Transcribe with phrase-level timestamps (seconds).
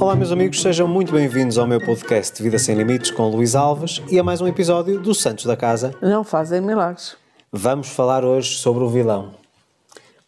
[0.00, 4.00] Olá, meus amigos, sejam muito bem-vindos ao meu podcast Vida Sem Limites com Luís Alves
[4.08, 5.94] e a mais um episódio do Santos da Casa.
[6.00, 7.14] Não fazem milagres.
[7.52, 9.34] Vamos falar hoje sobre o vilão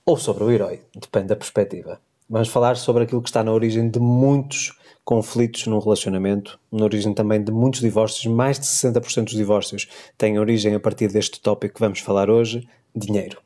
[0.05, 1.99] ou sobre o herói, depende da perspectiva.
[2.31, 7.13] Vamos falar sobre aquilo que está na origem de muitos conflitos no relacionamento, na origem
[7.13, 8.33] também de muitos divórcios.
[8.33, 12.67] Mais de 60% dos divórcios têm origem a partir deste tópico que vamos falar hoje:
[12.95, 13.39] dinheiro.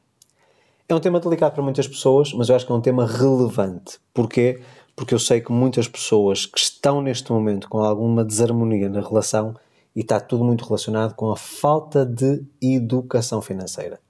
[0.86, 3.98] É um tema delicado para muitas pessoas, mas eu acho que é um tema relevante.
[4.12, 4.60] Porquê?
[4.96, 9.54] porque eu sei que muitas pessoas que estão neste momento com alguma desarmonia na relação
[9.94, 14.00] e está tudo muito relacionado com a falta de educação financeira.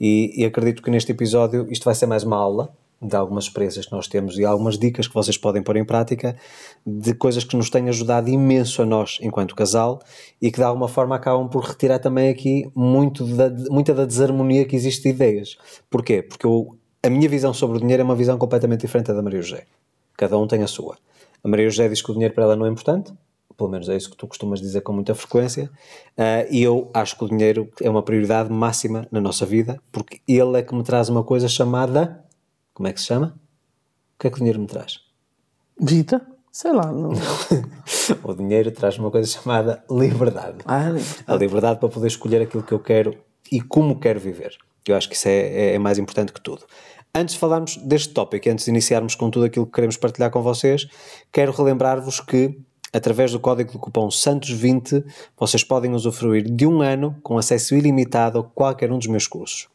[0.00, 3.86] E, e, acredito que neste episódio isto vai ser mais uma aula de algumas experiências
[3.86, 6.36] que nós temos e algumas dicas que vocês podem pôr em prática
[6.86, 10.00] de coisas que nos têm ajudado imenso a nós enquanto casal
[10.40, 14.64] e que de alguma forma acabam por retirar também aqui muito da, muita da desarmonia
[14.64, 15.56] que existe de ideias.
[15.90, 16.22] Porquê?
[16.22, 19.42] Porque eu, a minha visão sobre o dinheiro é uma visão completamente diferente da Maria
[19.42, 19.64] José.
[20.16, 20.96] Cada um tem a sua.
[21.42, 23.12] A Maria José diz que o dinheiro para ela não é importante,
[23.56, 25.70] pelo menos é isso que tu costumas dizer com muita frequência,
[26.18, 30.20] uh, e eu acho que o dinheiro é uma prioridade máxima na nossa vida, porque
[30.26, 32.24] ele é que me traz uma coisa chamada.
[32.82, 33.38] Como é que se chama?
[34.16, 34.98] O que é que o dinheiro me traz?
[35.80, 36.20] Vida?
[36.50, 36.90] Sei lá.
[36.90, 37.12] Não...
[38.24, 40.56] o dinheiro traz uma coisa chamada liberdade.
[40.64, 41.24] Ah, liberdade.
[41.24, 43.16] A liberdade para poder escolher aquilo que eu quero
[43.52, 44.56] e como quero viver.
[44.84, 46.64] Eu acho que isso é, é, é mais importante que tudo.
[47.14, 50.42] Antes de falarmos deste tópico, antes de iniciarmos com tudo aquilo que queremos partilhar com
[50.42, 50.88] vocês,
[51.30, 52.58] quero relembrar-vos que,
[52.92, 55.04] através do código de cupom SANTOS20,
[55.38, 59.70] vocês podem usufruir de um ano com acesso ilimitado a qualquer um dos meus cursos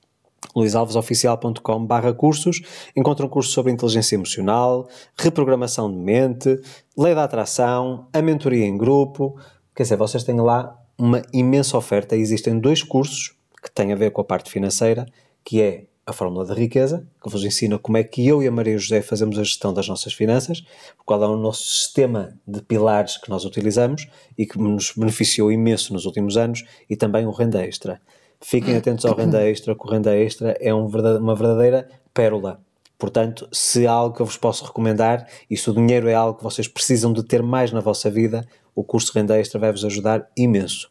[0.56, 2.62] luisalvesoficial.com barra cursos
[2.96, 6.60] encontram cursos sobre inteligência emocional, reprogramação de mente,
[6.98, 9.40] lei da atração, a mentoria em grupo,
[9.76, 14.12] quer dizer, vocês têm lá uma imensa oferta existem dois cursos que têm a ver
[14.12, 15.06] com a parte financeira,
[15.44, 18.52] que é a Fórmula da Riqueza, que vos ensina como é que eu e a
[18.52, 20.64] Maria José fazemos a gestão das nossas finanças,
[21.06, 25.92] qual é o nosso sistema de pilares que nós utilizamos e que nos beneficiou imenso
[25.94, 28.02] nos últimos anos, e também o Renda Extra.
[28.42, 32.60] Fiquem atentos ao Renda Extra, que o Renda Extra é um verdade, uma verdadeira pérola.
[32.98, 36.38] Portanto, se há algo que eu vos posso recomendar e se o dinheiro é algo
[36.38, 40.30] que vocês precisam de ter mais na vossa vida, o curso Renda Extra vai-vos ajudar
[40.36, 40.90] imenso.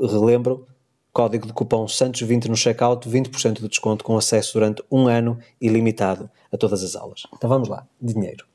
[0.00, 0.66] Relembro,
[1.12, 6.30] Código de cupom SANTOS20 no checkout, 20% de desconto com acesso durante um ano ilimitado
[6.50, 7.24] a todas as aulas.
[7.34, 8.46] Então vamos lá, dinheiro.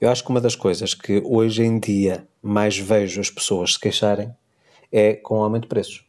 [0.00, 3.80] Eu acho que uma das coisas que hoje em dia mais vejo as pessoas se
[3.80, 4.34] queixarem
[4.90, 6.03] é com o aumento de preços.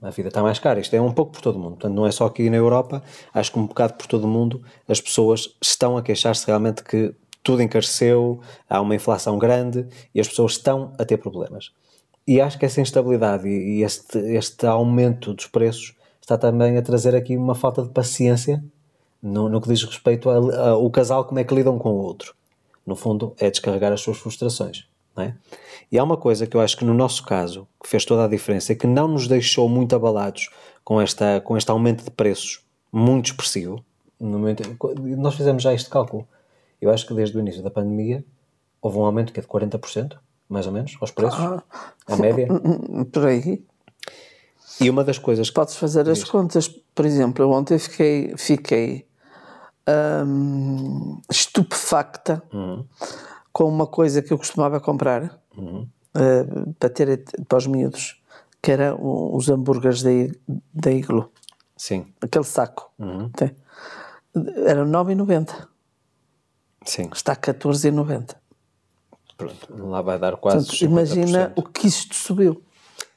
[0.00, 0.78] A vida está mais cara.
[0.78, 1.72] Isto é um pouco por todo o mundo.
[1.72, 3.02] Portanto, não é só aqui na Europa.
[3.34, 7.14] Acho que um bocado por todo o mundo as pessoas estão a queixar-se realmente que
[7.42, 11.72] tudo encareceu, há uma inflação grande e as pessoas estão a ter problemas.
[12.26, 17.16] E acho que essa instabilidade e este, este aumento dos preços está também a trazer
[17.16, 18.62] aqui uma falta de paciência
[19.22, 22.34] no, no que diz respeito ao casal, como é que lidam com o outro.
[22.86, 24.86] No fundo, é descarregar as suas frustrações.
[25.16, 25.34] Não é?
[25.90, 28.28] E há uma coisa que eu acho que no nosso caso, que fez toda a
[28.28, 30.50] diferença, e que não nos deixou muito abalados
[30.84, 32.62] com, esta, com este aumento de preços
[32.92, 33.82] muito expressivo.
[34.20, 34.62] No momento,
[35.16, 36.26] nós fizemos já este cálculo.
[36.80, 38.24] Eu acho que desde o início da pandemia
[38.80, 41.38] houve um aumento que é de 40% mais ou menos, aos preços?
[41.38, 41.62] Ah,
[42.06, 42.48] a média?
[43.12, 43.62] Por aí.
[44.80, 45.50] E uma das coisas.
[45.50, 46.22] Podes fazer diz.
[46.22, 46.68] as contas.
[46.94, 49.06] Por exemplo, eu ontem fiquei, fiquei
[50.26, 52.84] hum, estupefacta uhum.
[53.52, 55.88] com uma coisa que eu costumava comprar uhum.
[56.14, 58.22] uh, para ter para os miúdos,
[58.62, 60.10] que era os hambúrgueres da,
[60.72, 61.30] da Iglo.
[61.76, 62.06] Sim.
[62.20, 62.90] Aquele saco.
[62.98, 63.30] Uhum.
[64.66, 65.68] Era 9,90.
[66.84, 67.08] Sim.
[67.12, 68.34] Está a 14,90.
[69.36, 72.60] Pronto, lá vai dar quase Portanto, imagina o que isto subiu.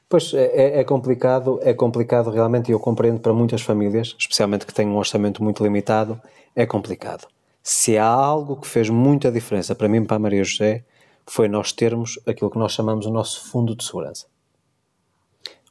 [0.08, 4.66] Pois é, é, é, complicado, é complicado realmente e eu compreendo para muitas famílias, especialmente
[4.66, 6.20] que têm um orçamento muito limitado,
[6.54, 7.26] é complicado.
[7.62, 10.84] Se há algo que fez muita diferença para mim e para a Maria José,
[11.26, 14.26] foi nós termos aquilo que nós chamamos o nosso fundo de segurança.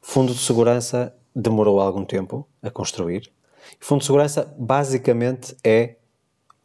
[0.01, 3.31] Fundo de segurança demorou algum tempo a construir.
[3.80, 5.95] Fundo de segurança basicamente é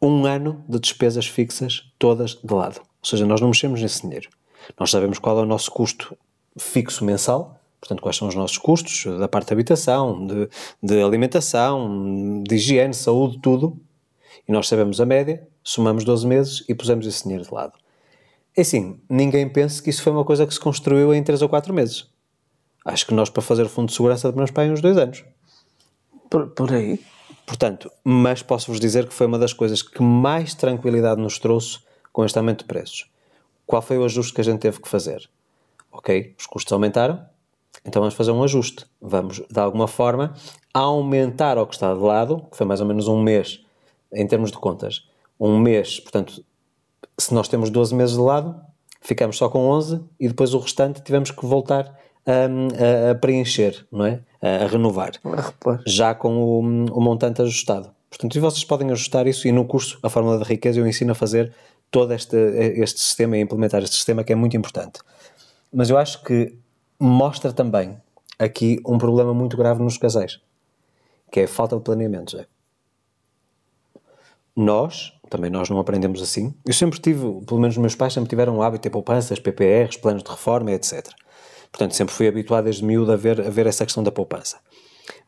[0.01, 2.79] um ano de despesas fixas todas de lado.
[2.79, 4.29] Ou seja, nós não mexemos nesse dinheiro.
[4.79, 6.17] Nós sabemos qual é o nosso custo
[6.57, 10.49] fixo mensal, portanto, quais são os nossos custos da parte de habitação, de,
[10.81, 13.79] de alimentação, de higiene, saúde, tudo.
[14.47, 17.73] E nós sabemos a média, somamos 12 meses e pusemos esse dinheiro de lado.
[18.57, 21.47] É assim, ninguém pense que isso foi uma coisa que se construiu em 3 ou
[21.47, 22.07] 4 meses.
[22.83, 25.23] Acho que nós, para fazer o fundo de segurança, demoramos para aí uns 2 anos.
[26.27, 26.99] Por, por aí.
[27.45, 31.77] Portanto, mas posso-vos dizer que foi uma das coisas que mais tranquilidade nos trouxe
[32.11, 33.07] com este aumento de preços.
[33.63, 35.29] Qual foi o ajuste que a gente teve que fazer?
[35.91, 37.23] Ok, os custos aumentaram,
[37.85, 38.87] então vamos fazer um ajuste.
[38.99, 40.33] Vamos, de alguma forma,
[40.73, 43.63] aumentar ao que está de lado, que foi mais ou menos um mês,
[44.11, 45.07] em termos de contas.
[45.39, 46.43] Um mês, portanto,
[47.17, 48.59] se nós temos 12 meses de lado,
[49.01, 53.85] ficamos só com 11 e depois o restante tivemos que voltar a, a, a preencher,
[53.91, 54.21] não é?
[54.41, 55.11] A, a renovar.
[55.85, 57.89] Já com o, o, montante ajustado.
[58.09, 61.11] Portanto, e vocês podem ajustar isso e no curso, a Fórmula da Riqueza, eu ensino
[61.11, 61.53] a fazer
[61.89, 64.99] todo este, este sistema e implementar este sistema que é muito importante.
[65.73, 66.57] Mas eu acho que
[66.99, 67.97] mostra também
[68.39, 70.39] aqui um problema muito grave nos casais,
[71.31, 72.45] que é a falta de planeamento.
[74.55, 76.53] Nós, também nós não aprendemos assim.
[76.65, 80.23] Eu sempre tive, pelo menos meus pais sempre tiveram o hábito de poupanças, PPRs, planos
[80.23, 81.07] de reforma, etc.
[81.71, 84.59] Portanto, sempre fui habituado desde miúdo a ver, a ver essa questão da poupança.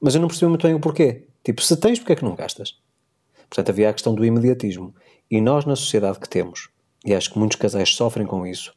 [0.02, 1.26] Mas eu não percebi muito bem o porquê.
[1.44, 2.78] Tipo, se tens, porquê é que não gastas?
[3.50, 4.94] Portanto, havia a questão do imediatismo.
[5.30, 6.70] E nós, na sociedade que temos,
[7.06, 8.74] e acho que muitos casais sofrem com isso,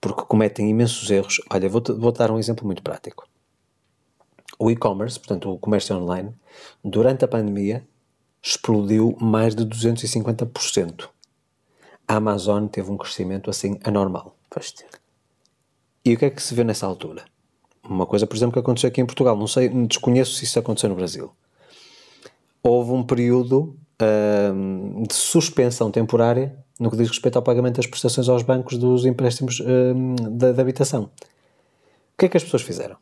[0.00, 1.40] porque cometem imensos erros.
[1.50, 3.28] Olha, vou-te vou dar um exemplo muito prático.
[4.58, 6.34] O e-commerce, portanto, o comércio online,
[6.82, 7.86] durante a pandemia,
[8.46, 11.08] explodiu mais de 250%.
[12.06, 14.36] A Amazon teve um crescimento assim anormal.
[16.04, 17.24] E o que é que se vê nessa altura?
[17.82, 20.88] Uma coisa, por exemplo, que aconteceu aqui em Portugal, não sei, desconheço se isso aconteceu
[20.88, 21.32] no Brasil.
[22.62, 28.28] Houve um período uh, de suspensão temporária no que diz respeito ao pagamento das prestações
[28.28, 31.04] aos bancos dos empréstimos uh, da, da, habitação.
[31.04, 32.96] O que é que as pessoas fizeram?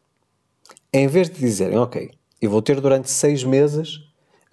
[0.92, 2.10] Em vez de dizerem, ok,
[2.40, 4.00] eu vou ter durante seis meses,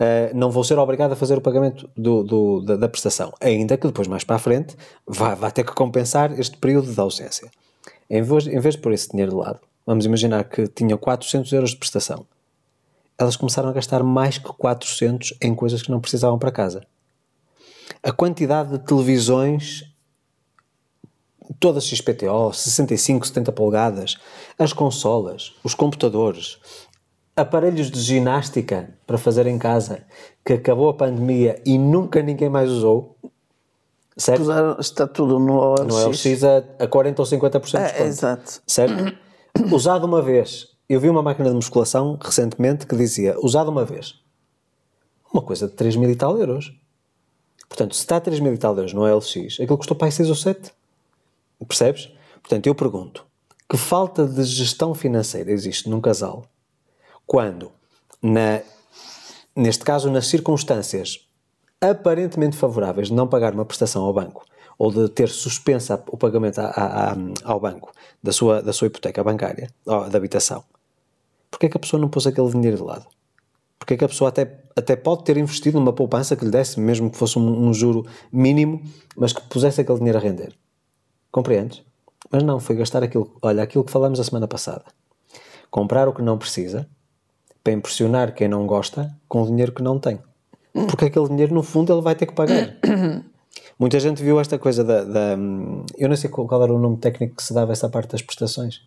[0.01, 3.77] uh, não vou ser obrigado a fazer o pagamento do, do, da, da, prestação, ainda
[3.77, 4.75] que depois, mais para a frente,
[5.07, 7.49] vá, vá ter que compensar este período de ausência.
[8.09, 11.51] Em vez, em vez de pôr esse dinheiro de lado, vamos imaginar que tinha 400
[11.53, 12.25] euros de prestação.
[13.17, 16.81] Elas começaram a gastar mais que 400 em coisas que não precisavam para casa
[18.03, 19.85] a quantidade de televisões
[21.59, 24.17] todas XPTO, 65, 70 polegadas,
[24.57, 26.57] as consolas, os computadores,
[27.41, 30.03] aparelhos de ginástica para fazer em casa,
[30.45, 33.17] que acabou a pandemia e nunca ninguém mais usou.
[34.15, 34.43] Certo?
[34.79, 35.87] Está tudo no OLX.
[35.87, 38.03] No OLX a, a 40 ou 50% de desconto.
[38.03, 38.61] É, exato.
[38.67, 39.17] Certo?
[39.71, 40.67] Usado uma vez.
[40.87, 44.15] Eu vi uma máquina de musculação recentemente que dizia, usado uma vez.
[45.33, 46.73] Uma coisa de 3 mil e tal euros.
[47.69, 50.11] Portanto, se está a 3 mil e tal euros no LX, aquilo custou para aí
[50.11, 50.73] 6 ou 7.
[51.65, 52.11] Percebes?
[52.41, 53.25] Portanto, eu pergunto,
[53.69, 56.43] que falta de gestão financeira existe num casal
[57.25, 57.71] quando,
[58.21, 58.61] na,
[59.55, 61.27] neste caso, nas circunstâncias
[61.79, 64.45] aparentemente favoráveis de não pagar uma prestação ao banco
[64.77, 67.91] ou de ter suspensa o pagamento a, a, a, ao banco
[68.21, 70.63] da sua, da sua hipoteca bancária, da habitação,
[71.51, 73.05] porque é que a pessoa não pôs aquele dinheiro de lado?
[73.77, 76.79] Porque é que a pessoa até, até pode ter investido numa poupança que lhe desse,
[76.79, 78.81] mesmo que fosse um, um juro mínimo,
[79.17, 80.55] mas que pusesse aquele dinheiro a render.
[81.31, 81.83] Compreendes?
[82.31, 84.85] Mas não, foi gastar aquilo, olha, aquilo que falamos a semana passada.
[85.69, 86.87] Comprar o que não precisa,
[87.63, 90.19] para impressionar quem não gosta, com o dinheiro que não tem.
[90.73, 92.75] Porque aquele dinheiro, no fundo, ele vai ter que pagar.
[93.77, 95.37] Muita gente viu esta coisa da, da,
[95.97, 98.81] Eu não sei qual era o nome técnico que se dava essa parte das prestações.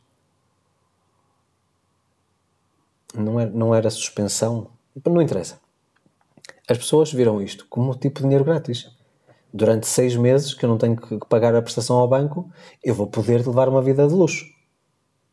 [3.14, 4.68] Não era, não era suspensão,
[5.04, 5.58] não interessa.
[6.68, 8.90] As pessoas viram isto como tipo de dinheiro grátis.
[9.52, 12.50] Durante seis meses que eu não tenho que pagar a prestação ao banco,
[12.82, 14.46] eu vou poder levar uma vida de luxo.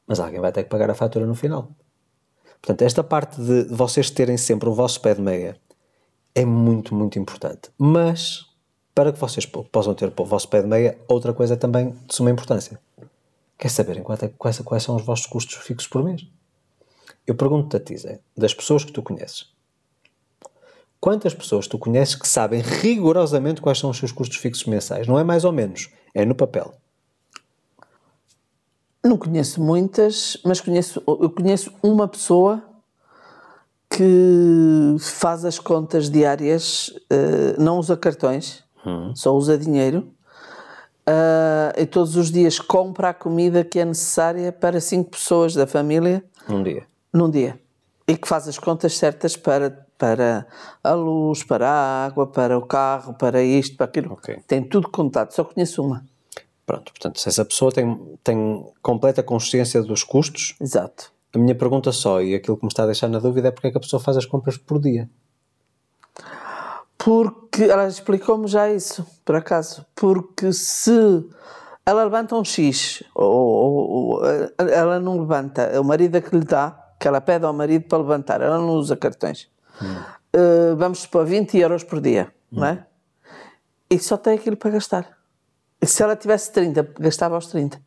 [0.06, 1.70] Mas alguém vai ter que pagar a fatura no final.
[2.62, 5.58] Portanto, esta parte de vocês terem sempre o vosso pé de meia
[6.36, 7.72] é muito, muito importante.
[7.78, 8.46] Mas,
[8.94, 12.16] para que vocês possam ter o vosso pé de meia, outra coisa é também de
[12.16, 12.80] suma importância.
[13.58, 16.26] Quer saberem quais, quais são os vossos custos fixos por mês?
[17.26, 19.48] Eu pergunto-te a ti, Zé, das pessoas que tu conheces,
[21.00, 25.08] quantas pessoas tu conheces que sabem rigorosamente quais são os seus custos fixos mensais?
[25.08, 26.74] Não é mais ou menos, é no papel.
[29.04, 32.64] Não conheço muitas, mas conheço, eu conheço uma pessoa
[33.90, 39.14] que faz as contas diárias, uh, não usa cartões, hum.
[39.16, 40.08] só usa dinheiro.
[41.02, 45.66] Uh, e todos os dias compra a comida que é necessária para cinco pessoas da
[45.66, 46.24] família.
[46.48, 47.60] Um dia num dia
[48.08, 50.46] e que faz as contas certas para, para
[50.84, 54.14] a luz, para a água, para o carro, para isto, para aquilo.
[54.14, 54.38] Okay.
[54.48, 56.04] Tem tudo contado, só conheço uma.
[56.66, 61.12] Pronto, portanto, se essa pessoa tem, tem completa consciência dos custos, Exato.
[61.34, 63.68] a minha pergunta só, e aquilo que me está a deixar na dúvida, é porque
[63.68, 65.10] é que a pessoa faz as compras por dia?
[66.98, 71.26] Porque, ela explicou-me já isso, por acaso, porque se
[71.84, 74.26] ela levanta um X, ou, ou, ou
[74.58, 77.98] ela não levanta, o marido é que lhe dá, que ela pede ao marido para
[77.98, 79.50] levantar, ela não usa cartões.
[79.82, 79.96] Hum.
[80.34, 82.60] Uh, vamos supor 20 euros por dia, hum.
[82.60, 82.86] não é?
[83.90, 85.21] E só tem aquilo para gastar.
[85.84, 87.80] Se ela tivesse 30, gastava aos 30.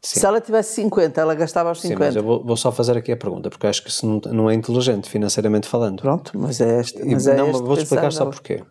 [0.00, 2.04] Se ela tivesse 50, ela gastava aos Sim, 50.
[2.06, 4.50] mas eu vou, vou só fazer aqui a pergunta, porque acho que isso não, não
[4.50, 6.00] é inteligente financeiramente falando.
[6.02, 7.00] Pronto, mas é este.
[7.00, 8.64] E- Mas é não, este vou-te explicar só porquê.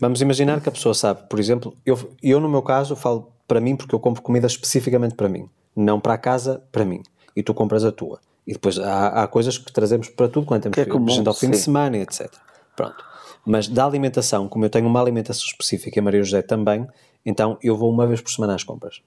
[0.00, 3.60] Vamos imaginar que a pessoa sabe, por exemplo, eu, eu no meu caso falo para
[3.60, 7.02] mim porque eu compro comida especificamente para mim, não para a casa, para mim.
[7.34, 8.20] E tu compras a tua.
[8.46, 11.10] E depois há, há coisas que trazemos para tudo quando temos Que é por comum,
[11.12, 11.64] exemplo, ao fim de sim.
[11.64, 12.30] semana, e etc.
[12.76, 13.04] Pronto.
[13.44, 16.86] Mas da alimentação, como eu tenho uma alimentação específica e a Maria José também,
[17.24, 19.02] então eu vou uma vez por semana às compras.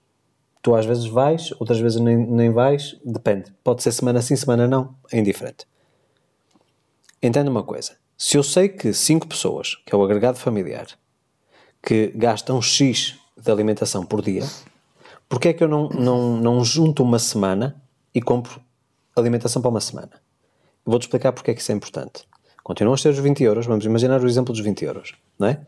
[0.61, 3.53] Tu às vezes vais, outras vezes nem, nem vais, depende.
[3.63, 5.67] Pode ser semana sim, semana não, é indiferente.
[7.21, 7.93] Entenda uma coisa.
[8.17, 10.87] Se eu sei que 5 pessoas, que é o agregado familiar,
[11.81, 14.43] que gastam X de alimentação por dia,
[15.29, 17.81] porque é que eu não, não, não junto uma semana
[18.13, 18.61] e compro
[19.15, 20.11] alimentação para uma semana?
[20.85, 22.27] Vou-te explicar porque é que isso é importante.
[22.65, 25.61] Continuam a ser os 20 euros, vamos imaginar o exemplo dos 20 euros, não é?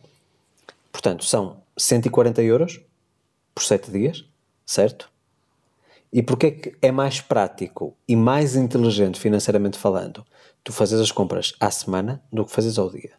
[0.92, 2.82] Portanto, são 140 euros
[3.54, 4.26] por 7 dias,
[4.66, 5.08] certo?
[6.12, 10.26] E porquê é que é mais prático e mais inteligente financeiramente falando
[10.64, 13.12] tu fazes as compras à semana do que fazes ao dia?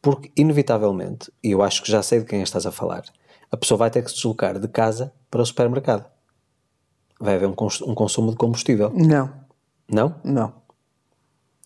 [0.00, 3.04] Porque, inevitavelmente, e eu acho que já sei de quem estás a falar,
[3.50, 6.06] a pessoa vai ter que se deslocar de casa para o supermercado.
[7.20, 8.90] Vai haver um, cons- um consumo de combustível.
[8.94, 9.30] Não,
[9.86, 10.14] Não?
[10.24, 10.61] não.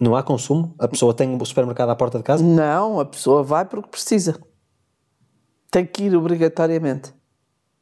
[0.01, 0.75] Não há consumo?
[0.79, 2.45] A pessoa tem o supermercado à porta de casa?
[2.45, 4.39] Não, a pessoa vai porque precisa.
[5.71, 7.15] Tem que ir obrigatoriamente.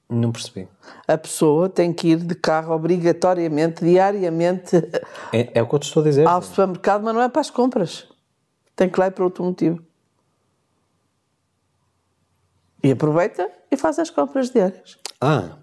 [0.08, 0.68] Não percebi.
[1.08, 4.76] A pessoa tem que ir de carro obrigatoriamente, diariamente,
[5.32, 6.26] É, é o que eu te estou a dizer.
[6.28, 8.06] ao supermercado, mas não é para as compras.
[8.76, 9.82] Tem que ir lá por outro motivo.
[12.82, 14.98] E aproveita e faz as compras diárias.
[15.20, 15.56] Ah,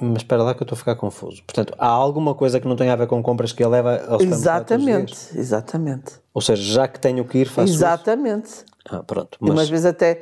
[0.00, 1.42] mas espera lá que eu estou a ficar confuso.
[1.44, 4.20] Portanto, há alguma coisa que não tem a ver com compras que ele leva ao?
[4.20, 6.14] Exatamente, exatamente.
[6.32, 7.78] Ou seja, já que tenho que ir, faço isso?
[7.78, 8.64] Exatamente.
[8.88, 9.38] Ah, pronto.
[9.40, 10.20] Umas Mas, vezes até,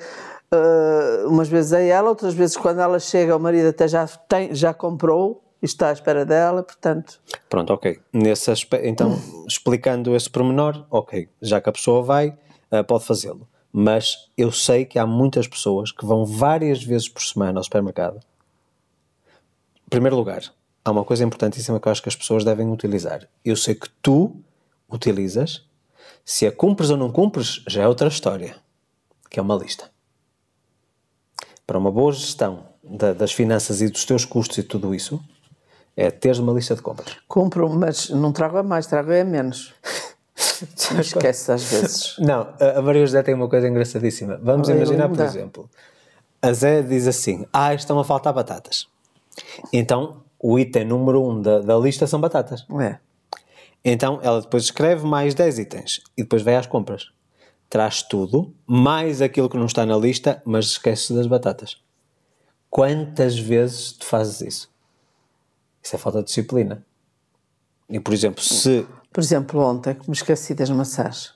[0.52, 4.54] ah, umas vezes é ela, outras vezes quando ela chega, o marido até já, tem,
[4.54, 7.98] já comprou e está à espera dela, portanto, pronto, ok.
[8.12, 11.28] Nesse aspecto, então, explicando esse pormenor, ok.
[11.40, 12.36] Já que a pessoa vai,
[12.70, 13.48] ah, pode fazê-lo.
[13.72, 18.20] Mas eu sei que há muitas pessoas que vão várias vezes por semana ao supermercado.
[19.92, 20.42] Primeiro lugar,
[20.84, 23.28] há uma coisa importantíssima que eu acho que as pessoas devem utilizar.
[23.44, 24.34] Eu sei que tu
[24.90, 25.62] utilizas.
[26.24, 28.56] Se a cumpres ou não cumpres, já é outra história.
[29.30, 29.90] Que é uma lista.
[31.66, 35.20] Para uma boa gestão da- das finanças e dos teus custos e tudo isso,
[35.96, 37.16] é teres uma lista de compras.
[37.28, 39.74] compro, mas não trago a mais, trago a menos.
[41.00, 42.16] Esquece às vezes.
[42.18, 44.38] Não, a Maria José tem uma coisa engraçadíssima.
[44.42, 45.70] Vamos Olha, imaginar, por exemplo,
[46.40, 48.86] a Zé diz assim: Ah, estão a faltar batatas.
[49.72, 52.66] Então, o item número um da, da lista são batatas.
[52.80, 52.98] É.
[53.84, 57.10] Então, ela depois escreve mais 10 itens e depois vai às compras.
[57.68, 61.80] Traz tudo, mais aquilo que não está na lista, mas esquece das batatas.
[62.68, 64.70] Quantas vezes tu fazes isso?
[65.82, 66.84] Isso é falta de disciplina.
[67.88, 71.34] E, por exemplo, se Por exemplo, ontem que me esqueci das maçãs.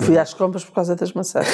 [0.00, 1.46] Fui às compras por causa das maçãs.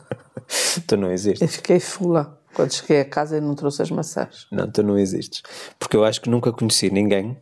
[0.86, 2.39] tu não existes, Eu fiquei fula.
[2.54, 4.46] Quando cheguei a casa e não trouxe as maçãs.
[4.50, 5.42] Não, tu não existes.
[5.78, 7.36] Porque eu acho que nunca conheci ninguém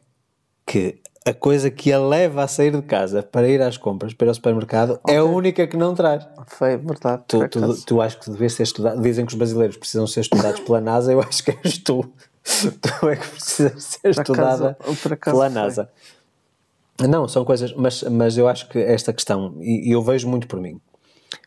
[0.67, 4.27] que a coisa que a leva a sair de casa para ir às compras, para
[4.27, 6.27] ir ao supermercado, é a única que não traz.
[6.47, 7.23] Foi verdade.
[7.27, 9.00] Tu, tu, tu acho que devias ser estudado.
[9.03, 12.05] Dizem que os brasileiros precisam ser estudados pela NASA, eu acho que és tu.
[12.81, 15.55] Tu é que precisas ser Por estudada acaso- por acaso pela foi.
[15.61, 15.91] NASA.
[17.09, 20.47] Não, são coisas, mas, mas eu acho que esta questão, e, e eu vejo muito
[20.49, 20.81] por mim,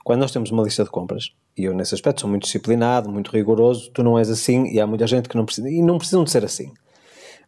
[0.03, 3.31] quando nós temos uma lista de compras, e eu nesse aspecto sou muito disciplinado, muito
[3.31, 6.23] rigoroso, tu não és assim, e há muita gente que não precisa, e não precisam
[6.23, 6.71] de ser assim.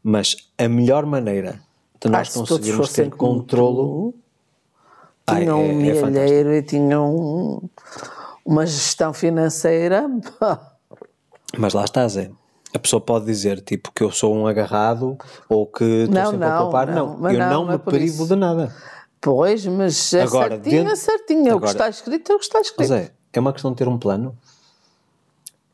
[0.03, 1.53] Mas a melhor maneira
[2.01, 4.13] de Ah, nós todos conseguirmos ter controlo.
[5.25, 7.69] tu, Tinham Ai, um é- é milheiro e tinham um-
[8.45, 10.05] uma gestão financeira.
[11.57, 12.29] Mas lá está, Zé.
[12.75, 16.45] A pessoa pode dizer tipo que eu sou um agarrado ou que estou Não, sempre
[16.47, 16.87] a não, poupar.
[16.87, 18.27] não, Não, eu não, não, não me é privo isso.
[18.27, 18.75] de nada.
[19.23, 21.39] Pois, mas é Agora, certinho, é dentro- certinho.
[21.39, 22.79] É o que Agora- está escrito, é o que está escrito.
[22.89, 24.37] Mas é, é uma questão de ter um plano.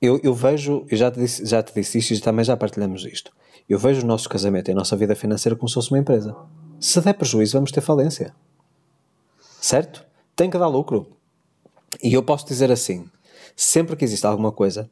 [0.01, 3.03] Eu, eu vejo, eu já te, disse, já te disse isto e também já partilhamos
[3.05, 3.31] isto.
[3.67, 6.35] Eu vejo o nosso casamento e a nossa vida financeira como se fosse uma empresa.
[6.79, 8.33] Se der prejuízo, vamos ter falência.
[9.59, 10.05] Certo?
[10.35, 11.07] Tem que dar lucro.
[12.01, 13.09] E eu posso dizer assim:
[13.55, 14.89] sempre que existe alguma coisa,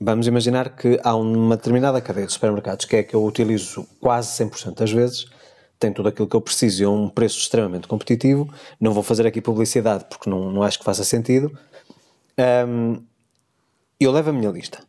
[0.00, 4.30] vamos imaginar que há uma determinada cadeia de supermercados que é que eu utilizo quase
[4.44, 5.26] 100% das vezes,
[5.78, 8.52] tem tudo aquilo que eu preciso e a um preço extremamente competitivo.
[8.80, 11.56] Não vou fazer aqui publicidade porque não, não acho que faça sentido.
[12.66, 13.02] Hum,
[14.00, 14.82] eu levo a minha lista.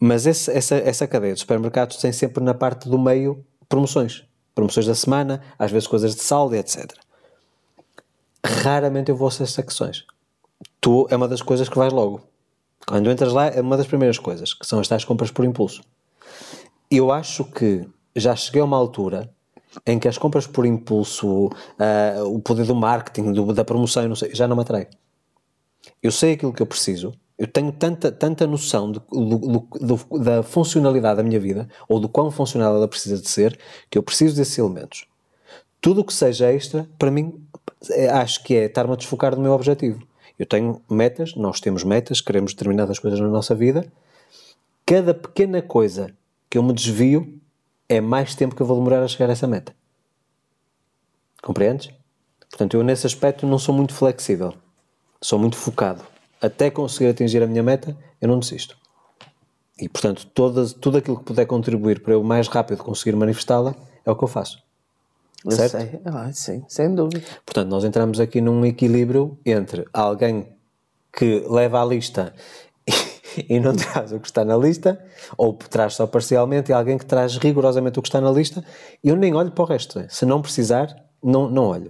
[0.00, 4.24] Mas esse- essa, essa cadeia de supermercados tem sempre na parte do meio promoções.
[4.54, 6.92] Promoções da semana, às vezes coisas de saldo, etc.
[8.44, 10.04] Raramente eu vou a essas secções.
[10.80, 12.20] Tu é uma das coisas que vais logo.
[12.86, 15.82] Quando entras lá, é uma das primeiras coisas, que são as tais compras por impulso.
[16.90, 19.30] Eu acho que já cheguei a uma altura
[19.86, 24.16] em que as compras por impulso, uh, o poder do marketing, do, da promoção, não
[24.16, 24.88] sei, já não me atrai.
[26.02, 30.42] Eu sei aquilo que eu preciso, eu tenho tanta, tanta noção de, do, do, da
[30.42, 33.58] funcionalidade da minha vida, ou do quão funcional ela precisa de ser,
[33.90, 35.06] que eu preciso desses elementos.
[35.80, 37.44] Tudo o que seja extra, para mim,
[37.90, 40.06] é, acho que é estar-me a desfocar do meu objetivo.
[40.38, 43.84] Eu tenho metas, nós temos metas, queremos determinadas coisas na nossa vida.
[44.86, 46.14] Cada pequena coisa
[46.48, 47.40] que eu me desvio
[47.92, 49.74] é mais tempo que eu vou demorar a chegar a essa meta.
[51.42, 51.90] Compreendes?
[52.48, 54.54] Portanto, eu nesse aspecto não sou muito flexível.
[55.20, 56.02] Sou muito focado.
[56.40, 58.76] Até conseguir atingir a minha meta, eu não desisto.
[59.78, 63.74] E, portanto, todas, tudo aquilo que puder contribuir para eu mais rápido conseguir manifestá-la
[64.06, 64.62] é o que eu faço.
[65.44, 65.72] Eu certo?
[65.72, 67.24] sei, ah, sim, sem dúvida.
[67.44, 70.48] Portanto, nós entramos aqui num equilíbrio entre alguém
[71.12, 72.32] que leva a lista
[73.48, 75.02] e não traz o que está na lista,
[75.36, 78.64] ou traz só parcialmente, e alguém que traz rigorosamente o que está na lista,
[79.02, 80.04] eu nem olho para o resto.
[80.08, 81.88] Se não precisar, não, não olho.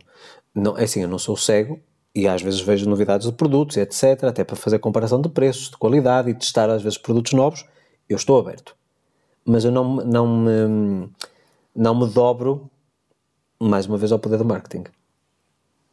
[0.54, 1.80] Não, é assim, eu não sou cego,
[2.14, 5.76] e às vezes vejo novidades de produtos, etc., até para fazer comparação de preços, de
[5.76, 7.64] qualidade e testar às vezes produtos novos,
[8.08, 8.76] eu estou aberto.
[9.44, 11.10] Mas eu não, não, me,
[11.74, 12.70] não me dobro
[13.58, 14.84] mais uma vez ao poder do marketing.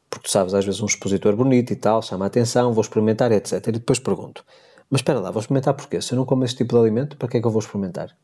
[0.10, 3.32] Porque tu sabes, às vezes um expositor bonito e tal, chama a atenção, vou experimentar,
[3.32, 3.68] etc.
[3.68, 4.44] E depois pergunto,
[4.90, 6.02] mas espera lá, vou experimentar porquê?
[6.02, 8.16] Se eu não como esse tipo de alimento, para que é que eu vou experimentar?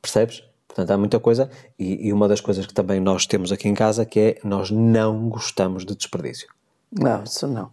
[0.00, 0.44] Percebes?
[0.66, 3.74] Portanto, há muita coisa e, e uma das coisas que também nós temos aqui em
[3.74, 6.48] casa que é nós não gostamos de desperdício.
[6.90, 7.70] Não, isso não.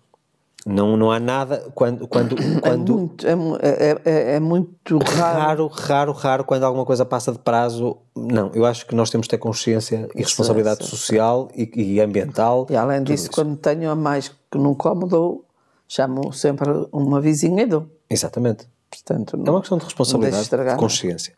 [0.65, 5.67] Não, não há nada quando quando é quando é muito, é, é, é muito raro.
[5.67, 9.25] raro raro raro quando alguma coisa passa de prazo não eu acho que nós temos
[9.25, 13.31] de ter consciência e responsabilidade social e, e, ambiental e além disso isso.
[13.31, 15.45] quando tenho a mais que não como dou
[15.87, 20.75] chamo sempre uma vizinha e dou exatamente portanto não, é uma questão de responsabilidade de
[20.77, 21.35] consciência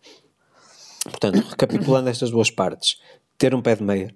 [1.03, 2.99] portanto recapitulando estas duas partes
[3.37, 4.15] ter um pé de meia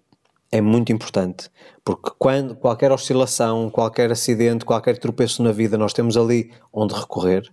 [0.52, 1.50] é muito importante,
[1.84, 7.52] porque quando qualquer oscilação, qualquer acidente, qualquer tropeço na vida, nós temos ali onde recorrer.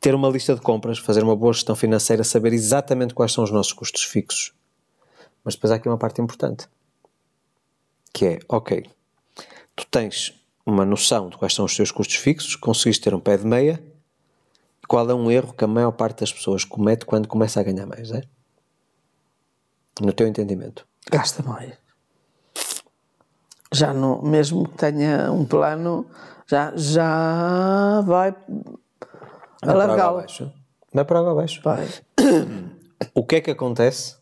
[0.00, 3.50] Ter uma lista de compras, fazer uma boa gestão financeira, saber exatamente quais são os
[3.50, 4.52] nossos custos fixos.
[5.44, 6.66] Mas depois há aqui uma parte importante,
[8.12, 8.90] que é, ok,
[9.76, 10.34] tu tens
[10.66, 13.82] uma noção de quais são os teus custos fixos, conseguiste ter um pé de meia,
[14.88, 17.86] qual é um erro que a maior parte das pessoas comete quando começa a ganhar
[17.86, 18.22] mais, é?
[20.00, 20.86] No teu entendimento.
[21.10, 21.84] Gasta mais
[23.74, 26.06] já no, mesmo que tenha um plano,
[26.46, 28.34] já, já vai
[29.60, 30.24] alargá-lo.
[30.92, 31.60] Vai para água abaixo.
[31.62, 31.88] Vai.
[33.12, 34.16] O que é que acontece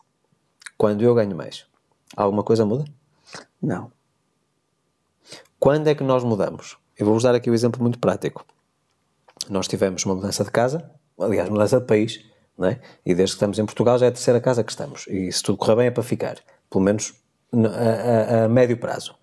[0.75, 1.65] quando eu ganho mais?
[2.17, 2.83] Alguma coisa muda?
[3.61, 3.91] Não.
[5.63, 6.75] Quando é que nós mudamos?
[6.99, 8.45] Eu vou-vos dar aqui um exemplo muito prático.
[9.49, 12.19] Nós tivemos uma mudança de casa, aliás, mudança de país,
[12.57, 12.81] não é?
[13.05, 15.07] e desde que estamos em Portugal já é a terceira casa que estamos.
[15.07, 16.35] E se tudo correr bem é para ficar,
[16.69, 17.13] pelo menos
[17.53, 19.15] a, a, a médio prazo.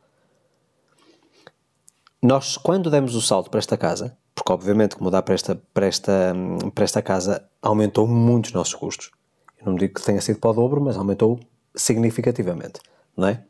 [2.22, 5.84] Nós, quando demos o salto para esta casa, porque obviamente que mudar para esta, para
[5.84, 6.34] esta,
[6.74, 9.10] para esta casa aumentou muito os nossos custos.
[9.58, 11.38] Eu não digo que tenha sido para o dobro, mas aumentou
[11.76, 12.80] significativamente,
[13.14, 13.44] não é?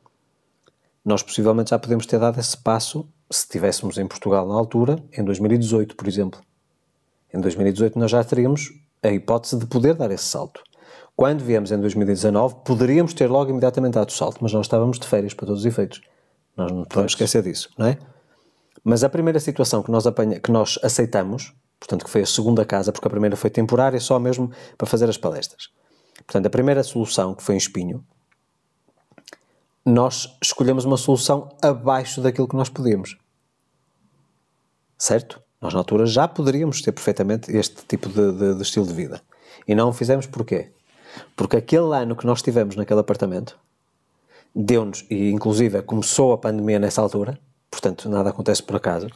[1.04, 5.24] Nós possivelmente já podemos ter dado esse passo se estivéssemos em Portugal na altura, em
[5.24, 6.40] 2018, por exemplo.
[7.32, 8.70] Em 2018 nós já teríamos
[9.02, 10.62] a hipótese de poder dar esse salto.
[11.16, 15.06] Quando viemos em 2019, poderíamos ter logo imediatamente dado o salto, mas nós estávamos de
[15.06, 16.00] férias para todos os efeitos.
[16.56, 17.98] Nós não podemos esquecer disso, não é?
[18.82, 22.64] Mas a primeira situação que nós, apanha, que nós aceitamos, portanto, que foi a segunda
[22.64, 25.68] casa, porque a primeira foi temporária, só mesmo para fazer as palestras.
[26.26, 28.04] Portanto, a primeira solução, que foi em Espinho,
[29.84, 33.16] nós escolhemos uma solução abaixo daquilo que nós podíamos.
[34.98, 35.40] Certo?
[35.60, 39.20] Nós, na altura, já poderíamos ter perfeitamente este tipo de, de, de estilo de vida.
[39.66, 40.72] E não o fizemos porquê?
[41.36, 43.58] Porque aquele ano que nós tivemos naquele apartamento
[44.54, 47.38] deu-nos, e inclusive começou a pandemia nessa altura,
[47.70, 49.08] portanto nada acontece por acaso,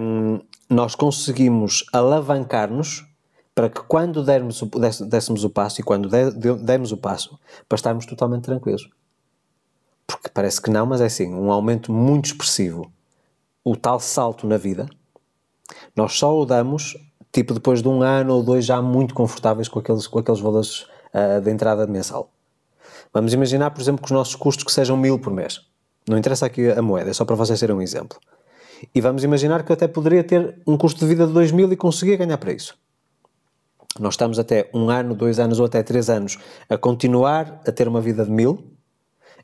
[0.00, 3.06] um, nós conseguimos alavancar-nos
[3.54, 4.70] para que quando dermos o,
[5.08, 7.38] dessemos o passo e quando demos o passo,
[7.68, 8.88] para estarmos totalmente tranquilos.
[10.10, 12.90] Porque parece que não, mas é assim, um aumento muito expressivo.
[13.64, 14.88] O tal salto na vida,
[15.94, 16.96] nós só o damos,
[17.32, 20.82] tipo, depois de um ano ou dois já muito confortáveis com aqueles, com aqueles valores
[21.14, 22.30] uh, de entrada mensal.
[23.12, 25.60] Vamos imaginar, por exemplo, que os nossos custos que sejam mil por mês.
[26.08, 28.18] Não interessa aqui a moeda, é só para vocês terem um exemplo.
[28.94, 31.70] E vamos imaginar que eu até poderia ter um custo de vida de 2 mil
[31.70, 32.78] e conseguia ganhar para isso.
[33.98, 37.88] Nós estamos até um ano, dois anos ou até três anos a continuar a ter
[37.88, 38.72] uma vida de mil,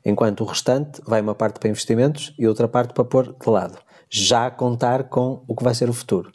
[0.07, 3.77] enquanto o restante vai uma parte para investimentos e outra parte para pôr de lado.
[4.09, 6.31] Já a contar com o que vai ser o futuro.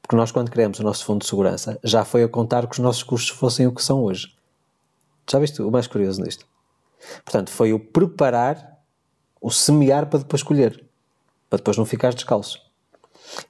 [0.00, 2.78] Porque nós, quando criamos o nosso fundo de segurança, já foi a contar que os
[2.78, 4.34] nossos custos fossem o que são hoje.
[5.30, 6.46] Já viste o mais curioso nisto?
[7.22, 8.78] Portanto, foi o preparar,
[9.42, 10.82] o semear para depois colher.
[11.50, 12.62] Para depois não ficar descalço.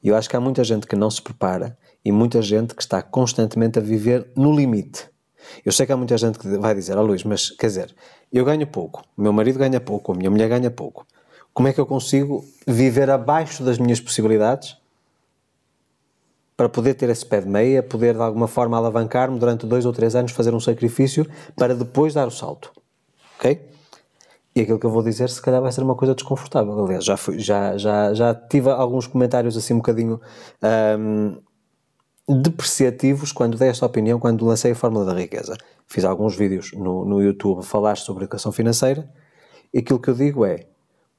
[0.02, 2.82] E eu acho que há muita gente que não se prepara e muita gente que
[2.82, 5.08] está constantemente a viver no limite.
[5.64, 7.94] Eu sei que há muita gente que vai dizer, oh, Luís, mas quer dizer,
[8.32, 11.06] eu ganho pouco, o meu marido ganha pouco, a minha mulher ganha pouco.
[11.52, 14.76] Como é que eu consigo viver abaixo das minhas possibilidades
[16.56, 19.92] para poder ter esse pé de meia, poder de alguma forma alavancar-me durante dois ou
[19.92, 21.26] três anos, fazer um sacrifício
[21.56, 22.72] para depois dar o salto?
[23.36, 23.60] Ok?
[24.54, 26.84] E aquilo que eu vou dizer, se calhar vai ser uma coisa desconfortável.
[26.84, 30.20] Aliás, já, fui, já, já, já tive alguns comentários assim um bocadinho
[30.98, 31.38] um,
[32.40, 35.56] depreciativos quando dei esta opinião, quando lancei a Fórmula da Riqueza.
[35.86, 39.08] Fiz alguns vídeos no, no YouTube falar sobre educação financeira
[39.72, 40.66] e aquilo que eu digo é,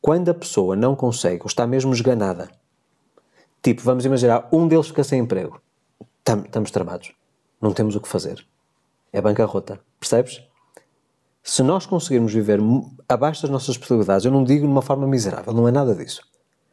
[0.02, 2.49] quando a pessoa não consegue ou está mesmo esganada,
[3.62, 5.62] tipo, vamos imaginar, um deles fica sem emprego,
[6.45, 7.13] estamos tramados,
[7.62, 8.45] não temos o que fazer.
[9.12, 10.41] É bancarrota, percebes?
[11.43, 12.60] se nós conseguirmos viver
[13.08, 16.21] abaixo das nossas possibilidades, eu não digo de uma forma miserável, não é nada disso.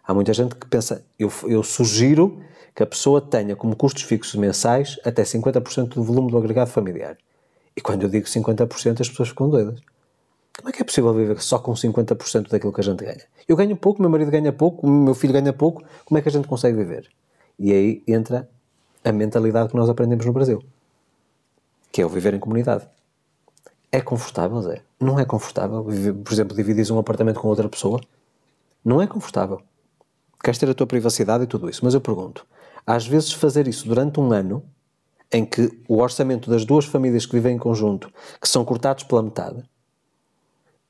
[0.07, 2.41] Há muita gente que pensa, eu, eu sugiro
[2.75, 7.17] que a pessoa tenha como custos fixos mensais até 50% do volume do agregado familiar.
[7.77, 9.81] E quando eu digo 50%, as pessoas ficam doidas.
[10.57, 13.23] Como é que é possível viver só com 50% daquilo que a gente ganha?
[13.49, 16.33] Eu ganho pouco, meu marido ganha pouco, meu filho ganha pouco, como é que a
[16.33, 17.09] gente consegue viver?
[17.59, 18.49] E aí entra
[19.05, 20.63] a mentalidade que nós aprendemos no Brasil,
[21.91, 22.87] que é o viver em comunidade.
[23.93, 24.83] É confortável, Zé?
[25.01, 25.83] Não é confortável.
[25.83, 28.01] Por exemplo, dividir um apartamento com outra pessoa.
[28.85, 29.63] Não é confortável.
[30.43, 31.85] Queres ter a tua privacidade e tudo isso.
[31.85, 32.47] Mas eu pergunto,
[32.91, 34.65] às vezes fazer isso durante um ano,
[35.33, 39.23] em que o orçamento das duas famílias que vivem em conjunto, que são cortados pela
[39.23, 39.63] metade,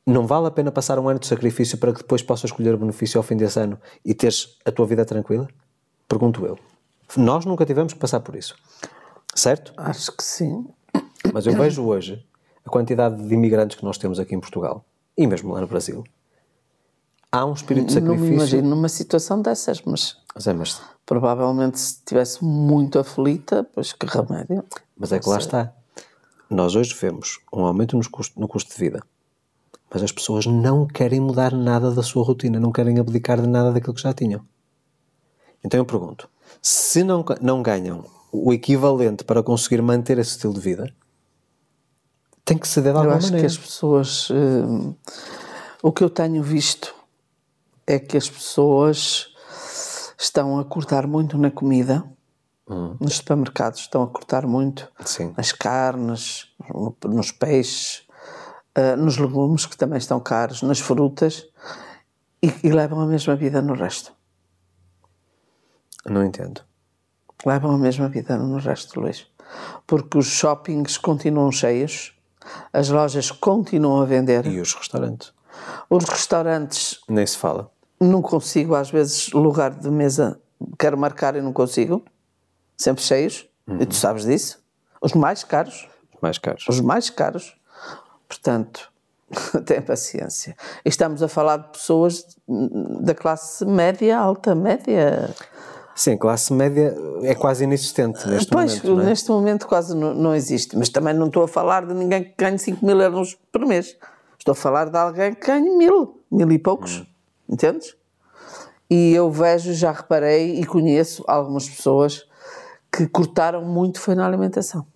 [0.07, 2.79] não vale a pena passar um ano de sacrifício para que depois possas escolher o
[2.79, 5.47] benefício ao fim desse ano e teres a tua vida tranquila?
[6.09, 6.59] Pergunto eu.
[7.17, 8.57] Nós nunca tivemos que passar por isso.
[9.35, 9.75] Certo?
[9.77, 10.67] Acho que sim.
[11.35, 12.25] Mas eu vejo hoje
[12.65, 14.87] a quantidade de imigrantes que nós temos aqui em Portugal
[15.19, 16.03] e mesmo lá no Brasil,
[17.31, 18.25] há um espírito de sacrifício.
[18.25, 23.67] Não me imagino numa situação dessas, mas, mas, é, mas provavelmente se estivesse muito aflita,
[23.75, 24.65] pois que remédio.
[24.97, 25.73] Mas é que lá está.
[26.49, 29.03] Nós hoje vemos um aumento no custo, no custo de vida,
[29.93, 33.73] mas as pessoas não querem mudar nada da sua rotina, não querem abdicar de nada
[33.73, 34.45] daquilo que já tinham.
[35.65, 36.29] Então eu pergunto:
[36.61, 40.93] se não, não ganham o equivalente para conseguir manter esse estilo de vida,
[42.45, 43.49] tem que ceder de alguma eu acho maneira.
[43.49, 44.31] que as pessoas.
[44.31, 44.97] Uh,
[45.83, 46.95] o que eu tenho visto
[47.91, 49.35] é que as pessoas
[50.17, 52.05] estão a cortar muito na comida.
[52.69, 52.97] Hum.
[53.01, 55.35] Nos supermercados estão a cortar muito Sim.
[55.37, 56.47] nas carnes,
[57.05, 58.07] nos peixes,
[58.79, 61.49] uh, nos legumes que também estão caros, nas frutas
[62.41, 64.13] e, e levam a mesma vida no resto.
[66.07, 66.63] Não entendo.
[67.45, 69.27] Levam a mesma vida no resto, Luís.
[69.85, 72.15] Porque os shoppings continuam cheios,
[72.73, 74.47] as lojas continuam a vender.
[74.47, 75.33] E os restaurantes?
[75.89, 77.01] Os restaurantes.
[77.09, 77.69] Nem se fala.
[78.01, 80.41] Não consigo, às vezes, lugar de mesa,
[80.79, 82.03] quero marcar e não consigo.
[82.77, 83.49] Sempre cheios.
[83.67, 83.81] Uhum.
[83.81, 84.59] E tu sabes disso.
[85.03, 85.89] Os mais caros.
[86.15, 86.67] Os mais caros.
[86.69, 87.57] Os mais caros.
[88.27, 88.91] Portanto,
[89.65, 90.57] tem paciência.
[90.85, 92.27] E estamos a falar de pessoas
[93.01, 95.35] da classe média, alta, média.
[95.95, 98.95] Sim, classe média é quase inexistente neste pois, momento.
[98.95, 99.11] Pois, é?
[99.11, 100.77] neste momento quase não, não, existe.
[100.77, 103.97] Mas também não estou a falar de ninguém que ganhe 5 mil euros por mês.
[104.39, 107.01] Estou a falar de alguém que ganhe mil, mil e poucos.
[107.01, 107.07] Hum.
[107.51, 107.97] Entendes?
[108.89, 112.27] E eu vejo, já reparei e conheço algumas pessoas
[112.93, 114.87] que cortaram muito foi na alimentação.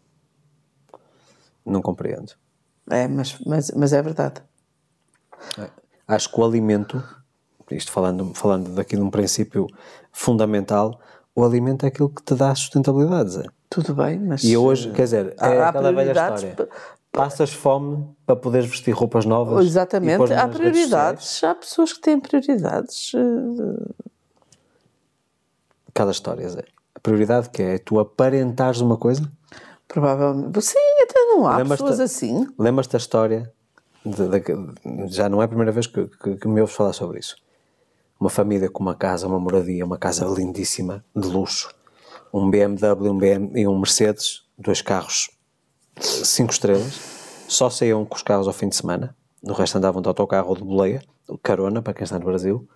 [1.64, 2.33] Não compreendo.
[2.90, 4.43] É, mas, mas, mas é verdade.
[5.59, 5.69] É.
[6.07, 7.03] Acho que o alimento
[7.71, 9.67] isto falando, falando daqui de um princípio
[10.12, 11.01] fundamental,
[11.35, 13.45] o alimento é aquilo que te dá sustentabilidade, Zé.
[13.71, 14.45] Tudo bem, mas...
[14.45, 16.57] E hoje, quer dizer, é há, velha história.
[17.14, 19.64] Passas fome para poderes vestir roupas novas.
[19.64, 23.12] Exatamente, há prioridades, há pessoas que têm prioridades.
[23.14, 24.05] Eh,
[25.92, 26.64] Cada história, Zé.
[26.94, 29.31] A prioridade que é tu aparentares uma coisa?
[29.87, 30.61] Provavelmente.
[30.61, 32.48] Sim, até não há pessoas assim.
[32.59, 33.53] Lembras-te da história,
[34.05, 37.20] de, de, já não é a primeira vez que, que, que me ouves falar sobre
[37.20, 37.37] isso
[38.18, 41.74] uma família com uma casa, uma moradia, uma casa lindíssima, de luxo,
[42.33, 45.31] um BMW um BM, e um Mercedes, dois carros,
[46.00, 47.00] cinco estrelas,
[47.48, 50.57] só saíam com os carros ao fim de semana, no resto andavam de autocarro ou
[50.57, 51.02] de boleia,
[51.42, 52.68] carona, para quem está no Brasil.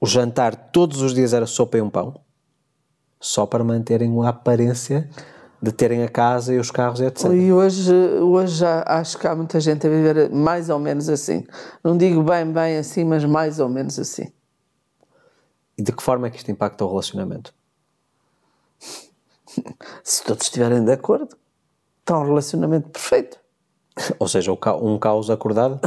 [0.00, 2.20] O jantar todos os dias era sopa e um pão,
[3.20, 5.08] só para manterem a aparência
[5.62, 7.32] de terem a casa e os carros, etc.
[7.32, 11.46] E hoje, hoje acho que há muita gente a viver mais ou menos assim.
[11.84, 14.32] Não digo bem, bem assim, mas mais ou menos assim.
[15.76, 17.54] E de que forma é que isto impacta o relacionamento?
[20.04, 21.36] Se todos estiverem de acordo,
[22.00, 23.38] está um relacionamento perfeito.
[24.18, 25.80] Ou seja, um caos acordado?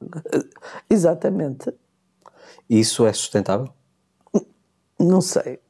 [0.90, 1.72] Exatamente.
[2.68, 3.72] Isso é sustentável?
[4.98, 5.60] Não sei.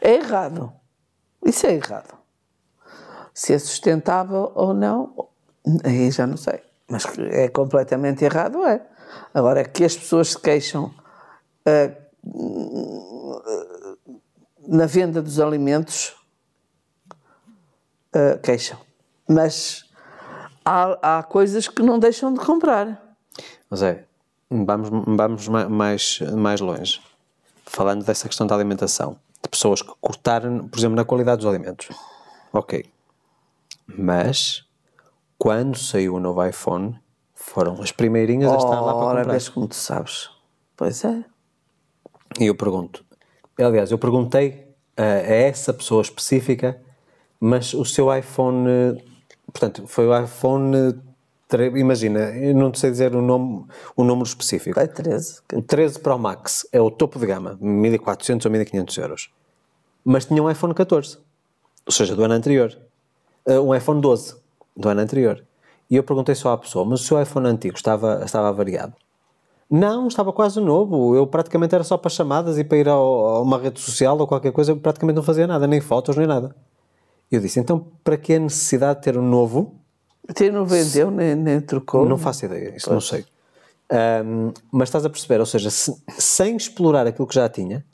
[0.00, 0.72] É errado.
[1.44, 2.18] Isso é errado.
[3.34, 5.28] Se é sustentável ou não,
[5.84, 6.60] aí já não sei.
[6.88, 8.84] Mas é completamente errado, é.
[9.32, 10.92] Agora, que as pessoas se queixam
[11.66, 12.00] uh,
[14.70, 16.14] na venda dos alimentos,
[18.14, 18.78] uh, queixam.
[19.28, 19.84] Mas
[20.64, 23.16] há, há coisas que não deixam de comprar.
[23.68, 24.04] Mas é,
[24.48, 27.02] vamos, vamos mais, mais longe.
[27.66, 31.88] Falando dessa questão da alimentação, de pessoas que cortaram, por exemplo, na qualidade dos alimentos.
[32.52, 32.84] Ok.
[33.88, 34.64] Mas,
[35.36, 36.96] quando saiu o novo iPhone,
[37.34, 39.34] foram as primeirinhas a estar lá para comprar.
[39.34, 40.30] Ora, como tu sabes.
[40.76, 41.24] Pois é.
[42.38, 43.04] E eu pergunto,
[43.62, 46.80] aliás, eu perguntei a, a essa pessoa específica,
[47.38, 49.02] mas o seu iPhone,
[49.52, 50.94] portanto, foi o iPhone
[51.76, 53.64] imagina, eu não sei dizer o, nome,
[53.96, 54.78] o número específico.
[54.78, 55.40] É 13.
[55.54, 59.30] O 13 Pro Max é o topo de gama, 1400 ou 1500 euros.
[60.04, 61.18] Mas tinha um iPhone 14,
[61.84, 62.76] ou seja, do ano anterior.
[63.46, 64.36] Uh, um iPhone 12,
[64.76, 65.44] do ano anterior.
[65.90, 68.94] E eu perguntei só à pessoa, mas o seu iPhone antigo estava, estava avariado?
[69.70, 71.14] Não, estava quase novo.
[71.14, 74.26] Eu praticamente era só para chamadas e para ir ao, a uma rede social ou
[74.26, 76.56] qualquer coisa, eu praticamente não fazia nada, nem fotos, nem nada.
[77.30, 79.76] Eu disse, então para que a necessidade de ter um novo?
[80.34, 82.04] Ter não vendeu, nem, nem trocou?
[82.04, 82.94] Não faço ideia, isso pois.
[82.94, 83.24] não sei.
[83.92, 87.84] Um, mas estás a perceber, ou seja, se, sem explorar aquilo que já tinha,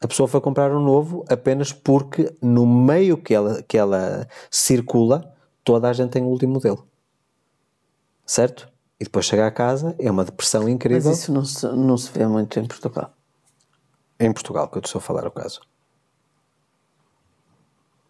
[0.00, 5.34] a pessoa foi comprar um novo apenas porque no meio que ela, que ela circula,
[5.62, 6.86] toda a gente tem o último modelo.
[8.26, 8.68] Certo?
[9.04, 11.10] E depois chega a casa, é uma depressão incrível.
[11.10, 13.12] Mas isso não se, não se vê muito em Portugal.
[14.18, 15.60] Em Portugal, que eu te estou a falar o caso.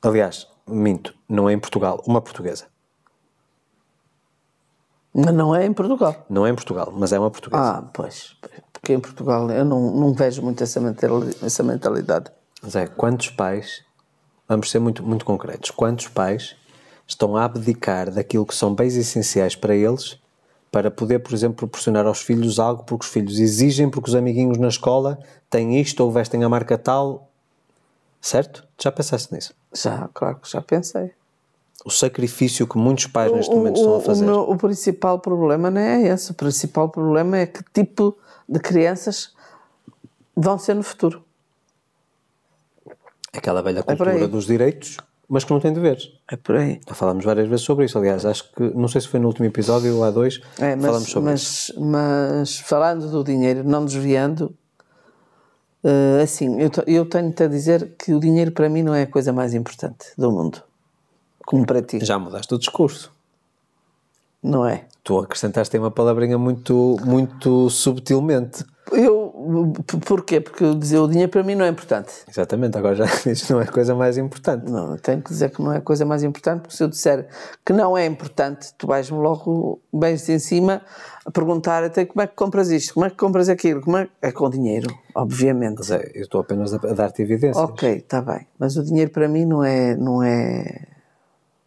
[0.00, 2.66] Aliás, minto, não é em Portugal, uma portuguesa.
[5.12, 6.24] Mas não é em Portugal.
[6.30, 7.78] Não é em Portugal, mas é uma portuguesa.
[7.78, 8.36] Ah, pois.
[8.72, 11.44] Porque em Portugal eu não, não vejo muito essa mentalidade.
[11.44, 12.30] Essa mentalidade.
[12.62, 13.84] Mas é, quantos pais,
[14.48, 16.54] vamos ser muito, muito concretos, quantos pais
[17.04, 20.22] estão a abdicar daquilo que são bens essenciais para eles
[20.74, 24.58] para poder, por exemplo, proporcionar aos filhos algo porque os filhos exigem, porque os amiguinhos
[24.58, 27.30] na escola têm isto ou vestem a marca tal.
[28.20, 28.66] Certo?
[28.82, 29.54] Já pensaste nisso?
[29.72, 31.12] Já, claro que já pensei.
[31.84, 34.24] O sacrifício que muitos pais neste o, momento o, estão a fazer.
[34.24, 36.32] O, meu, o principal problema não é esse.
[36.32, 39.32] O principal problema é que tipo de crianças
[40.34, 41.22] vão ser no futuro.
[43.32, 44.96] Aquela velha é cultura é dos direitos
[45.34, 46.12] mas que não tem deveres.
[46.30, 46.80] É por aí.
[46.86, 49.46] Já falámos várias vezes sobre isso, aliás, acho que, não sei se foi no último
[49.46, 51.80] episódio ou há dois, é, mas, falamos sobre mas, isso.
[51.80, 54.54] Mas falando do dinheiro, não desviando,
[55.82, 59.06] uh, assim, eu, eu tenho-te a dizer que o dinheiro para mim não é a
[59.08, 60.62] coisa mais importante do mundo,
[61.44, 61.98] como para ti.
[62.04, 63.12] Já mudaste o discurso.
[64.40, 64.84] Não é?
[65.02, 68.64] Tu acrescentaste aí uma palavrinha muito, muito subtilmente.
[68.92, 69.23] Eu,
[70.06, 70.40] porquê?
[70.40, 72.12] Porque eu dizer o dinheiro para mim não é importante.
[72.28, 74.70] Exatamente, agora já dizes não é a coisa mais importante.
[74.70, 76.88] Não, eu tenho que dizer que não é a coisa mais importante, porque se eu
[76.88, 77.28] disser
[77.64, 80.82] que não é importante, tu vais-me logo bens em cima
[81.24, 84.08] a perguntar até como é que compras isto, como é que compras aquilo, como é,
[84.20, 85.78] é com dinheiro, obviamente.
[85.78, 87.56] Mas é, eu estou apenas a, a dar-te evidências.
[87.56, 90.94] Ok, está bem, mas o dinheiro para mim não é, não é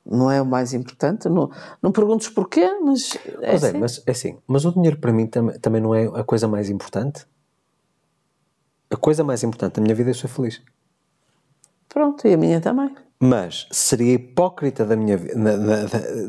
[0.10, 1.28] não é o mais importante.
[1.28, 3.18] Não, não perguntes porquê, mas.
[3.42, 3.78] É mas, é, assim.
[3.78, 4.38] mas é assim.
[4.48, 7.26] Mas o dinheiro para mim tam, também não é a coisa mais importante.
[8.90, 10.62] A coisa mais importante da minha vida é ser feliz.
[11.90, 12.96] Pronto, e a minha também.
[13.20, 15.18] Mas seria hipócrita da minha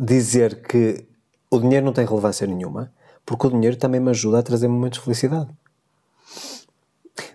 [0.01, 1.07] dizer que
[1.51, 2.92] o dinheiro não tem relevância nenhuma,
[3.25, 5.51] porque o dinheiro também me ajuda a trazer momentos de felicidade.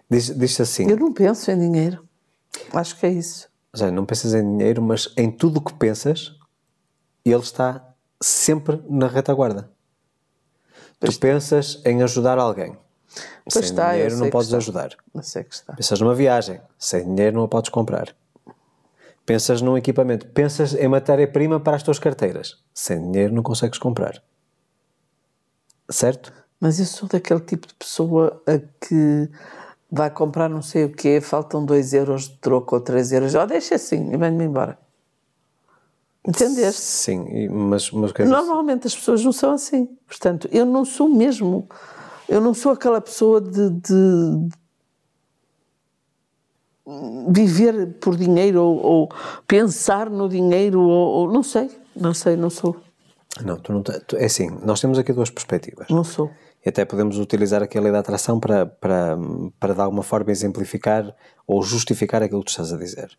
[0.10, 0.90] Diz, diz assim.
[0.90, 2.04] Eu não penso em dinheiro.
[2.74, 6.32] Acho que é isso já não pensas em dinheiro, mas em tudo o que pensas,
[7.26, 9.72] ele está sempre na retaguarda.
[11.00, 12.78] Pois tu pensas em ajudar alguém.
[13.44, 14.96] Pois sem está, dinheiro não podes ajudar.
[15.14, 15.74] Eu sei que está.
[15.74, 16.62] Pensas numa viagem.
[16.78, 18.16] Sem dinheiro não a podes comprar.
[19.26, 20.28] Pensas num equipamento.
[20.28, 22.62] Pensas em matéria-prima para as tuas carteiras.
[22.74, 24.22] Sem dinheiro não consegues comprar.
[25.90, 26.34] Certo?
[26.60, 29.30] Mas eu sou daquele tipo de pessoa a que
[29.92, 33.44] vai comprar não sei o quê, faltam 2 euros de troco ou 3 euros, ó,
[33.44, 34.78] oh, deixa assim e venho-me embora.
[36.28, 36.82] Entendeste?
[36.82, 39.86] Sim, mas, mas Normalmente as pessoas não são assim.
[40.08, 41.68] Portanto, eu não sou mesmo,
[42.28, 44.50] eu não sou aquela pessoa de, de
[47.30, 49.10] viver por dinheiro ou, ou,
[49.48, 52.76] pensar no dinheiro ou, ou, não sei, não sei, não sou.
[53.44, 55.88] Não, tu não tu, é assim, nós temos aqui duas perspectivas.
[55.90, 56.30] Não sou.
[56.66, 59.18] E até podemos utilizar aqui a lei da atração para, para,
[59.60, 61.14] para de alguma forma exemplificar
[61.48, 63.18] ou justificar aquilo que tu estás a dizer.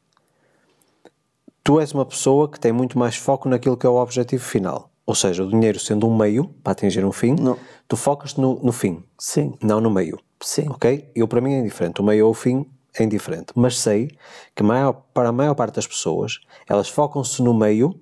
[1.62, 4.90] Tu és uma pessoa que tem muito mais foco naquilo que é o objetivo final.
[5.06, 7.58] Ou seja, o dinheiro sendo um meio para atingir um fim, Não.
[7.86, 10.18] tu focas no, no fim, Sim, não no meio.
[10.42, 10.66] sim.
[10.68, 11.10] Ok?
[11.14, 12.00] Eu, para mim, é indiferente.
[12.00, 12.66] O meio ou o fim
[12.98, 13.52] é indiferente.
[13.54, 14.10] Mas sei
[14.54, 18.00] que maior, para a maior parte das pessoas, elas focam-se no meio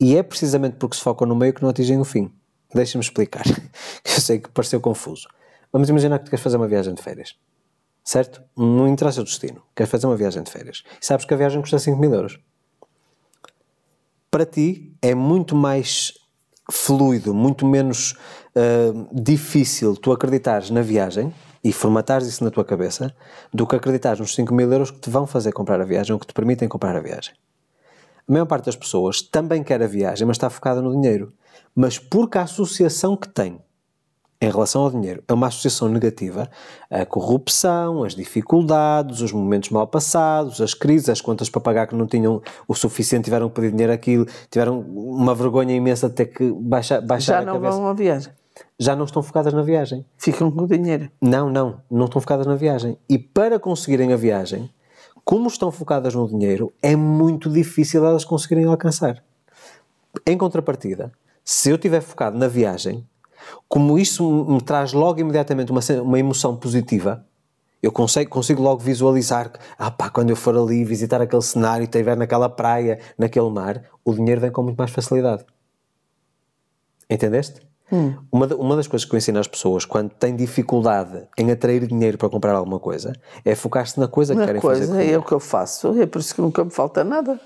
[0.00, 2.30] e é precisamente porque se focam no meio que não atingem o fim.
[2.72, 3.44] Deixa-me explicar.
[4.04, 5.26] Eu sei que pareceu confuso.
[5.72, 7.34] Vamos imaginar que tu queres fazer uma viagem de férias.
[8.04, 8.42] Certo?
[8.56, 9.62] Não interessa o destino.
[9.74, 10.84] Queres fazer uma viagem de férias.
[11.00, 12.38] E sabes que a viagem custa 5 mil euros.
[14.34, 16.12] Para ti é muito mais
[16.68, 18.16] fluido, muito menos
[18.56, 23.14] ah, difícil tu acreditares na viagem e formatares isso na tua cabeça
[23.52, 26.18] do que acreditares nos 5 mil euros que te vão fazer comprar a viagem ou
[26.18, 27.32] que te permitem comprar a viagem.
[28.28, 31.32] A maior parte das pessoas também quer a viagem, mas está focada no dinheiro.
[31.72, 33.60] Mas porque a associação que tem
[34.40, 36.48] em relação ao dinheiro é uma associação negativa,
[36.90, 41.94] a corrupção, as dificuldades, os momentos mal passados, as crises, as contas para pagar que
[41.94, 46.26] não tinham o suficiente, tiveram que pedir dinheiro àquilo, tiveram uma vergonha imensa de ter
[46.26, 47.76] que baixar, baixar Já a não cabeça.
[47.78, 48.32] vão a viagem.
[48.78, 50.04] Já não estão focadas na viagem.
[50.16, 51.10] Ficam com o dinheiro.
[51.20, 52.96] Não, não, não estão focadas na viagem.
[53.08, 54.70] E para conseguirem a viagem,
[55.24, 59.22] como estão focadas no dinheiro, é muito difícil elas conseguirem alcançar.
[60.26, 61.10] Em contrapartida,
[61.44, 63.06] se eu estiver focado na viagem,
[63.68, 67.24] como isso me traz logo imediatamente uma, uma emoção positiva,
[67.82, 71.82] eu consigo, consigo logo visualizar que, ah pá, quando eu for ali visitar aquele cenário
[71.82, 75.44] e estiver naquela praia, naquele mar, o dinheiro vem com muito mais facilidade.
[77.08, 77.60] Entendeste?
[78.32, 81.86] Uma, da- uma das coisas que eu ensino às pessoas quando têm dificuldade em atrair
[81.86, 83.12] dinheiro para comprar alguma coisa
[83.44, 84.86] é focar-se na coisa que Uma querem fazer.
[84.88, 87.38] coisa o é o que eu faço, é por isso que nunca me falta nada.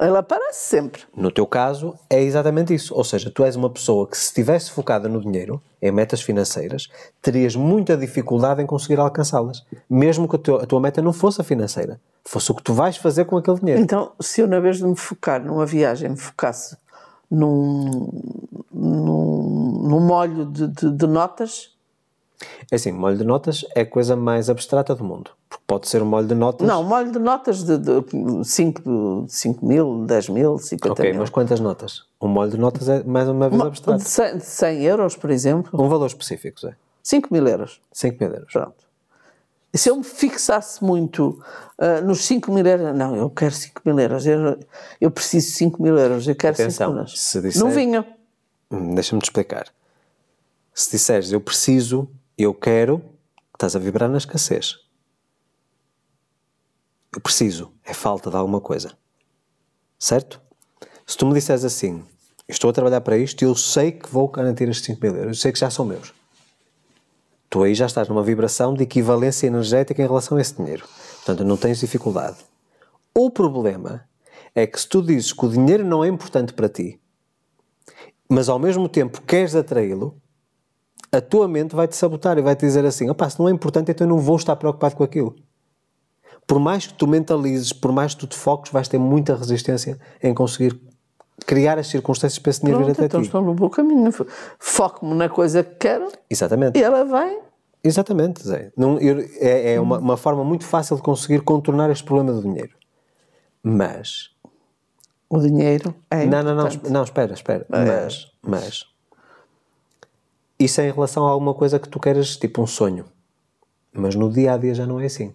[0.00, 1.02] Ela aparece sempre.
[1.14, 2.94] No teu caso, é exatamente isso.
[2.94, 6.88] Ou seja, tu és uma pessoa que, se estivesse focada no dinheiro, em metas financeiras,
[7.20, 9.62] terias muita dificuldade em conseguir alcançá-las.
[9.90, 12.72] Mesmo que a tua, a tua meta não fosse a financeira, fosse o que tu
[12.72, 13.80] vais fazer com aquele dinheiro.
[13.82, 16.76] Então, se eu, na vez de me focar numa viagem, me focasse
[17.30, 18.10] num,
[18.72, 21.76] num, num molho de, de- de notas,
[22.70, 25.30] É assim, molho de notas é a coisa mais abstrata do mundo.
[25.48, 26.66] Porque pode ser um molho de notas.
[26.66, 27.76] não, molho de notas de
[28.44, 31.20] 5 cinco mil, 10 mil, 50 Ok, mil.
[31.20, 32.04] mas quantas notas?
[32.20, 34.02] Um molho de notas é mais uma vez abstrato.
[34.02, 36.74] De 100, de 100 euros, por exemplo, Um valor específico, Zé.
[37.02, 37.80] 5 mil euros.
[37.92, 38.52] 5 mil euros.
[38.52, 38.74] Pronto.
[39.72, 41.40] E se eu me fixasse muito
[41.78, 44.58] ah, nos 5 mil euros, não, eu quero 5 mil euros, eu,
[45.00, 47.20] eu preciso de 5 mil euros, eu quero 5 Atenção, mil euros.
[47.20, 48.04] se disser- Não vinham.
[48.70, 49.66] Hum, Deixa-me te explicar.
[50.74, 52.08] Se disseres eu preciso,
[52.42, 53.02] eu quero,
[53.52, 54.78] estás a vibrar na escassez.
[57.12, 58.96] Eu preciso, é falta de alguma coisa.
[59.98, 60.40] Certo?
[61.06, 62.04] Se tu me disseres assim,
[62.48, 65.36] estou a trabalhar para isto e eu sei que vou garantir estes 5 mil euros,
[65.36, 66.14] eu sei que já são meus.
[67.50, 70.86] Tu aí já estás numa vibração de equivalência energética em relação a esse dinheiro.
[71.16, 72.38] Portanto, não tens dificuldade.
[73.12, 74.08] O problema
[74.54, 77.00] é que se tu dizes que o dinheiro não é importante para ti,
[78.28, 80.16] mas ao mesmo tempo queres atraí-lo,
[81.12, 84.06] a tua mente vai-te sabotar e vai-te dizer assim: opá, se não é importante, então
[84.06, 85.34] eu não vou estar preocupado com aquilo.
[86.46, 89.98] Por mais que tu mentalizes, por mais que tu te foques, vais ter muita resistência
[90.22, 90.80] em conseguir
[91.46, 93.26] criar as circunstâncias para esse dinheiro vir até então ti.
[93.26, 94.10] estou no bom caminho.
[94.58, 96.78] Foco-me na coisa que quero Exatamente.
[96.78, 97.40] e ela vem.
[97.82, 98.70] Exatamente, Zé.
[98.76, 102.42] Não, eu- é é uma, uma forma muito fácil de conseguir contornar este problema do
[102.42, 102.74] dinheiro.
[103.62, 104.30] Mas
[105.28, 107.64] O dinheiro é não, não, não, não, espera, espera.
[107.68, 108.84] Mas, mas
[110.60, 113.06] isso é em relação a alguma coisa que tu queres, tipo um sonho.
[113.92, 115.32] Mas no dia a dia já não é assim.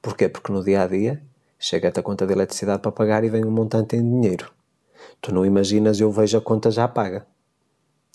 [0.00, 0.28] Porquê?
[0.28, 1.20] Porque no dia a dia
[1.58, 4.50] chega-te a conta de eletricidade para pagar e vem um montante em dinheiro.
[5.20, 7.26] Tu não imaginas, eu vejo a conta já paga.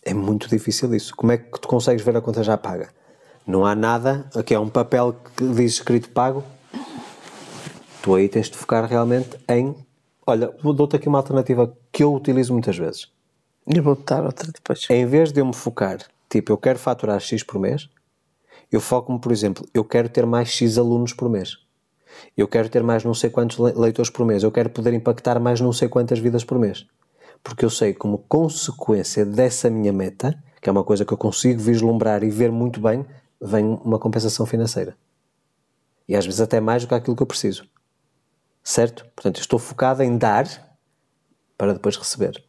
[0.04, 1.14] É muito difícil isso.
[1.16, 2.90] Como é que tu consegues ver a conta já paga?
[3.46, 6.44] Não há nada, aqui é um papel que diz escrito pago.
[8.02, 9.76] Tu aí tens de focar realmente em.
[10.26, 13.15] Olha, dou-te aqui uma alternativa que eu utilizo muitas vezes.
[13.68, 14.86] E vou botar outra depois.
[14.90, 15.98] Em vez de eu me focar,
[16.30, 17.90] tipo, eu quero faturar X por mês,
[18.72, 21.58] eu foco-me, por exemplo, eu quero ter mais X alunos por mês.
[22.38, 24.44] Eu quero ter mais não sei quantos le- leitores por mês.
[24.44, 26.86] Eu quero poder impactar mais não sei quantas vidas por mês.
[27.44, 31.60] Porque eu sei como consequência dessa minha meta, que é uma coisa que eu consigo
[31.62, 33.06] vislumbrar e ver muito bem,
[33.42, 34.98] vem uma compensação financeira.
[36.08, 37.68] E às vezes até mais do que aquilo que eu preciso.
[38.64, 39.06] Certo?
[39.16, 40.48] Portanto, estou focado em dar
[41.58, 42.44] para depois receber.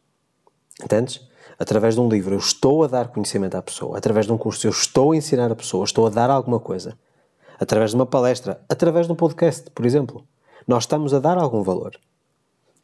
[0.83, 1.21] Entendes?
[1.59, 3.97] Através de um livro eu estou a dar conhecimento à pessoa.
[3.97, 5.83] Através de um curso eu estou a ensinar a pessoa.
[5.83, 6.97] Estou a dar alguma coisa.
[7.59, 8.61] Através de uma palestra.
[8.69, 10.23] Através de um podcast, por exemplo.
[10.67, 11.97] Nós estamos a dar algum valor.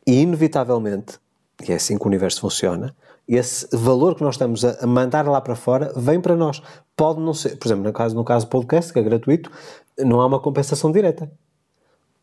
[0.07, 1.19] E inevitavelmente,
[1.67, 2.95] e é assim que o universo funciona,
[3.27, 6.61] esse valor que nós estamos a, mandar lá para fora vem para nós.
[6.95, 9.51] Pode não ser, por exemplo, no caso, no caso do podcast, que é gratuito,
[9.99, 11.31] não há uma compensação direta.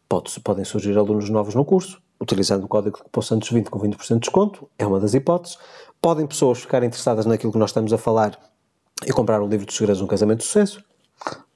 [0.08, 3.78] Pode, podem surgir alunos novos no curso, utilizando o código de cupom Santos 20 com
[3.78, 5.58] 20% de desconto, é uma das hipóteses.
[6.00, 8.38] Podem pessoas ficar interessadas naquilo que nós estamos a falar
[9.06, 10.82] e comprar o livro dos segredos de um casamento de sucesso.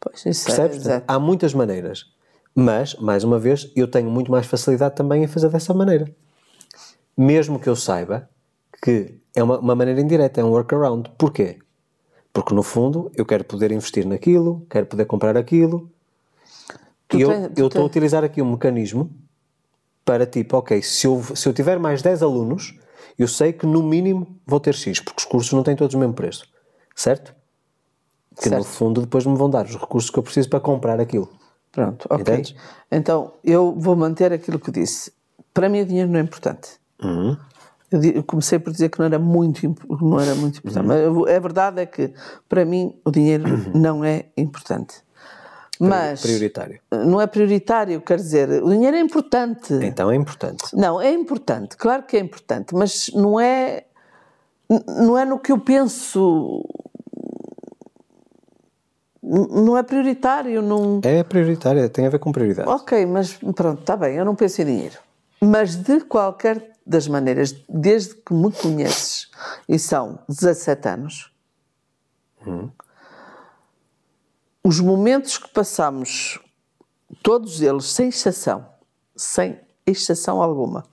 [0.00, 0.48] Pois, isso Percebes?
[0.48, 1.04] é, Portanto, exato.
[1.08, 2.06] há muitas maneiras.
[2.54, 6.06] Mas, mais uma vez, eu tenho muito mais facilidade também em fazer dessa maneira.
[7.16, 8.28] Mesmo que eu saiba
[8.82, 11.10] que é uma, uma maneira indireta, é um workaround.
[11.18, 11.58] Porquê?
[12.32, 15.90] Porque, no fundo, eu quero poder investir naquilo, quero poder comprar aquilo.
[17.08, 19.10] Tu e eu tens- eu estou a utilizar aqui um mecanismo
[20.04, 22.78] para tipo, ok, se eu, se eu tiver mais 10 alunos,
[23.18, 25.98] eu sei que no mínimo vou ter X, porque os cursos não têm todos o
[25.98, 26.46] mesmo preço.
[26.94, 27.34] Certo?
[28.40, 28.64] Que no Certo.
[28.66, 31.28] fundo depois me vão dar os recursos que eu preciso para comprar aquilo.
[31.72, 32.20] Pronto, ok.
[32.20, 32.54] Entendes?
[32.90, 35.12] Então, eu vou manter aquilo que disse.
[35.52, 36.70] Para mim, o dinheiro não é importante.
[37.02, 37.36] Uhum.
[37.90, 39.60] Eu, comecei por dizer que não era muito,
[40.00, 40.86] não era muito importante.
[40.86, 42.12] Mas eu- a verdade é que,
[42.48, 43.44] para mim, o dinheiro
[43.74, 45.03] não é importante.
[45.80, 46.80] Mas Prioritário.
[46.90, 49.74] não é prioritário, quer dizer, o dinheiro é importante.
[49.82, 50.64] Então é importante.
[50.74, 53.84] Não, é importante, claro que é importante, mas não é,
[54.86, 56.64] não é no que eu penso.
[59.22, 61.00] Não é prioritário, não.
[61.02, 62.68] É prioritário, tem a ver com prioridade.
[62.68, 64.98] Ok, mas pronto, está bem, eu não penso em dinheiro.
[65.40, 69.30] Mas de qualquer das maneiras, desde que me conheces,
[69.68, 71.32] e são 17 anos,
[74.64, 76.40] os momentos que passamos,
[77.22, 78.66] todos eles, sem exceção,
[79.14, 80.84] sem exceção alguma,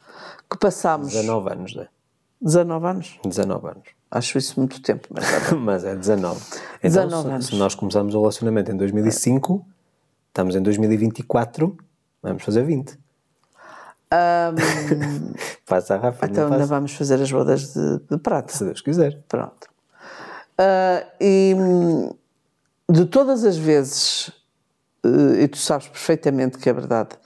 [0.49, 1.87] que passamos 19 anos, né?
[2.41, 3.87] 19 anos, 19 anos.
[4.09, 5.59] acho isso muito tempo, mas bem.
[5.61, 6.41] Mas é 19.
[6.83, 7.45] Então, 19 se, anos.
[7.45, 9.65] se nós começamos o relacionamento em 2005,
[10.27, 11.77] estamos em 2024,
[12.21, 12.99] vamos fazer 20.
[15.65, 16.75] Passa rápido, então não ainda passa?
[16.75, 18.51] vamos fazer as bodas de, de prata.
[18.51, 19.21] Se Deus quiser.
[19.29, 19.69] Pronto.
[20.57, 22.13] Ah, e hum,
[22.91, 24.31] de todas as vezes,
[25.03, 27.17] eh, e tu sabes perfeitamente que é verdade,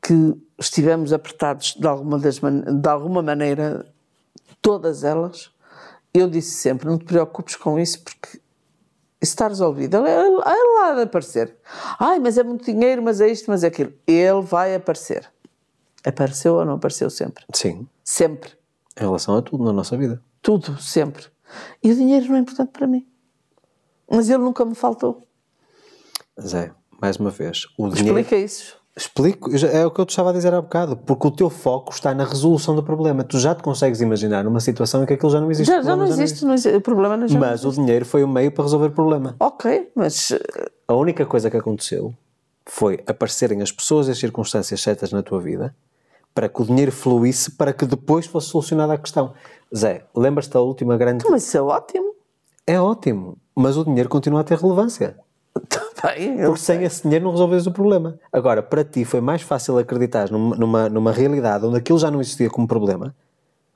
[0.00, 3.86] que estivemos apertados de alguma, das de alguma maneira,
[4.62, 5.50] todas elas,
[6.14, 8.40] eu disse sempre: não te preocupes com isso porque
[9.20, 9.98] isso está resolvido.
[9.98, 11.56] Ele, ele, ele de aparecer.
[12.00, 13.92] Ai, mas é muito dinheiro, mas é isto, mas é aquilo.
[14.06, 15.30] Ele vai aparecer.
[16.04, 17.44] Apareceu ou não apareceu sempre?
[17.54, 18.50] Sim, Sempre.
[18.96, 20.20] em relação a tudo na nossa vida.
[20.40, 21.26] Tudo, sempre.
[21.82, 23.06] E o dinheiro não é importante para mim.
[24.12, 25.26] Mas ele nunca me faltou.
[26.40, 28.18] Zé, mais uma vez, o dinheiro.
[28.18, 28.82] Explica isso.
[28.94, 31.92] Explico, é o que eu te estava a dizer há bocado, porque o teu foco
[31.92, 33.24] está na resolução do problema.
[33.24, 35.70] Tu já te consegues imaginar numa situação em que aquilo já não existe.
[35.70, 36.76] Já, já não existe, não existe.
[36.76, 39.34] O problema não não Mas o dinheiro foi o meio para resolver o problema.
[39.40, 42.12] Ok, mas eh, A única coisa que aconteceu
[42.66, 45.74] foi aparecerem as pessoas e as circunstâncias certas na tua vida
[46.34, 49.32] para que o dinheiro fluísse para que depois fosse solucionada a questão.
[49.74, 51.24] Zé, lembras-te da última grande.
[51.30, 52.11] mas isso é ótimo.
[52.66, 55.16] É ótimo, mas o dinheiro continua a ter relevância.
[56.02, 58.18] Bem, eu Porque sem esse dinheiro não resolves o problema.
[58.32, 62.20] Agora, para ti foi mais fácil acreditar numa, numa, numa realidade onde aquilo já não
[62.20, 63.14] existia como problema,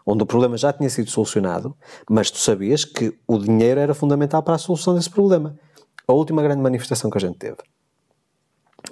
[0.05, 1.77] onde o problema já tinha sido solucionado,
[2.09, 5.59] mas tu sabias que o dinheiro era fundamental para a solução desse problema.
[6.07, 7.59] A última grande manifestação que a gente teve.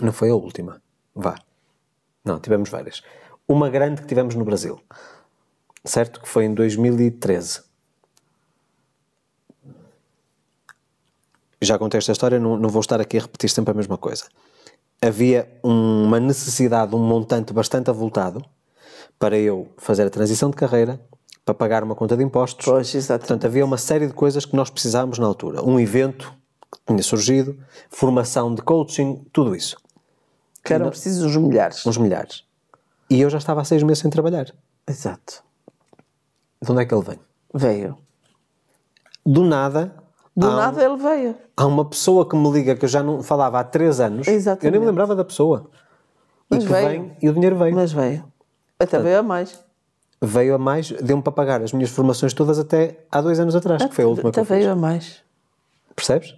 [0.01, 0.83] Não foi a última.
[1.15, 1.37] Vá.
[2.25, 3.03] Não, tivemos várias.
[3.47, 4.81] Uma grande que tivemos no Brasil.
[5.85, 6.21] Certo?
[6.21, 7.63] Que foi em 2013.
[11.61, 14.25] Já contei esta história, não, não vou estar aqui a repetir sempre a mesma coisa.
[15.01, 18.45] Havia um- uma necessidade, um montante bastante avultado
[19.19, 21.01] para eu fazer a transição de carreira,
[21.45, 22.65] para pagar uma conta de impostos.
[22.65, 23.21] Pois, exatamente.
[23.29, 25.63] Portanto, havia uma série de coisas que nós precisávamos na altura.
[25.63, 26.33] Um evento
[26.73, 27.59] que tinha surgido,
[27.91, 29.77] formação de coaching, tudo isso.
[30.65, 31.85] que eram precisos uns milhares.
[31.85, 32.43] Uns milhares.
[33.11, 34.47] E eu já estava há seis meses sem trabalhar.
[34.89, 35.45] Exato.
[36.63, 37.21] De onde é que ele vem?
[37.53, 37.99] Veio.
[39.27, 39.95] Do nada,
[40.37, 41.37] Do há, nada ele veio.
[41.57, 44.27] há uma pessoa que me liga que eu já não falava há três anos.
[44.27, 44.67] Exatamente.
[44.67, 45.71] Eu nem me lembrava da pessoa.
[46.51, 46.89] Mas e veio.
[46.89, 47.75] vem e o dinheiro veio.
[47.75, 48.25] Mas veio.
[48.79, 49.63] Até veio a mais.
[50.21, 53.85] Veio a mais, deu-me para pagar as minhas formações todas até há dois anos atrás,
[53.85, 55.23] que foi a última que Até veio a mais.
[55.95, 56.35] Percebes?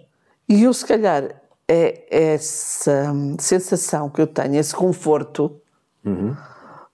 [0.47, 5.59] E eu, se calhar, é essa sensação que eu tenho, esse conforto,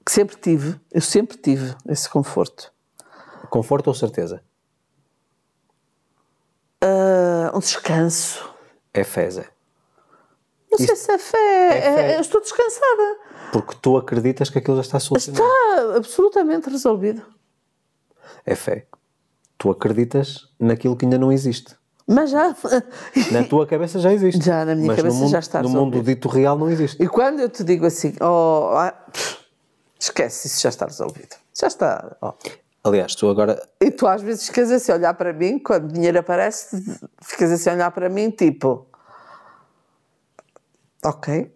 [0.05, 2.71] que sempre tive, eu sempre tive esse conforto.
[3.49, 4.41] Conforto ou certeza?
[6.83, 8.49] Ah, um descanso.
[8.93, 9.47] É fé, Zé.
[10.71, 11.77] Não sei se é fé.
[11.77, 12.17] é- fé.
[12.17, 13.17] eu estou descansada.
[13.51, 15.43] Porque tu acreditas que aquilo já está solucionado.
[15.45, 17.21] Está absolutamente resolvido.
[18.45, 18.87] É fé.
[19.57, 21.75] Tu acreditas naquilo que ainda não existe.
[22.05, 22.53] Mas já.
[23.31, 24.43] Na tua cabeça já existe.
[24.43, 25.95] Já, na minha Mas cabeça no mundo, já está No resolvido.
[25.97, 27.01] mundo dito real não existe.
[27.01, 28.93] E quando eu te digo assim, oh, ah,
[29.99, 31.35] esquece, isso já está resolvido.
[31.57, 32.17] Já está.
[32.19, 32.33] ó.
[32.83, 33.61] Aliás, tu agora.
[33.81, 36.83] E tu às vezes ficas assim a olhar para mim, quando o dinheiro aparece,
[37.21, 38.85] ficas assim a olhar para mim, tipo.
[41.05, 41.51] Ok,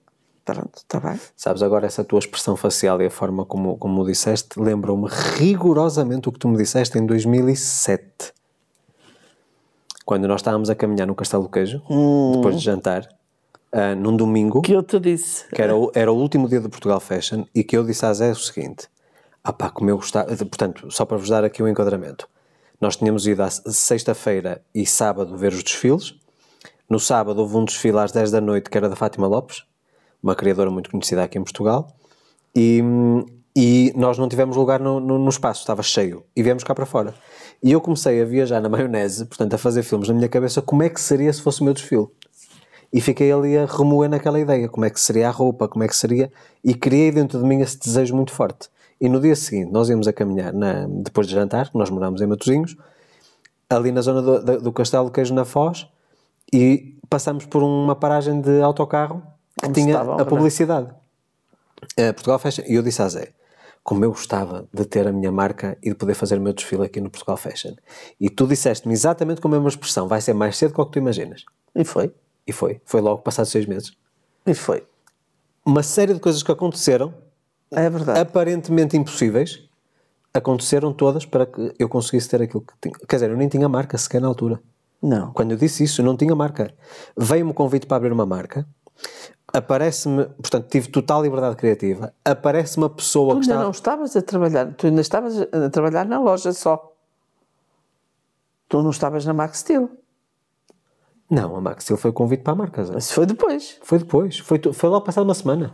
[0.46, 1.20] pronto, está bem.
[1.36, 5.08] Sabes, agora essa tua expressão facial e a forma como, como o disseste lembram-me
[5.38, 8.34] rigorosamente o que tu me disseste em 2007.
[10.06, 11.80] Quando nós estávamos a caminhar no Castelo do Queijo,
[12.36, 13.08] depois de jantar,
[13.72, 15.46] ah, num domingo, Que eu te disse.
[15.50, 18.14] que era, o- era o último dia do Portugal Fashion, e que eu disse à
[18.14, 18.88] Zé o seguinte:
[19.44, 20.36] ah pá, como eu gostava.
[20.36, 22.28] Portanto, só para vos dar aqui o enquadramento,
[22.80, 26.16] nós tínhamos ido à sexta-feira e sábado ver os desfiles.
[26.90, 29.64] No sábado houve um desfile às 10 da noite que era da Fátima Lopes,
[30.22, 31.88] uma criadora muito conhecida aqui em Portugal,
[32.56, 32.82] e,
[33.56, 36.86] e nós não tivemos lugar no, no, no espaço, estava cheio, e viemos cá para
[36.86, 37.14] fora.
[37.62, 40.84] E eu comecei a viajar na maionese, portanto, a fazer filmes na minha cabeça, como
[40.84, 42.08] é que seria se fosse o meu desfile.
[42.94, 45.88] E fiquei ali a remoer naquela ideia, como é que seria a roupa, como é
[45.88, 46.32] que seria,
[46.64, 48.70] e criei dentro de mim esse desejo muito forte.
[49.00, 52.26] E no dia seguinte, nós íamos a caminhar, na- depois de jantar, nós morámos em
[52.26, 52.76] Matosinhos,
[53.70, 55.88] ali na zona do, da- do Castelo do Queijo na Foz,
[56.52, 59.22] e passamos por uma paragem de autocarro
[59.60, 60.90] que Onde tinha a publicidade.
[61.96, 62.64] Eh, Portugal Fashion.
[62.68, 63.34] E eu disse à Zé,
[63.84, 66.84] como eu gostava de ter a minha marca e de poder fazer o meu desfile
[66.86, 67.74] aqui no Portugal Fashion.
[68.20, 71.00] E tu disseste-me exatamente com a mesma expressão, vai ser mais cedo do que tu
[71.00, 71.44] imaginas.
[71.76, 72.12] E foi.
[72.46, 72.82] E foi.
[72.86, 73.92] Foi logo passados seis meses.
[74.46, 74.86] E foi.
[75.66, 77.14] Uma série de coisas que aconteceram,
[77.72, 78.20] É verdade.
[78.20, 79.64] aparentemente impossíveis,
[80.34, 82.94] aconteceram todas para que eu conseguisse ter aquilo que tinha.
[83.08, 84.62] Quer dizer, eu nem tinha marca sequer na altura.
[85.02, 85.32] Não.
[85.34, 86.74] Quando eu disse isso, eu não tinha marca.
[87.16, 88.66] Veio-me o convite para abrir uma marca.
[89.54, 92.14] Aparece-me, portanto, tive total liberdade criativa.
[92.26, 93.64] Aparece uma pessoa Tu que ainda está.
[93.64, 96.94] não estavas a trabalhar, tu ainda estavas a trabalhar na loja só.
[98.68, 99.90] Tu não estavas na Max Steel.
[101.30, 102.82] Não, a Max Steel foi o convite para a marca.
[102.98, 103.78] Isso foi depois.
[103.82, 104.40] Foi depois.
[104.40, 105.74] Foi, tu- foi logo passado uma semana.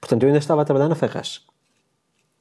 [0.00, 1.40] Portanto, eu ainda estava a trabalhar na Ferraz.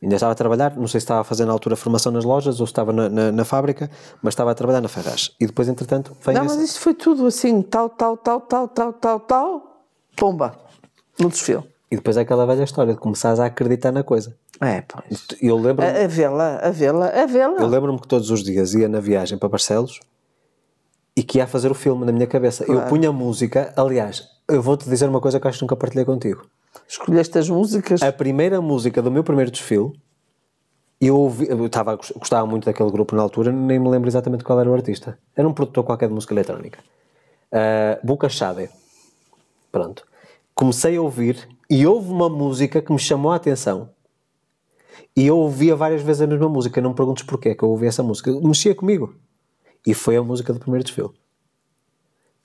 [0.02, 2.60] Ainda estava a trabalhar, não sei se estava a fazer na altura formação nas lojas
[2.60, 3.90] ou se estava na, na, na fábrica,
[4.22, 5.32] mas estava a trabalhar na Ferraz.
[5.40, 8.68] E depois, entretanto, vem Não, esse- mas isto foi tudo assim, tal, tal, tal, tal,
[8.68, 9.82] tal, tal, tal.
[10.16, 10.58] Pomba.
[11.20, 11.64] No desfile.
[11.90, 14.36] E depois é aquela velha história de começares a acreditar na coisa.
[14.62, 15.26] É, pois.
[15.42, 17.60] Eu lembro-me A, vê-la, a vê-la, a vê-la.
[17.62, 20.00] eu lembro-me que todos os dias ia na viagem para Barcelos
[21.16, 22.66] e que ia fazer o filme na minha cabeça.
[22.68, 26.46] Eu punha música, aliás, eu vou-te dizer uma coisa que acho que nunca partilhei contigo.
[26.88, 28.02] Escolheste as músicas.
[28.02, 29.94] A primeira música do meu primeiro desfile,
[31.00, 34.60] eu, ouvi, eu estava, gostava muito daquele grupo na altura, nem me lembro exatamente qual
[34.60, 35.18] era o artista.
[35.36, 36.80] Era um produtor qualquer de música eletrónica.
[37.52, 38.70] Uh, Buca Shade.
[39.72, 40.06] Pronto.
[40.54, 43.90] Comecei a ouvir e houve uma música que me chamou a atenção.
[45.16, 46.82] E eu ouvia várias vezes a mesma música.
[46.82, 48.32] Não me perguntes porquê que eu ouvi essa música.
[48.42, 49.16] Mexia comigo.
[49.86, 51.12] E foi a música do primeiro desfile.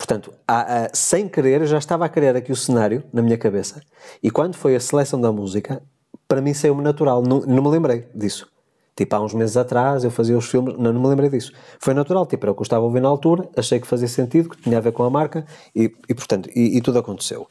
[0.00, 3.36] Portanto, a- a- sem querer, eu já estava a criar aqui o cenário na minha
[3.36, 3.82] cabeça.
[4.22, 5.82] E quando foi a seleção da música,
[6.26, 7.20] para mim saiu-me natural.
[7.22, 8.48] Não, não me lembrei disso.
[8.96, 11.52] Tipo, há uns meses atrás eu fazia os filmes, não, não me lembrei disso.
[11.78, 14.08] Foi natural, tipo, era o que eu estava a ouvir na altura, achei que fazia
[14.08, 15.44] sentido, que tinha a ver com a marca
[15.76, 17.46] e, e portanto, e, e tudo aconteceu.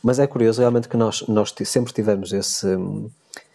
[0.00, 2.66] Mas é curioso realmente que nós, nós sempre tivemos esse.
[2.68, 3.10] hum,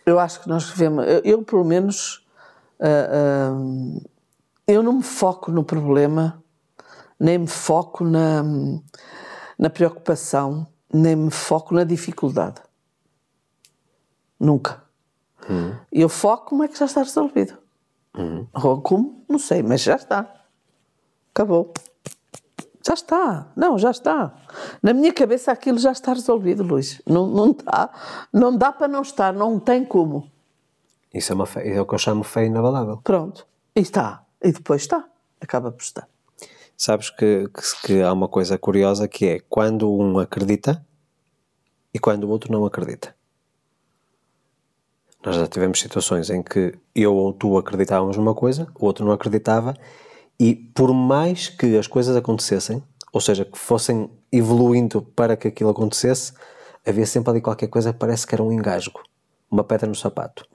[0.06, 1.06] Eu acho que nós devemos.
[1.08, 2.22] Eu, eu, pelo menos,
[2.82, 4.00] ah, ah,
[4.68, 6.42] eu não me foco no problema,
[7.20, 8.44] nem me foco na,
[9.58, 12.62] na preocupação, nem me foco na dificuldade.
[14.40, 14.84] Nunca.
[15.92, 17.58] Eu foco como é que já está resolvido.
[18.54, 19.24] Ou como?
[19.28, 20.30] Não sei, mas já está.
[21.32, 21.74] Acabou.
[22.86, 23.48] Já está.
[23.56, 24.34] Não, já está.
[24.82, 27.02] Na minha cabeça aquilo já está resolvido, Luís.
[27.06, 27.90] Não, não, dá,
[28.32, 30.30] não dá para não estar, não tem como.
[31.14, 32.98] Isso é, uma é o que eu chamo fé inabalável.
[33.04, 33.48] Pronto.
[33.76, 34.24] E está.
[34.42, 35.04] E depois está.
[35.42, 36.08] Acaba por estar.
[36.78, 40.86] Sabes que, que, que há uma coisa curiosa que é quando um acredita
[41.94, 43.16] e quando o outro não acredita.
[45.26, 49.12] Nós já tivemos situações em que eu ou tu acreditávamos numa coisa, o outro não
[49.12, 49.74] acreditava,
[50.40, 55.70] e por mais que as coisas acontecessem, ou seja, que fossem evoluindo para que aquilo
[55.70, 56.34] acontecesse,
[56.86, 59.02] havia sempre ali qualquer coisa que parece que era um engasgo,
[59.50, 60.46] uma pedra no sapato,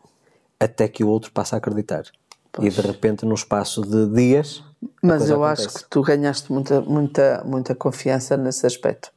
[0.61, 2.05] até que o outro passa a acreditar.
[2.61, 4.63] E de repente, num espaço de dias.
[5.03, 5.67] Mas eu acontece.
[5.67, 9.13] acho que tu ganhaste muita, muita, muita confiança nesse aspecto.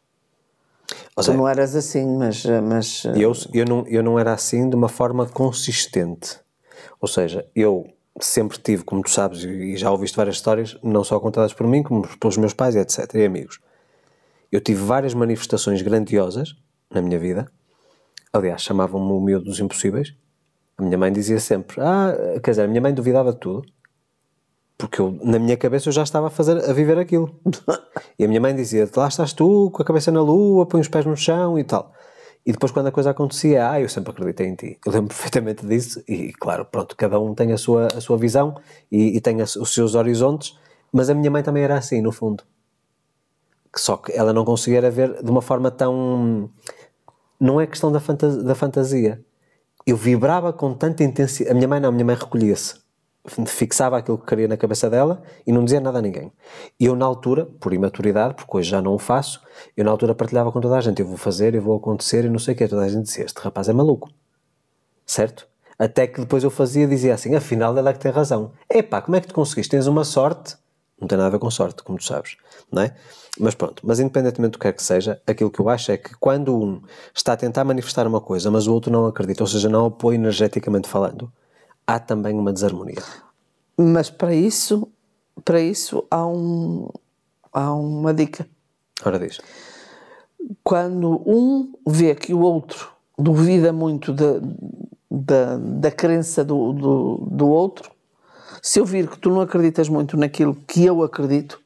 [1.16, 2.44] Ou Tu seja, não eras assim, mas.
[2.62, 6.40] mas Eu, eu, não, eu não era assim de uma forma consistente.
[7.00, 7.86] Ou seja, eu
[8.20, 11.82] sempre tive, como tu sabes, e já ouviste várias histórias, não só contadas por mim,
[11.82, 13.14] como pelos meus pais, etc.
[13.16, 13.60] e amigos.
[14.52, 16.56] Eu tive várias manifestações grandiosas
[16.92, 17.50] na minha vida.
[18.32, 20.14] Aliás, chamavam-me o miúdo dos impossíveis.
[20.78, 23.64] A minha mãe dizia sempre, ah, quer dizer, a minha mãe duvidava de tudo.
[24.78, 27.34] Porque eu, na minha cabeça eu já estava a, fazer, a viver aquilo.
[28.20, 30.88] E a minha mãe dizia, lá estás tu, com a cabeça na lua, põe os
[30.88, 31.92] pés no chão e tal.
[32.46, 34.80] E depois, quando a coisa acontecia, ah, eu sempre acreditei em ti.
[34.86, 36.04] Eu lembro perfeitamente disso.
[36.08, 38.56] E, claro, pronto, cada um tem a sua, a sua visão
[38.92, 40.58] e, e tem a, os seus horizontes.
[40.92, 42.44] Mas a minha mãe também era assim, no fundo.
[43.76, 46.50] Só que ela não conseguia ver de uma forma tão.
[47.40, 49.26] Não é questão da, fantasia, da fantasia.
[49.88, 51.50] Eu vibrava com tanta intensidade.
[51.52, 52.83] A minha mãe não, a minha mãe recolhia-se
[53.46, 56.32] fixava aquilo que queria na cabeça dela e não dizia nada a ninguém.
[56.80, 59.42] E eu, na altura, por imaturidade, porque hoje já não o faço,
[59.78, 62.30] eu na altura partilhava com toda a gente: eu vou fazer, eu vou acontecer e
[62.30, 62.68] não sei o que.
[62.68, 64.10] Toda a gente dizia: este rapaz é maluco.
[65.06, 65.48] Certo?
[65.78, 68.52] Até que depois eu fazia dizia assim: afinal, ela é que tem razão.
[68.70, 69.72] Epá, como é que tu conseguiste?
[69.72, 70.58] Tens uma sorte.
[71.00, 72.38] Não tem nada a ver com sorte, como tu sabes,
[72.72, 72.96] não é?
[73.38, 76.16] Mas pronto, mas independentemente do que quer que seja, aquilo que eu acho é que
[76.18, 76.82] quando um
[77.14, 80.16] está a tentar manifestar uma coisa, mas o outro não acredita, ou seja, não apoia
[80.16, 81.34] energeticamente falando,
[81.86, 83.02] há também uma desarmonia.
[83.78, 84.88] Mas para isso,
[85.44, 86.90] para isso há, um,
[87.52, 88.48] há uma dica.
[89.06, 89.40] Ora diz.
[90.64, 94.40] Quando um vê que o outro duvida muito da,
[95.10, 97.92] da, da crença do, do, do outro,
[98.62, 101.60] se eu vir que tu não acreditas muito naquilo que eu acredito,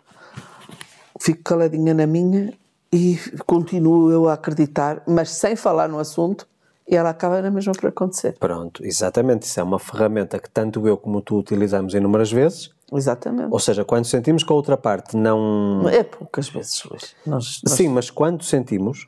[1.20, 2.54] fico caladinha na minha
[2.92, 6.48] e continuo eu a acreditar, mas sem falar no assunto,
[6.88, 8.38] e ela acaba na mesma por acontecer.
[8.40, 9.44] Pronto, exatamente.
[9.44, 12.72] Isso é uma ferramenta que tanto eu como tu utilizamos inúmeras vezes.
[12.92, 13.50] Exatamente.
[13.52, 15.88] Ou seja, quando sentimos que a outra parte não.
[15.90, 17.16] É poucas vezes, Luís.
[17.26, 17.76] Nós, nós...
[17.76, 19.08] Sim, mas quando sentimos,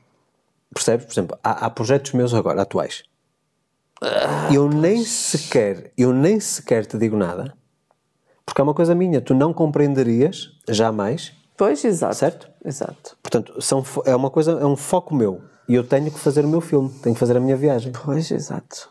[0.73, 1.05] percebes?
[1.05, 3.03] Por exemplo, há, há projetos meus agora, atuais.
[4.01, 4.75] Ah, eu pois.
[4.75, 7.53] nem sequer, eu nem sequer te digo nada,
[8.45, 11.33] porque é uma coisa minha, tu não compreenderias jamais.
[11.57, 12.15] Pois, exato.
[12.15, 12.49] Certo?
[12.63, 13.17] Exato.
[13.21, 16.47] Portanto, são, é uma coisa, é um foco meu e eu tenho que fazer o
[16.47, 17.91] meu filme, tenho que fazer a minha viagem.
[17.91, 18.89] Pois, exato.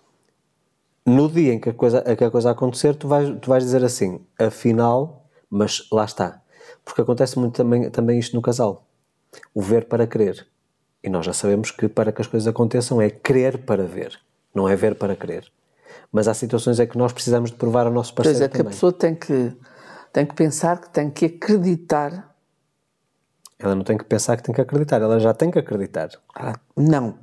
[1.05, 3.83] No dia em que a coisa, que a coisa acontecer, tu vais, tu vais dizer
[3.83, 6.41] assim, afinal, mas lá está.
[6.85, 8.87] Porque acontece muito também, também isto no casal.
[9.53, 10.47] O ver para crer.
[11.03, 14.17] E nós já sabemos que para que as coisas aconteçam é crer para ver,
[14.55, 15.51] não é ver para crer.
[16.13, 18.63] Mas há situações em que nós precisamos de provar ao nosso parceiro Pois é, também.
[18.63, 19.53] que a pessoa tem que,
[20.13, 22.28] tem que pensar que tem que acreditar
[23.59, 26.11] ela não tem que pensar que tem que acreditar, ela já tem que acreditar.
[26.35, 27.19] Ah, não.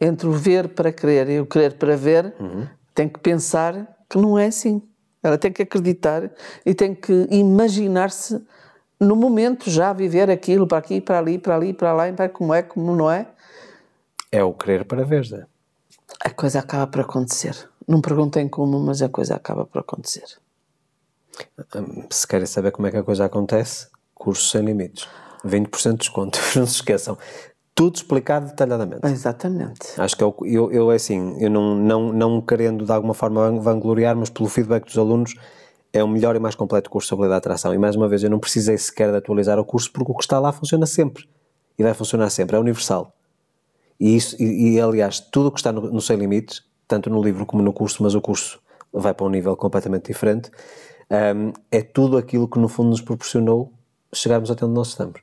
[0.00, 2.66] Entre o ver para crer e o crer para ver, uhum.
[2.94, 4.82] tem que pensar que não é assim.
[5.22, 6.30] Ela tem que acreditar
[6.64, 8.42] e tem que imaginar-se
[8.98, 12.52] no momento já viver aquilo para aqui, para ali, para ali, para lá, para como
[12.52, 13.26] é, como não é.
[14.30, 15.46] É o querer para ver, Zé.
[16.20, 17.68] A coisa acaba por acontecer.
[17.88, 20.26] Não perguntem como, mas a coisa acaba por acontecer.
[21.74, 25.08] Hum, se querem saber como é que a coisa acontece, curso sem limites.
[25.44, 27.16] 20% de desconto, não se esqueçam.
[27.74, 29.06] Tudo explicado detalhadamente.
[29.06, 29.98] Exatamente.
[29.98, 33.14] Acho que eu, é eu, eu é assim, eu não, não, não querendo de alguma
[33.14, 35.34] forma vangloriar, mas pelo feedback dos alunos,
[35.92, 37.72] é o melhor e mais completo curso sobre de atração.
[37.72, 40.22] E mais uma vez, eu não precisei sequer de atualizar o curso porque o que
[40.22, 41.28] está lá funciona sempre.
[41.78, 43.14] E vai funcionar sempre, é universal.
[43.98, 47.22] E, isso, e, e aliás, tudo o que está no, no Sem Limites, tanto no
[47.22, 48.60] livro como no curso, mas o curso
[48.92, 50.50] vai para um nível completamente diferente,
[51.10, 53.72] um, é tudo aquilo que no fundo nos proporcionou
[54.12, 55.20] chegarmos até onde nós estamos.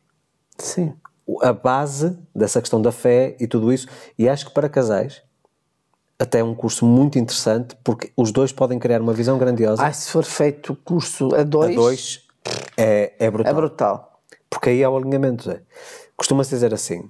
[0.57, 0.93] Sim.
[1.41, 3.87] A base dessa questão da fé e tudo isso,
[4.17, 5.21] e acho que para casais
[6.19, 9.85] até é um curso muito interessante porque os dois podem criar uma visão grandiosa.
[9.85, 12.27] Ah, se for feito o curso a dois, a dois
[12.75, 13.51] é, é brutal.
[13.51, 14.21] É brutal.
[14.49, 15.59] Porque aí há o alinhamento.
[16.15, 17.09] Costuma-se dizer assim.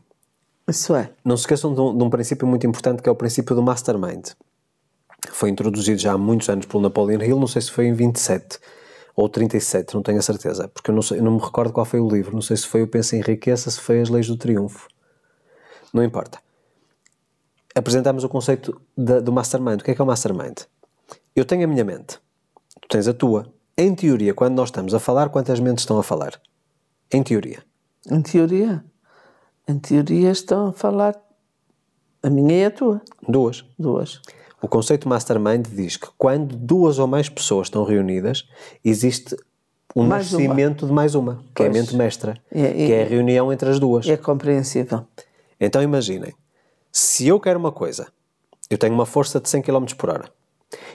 [0.68, 1.12] Isso é.
[1.24, 3.64] Não se esqueçam de um, de um, princípio muito importante que é o princípio do
[3.64, 4.32] mastermind.
[5.32, 8.60] Foi introduzido já há muitos anos pelo Napoleon Hill, não sei se foi em 27
[9.18, 11.88] ou 37, não tenho a certeza, porque eu não, sei, eu não me recordo qual
[11.88, 14.28] foi o livro, não sei se foi o Pensa em Riqueza, se foi As Leis
[14.28, 14.88] do Triunfo.
[15.92, 16.40] Não importa.
[17.74, 19.82] Apresentamos o conceito de, do mastermind.
[19.82, 20.60] O que é que é o mastermind?
[21.36, 22.20] Eu tenho a minha mente,
[22.80, 23.52] tu tens a tua.
[23.76, 26.40] Em teoria, quando nós estamos a falar, quantas mentes estão a falar?
[27.12, 27.64] Em teoria.
[28.12, 28.86] Em teoria?
[29.68, 31.20] Em teoria estão a falar
[32.22, 33.02] a minha e a tua.
[33.28, 33.66] Duas.
[33.80, 34.22] Duas.
[34.62, 38.48] O conceito mastermind diz que quando duas ou mais pessoas estão reunidas,
[38.84, 39.36] existe
[39.96, 40.88] um mais nascimento uma.
[40.88, 41.68] de mais uma, que pois.
[41.68, 44.08] é a mente mestra, é, que é a reunião entre as duas.
[44.08, 45.06] É compreensível.
[45.60, 46.34] Então imaginem,
[46.92, 48.08] se eu quero uma coisa,
[48.70, 50.32] eu tenho uma força de 100 km por hora,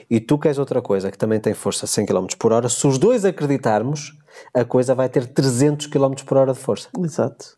[0.09, 2.85] e tu queres outra coisa que também tem força de 100 km por hora, se
[2.85, 4.13] os dois acreditarmos,
[4.53, 6.89] a coisa vai ter 300 km por hora de força.
[6.99, 7.57] Exato.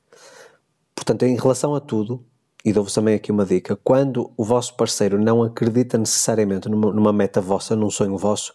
[0.95, 2.23] Portanto, em relação a tudo,
[2.65, 7.13] e dou-vos também aqui uma dica: quando o vosso parceiro não acredita necessariamente numa, numa
[7.13, 8.53] meta vossa, num sonho vosso,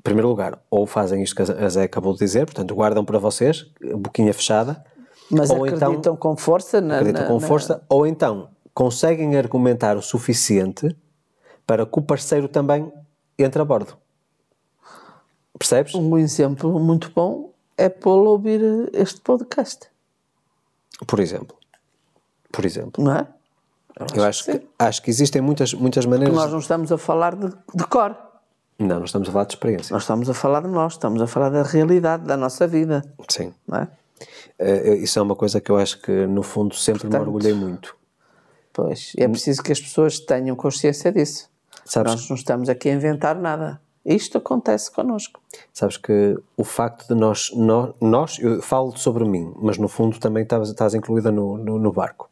[0.00, 3.18] em primeiro lugar, ou fazem isto que a Zé acabou de dizer, portanto, guardam para
[3.18, 3.66] vocês,
[3.96, 4.82] boquinha fechada.
[5.30, 7.46] Mas ou acreditam então, com força na, Acreditam na, com na...
[7.46, 10.96] força, ou então conseguem argumentar o suficiente
[11.66, 12.92] para que o parceiro também
[13.38, 13.96] entre a bordo.
[15.58, 15.94] Percebes?
[15.94, 19.88] Um exemplo muito bom é pô-lo ouvir este podcast.
[21.06, 21.56] Por exemplo.
[22.50, 23.02] Por exemplo.
[23.02, 23.26] Não é?
[24.14, 26.34] Eu acho que, acho que existem muitas, muitas maneiras.
[26.34, 28.16] Nós não estamos a falar de, de cor.
[28.78, 29.92] Não, não estamos a falar de experiência.
[29.92, 33.04] Nós estamos a falar de nós, estamos a falar da realidade da nossa vida.
[33.28, 33.54] Sim.
[33.68, 33.88] Não é?
[34.58, 37.96] Eh, isso é uma coisa que eu acho que, no fundo, sempre me orgulhei muito.
[38.72, 41.48] Pois, é preciso que as pessoas tenham consciência disso.
[41.84, 43.80] Sabes- Nós não estamos aqui a inventar nada.
[44.04, 45.40] Isto acontece connosco.
[45.72, 50.18] Sabes que o facto de nós, nó- nós, eu falo sobre mim, mas no fundo
[50.18, 52.28] também estás, estás incluída no, no, no barco.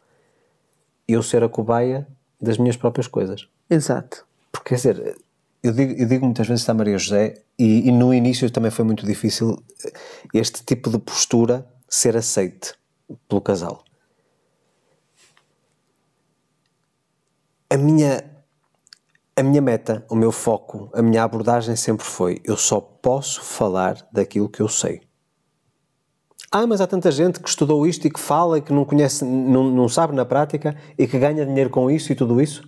[1.13, 2.07] Eu ser a cobaia
[2.41, 3.49] das minhas próprias coisas.
[3.69, 4.25] Exato.
[4.51, 5.17] Porque, quer dizer,
[5.63, 8.85] eu digo, eu digo muitas vezes à Maria José, e, e no início também foi
[8.85, 9.93] muito difícil eh,
[10.35, 12.75] este tipo de postura ser aceite
[13.29, 13.85] pelo casal.
[17.71, 18.25] A minha,
[19.37, 24.07] a minha meta, o meu foco, a minha abordagem sempre foi: eu só posso falar
[24.13, 25.01] daquilo que eu sei.
[26.55, 29.25] Ah, mas há tanta gente que estudou isto e que fala e que não conhece,
[29.25, 32.63] não, não sabe na prática e que ganha dinheiro com isso e tudo isso.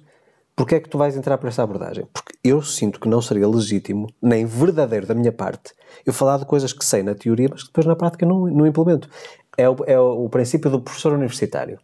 [0.56, 2.06] Porquê é que tu vais entrar por essa abordagem?
[2.10, 5.74] Porque eu sinto que não seria legítimo, nem verdadeiro da minha parte,
[6.06, 8.66] eu falar de coisas que sei na teoria, mas que depois na prática não, não
[8.66, 9.06] implemento.
[9.54, 11.78] É o, é o princípio do professor universitário.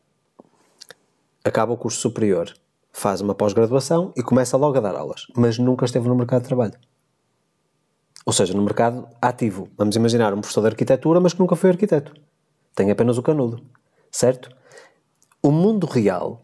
[1.44, 2.50] Acaba o curso superior,
[2.90, 6.48] faz uma pós-graduação e começa logo a dar aulas, mas nunca esteve no mercado de
[6.48, 6.78] trabalho.
[8.26, 9.68] Ou seja, no mercado ativo.
[9.76, 12.12] Vamos imaginar um professor de arquitetura, mas que nunca foi arquiteto.
[12.74, 13.62] Tem apenas o canudo.
[14.12, 14.50] Certo?
[15.42, 16.40] O mundo real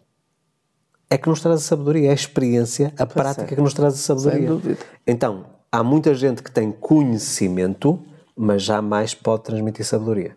[1.11, 3.97] é que nos traz a sabedoria, é a experiência, a prática que nos traz a
[3.97, 4.39] sabedoria.
[4.39, 4.79] Sem dúvida.
[5.07, 8.01] Então, há muita gente que tem conhecimento,
[8.35, 10.37] mas jamais pode transmitir sabedoria.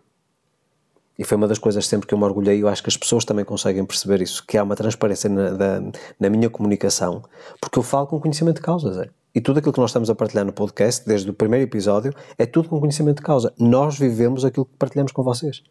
[1.18, 2.96] E foi uma das coisas sempre que eu me orgulhei, e eu acho que as
[2.96, 5.82] pessoas também conseguem perceber isso, que há uma transparência na, da-
[6.18, 7.22] na minha comunicação,
[7.60, 9.10] porque eu falo com conhecimento de causa, Zé.
[9.34, 12.46] E tudo aquilo que nós estamos a partilhar no podcast, desde o primeiro episódio, é
[12.46, 13.52] tudo com conhecimento de causa.
[13.58, 15.62] Nós vivemos aquilo que partilhamos com vocês.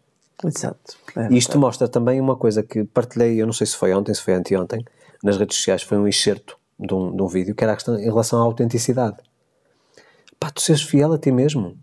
[0.43, 0.97] Exato.
[1.15, 4.13] É, E isto mostra também uma coisa que partilhei, eu não sei se foi ontem,
[4.13, 4.85] se foi anteontem,
[5.21, 7.99] nas redes sociais, foi um excerto de um, de um vídeo, que era a questão
[7.99, 9.17] em relação à autenticidade.
[10.39, 11.77] Pá, tu seres fiel a ti mesmo.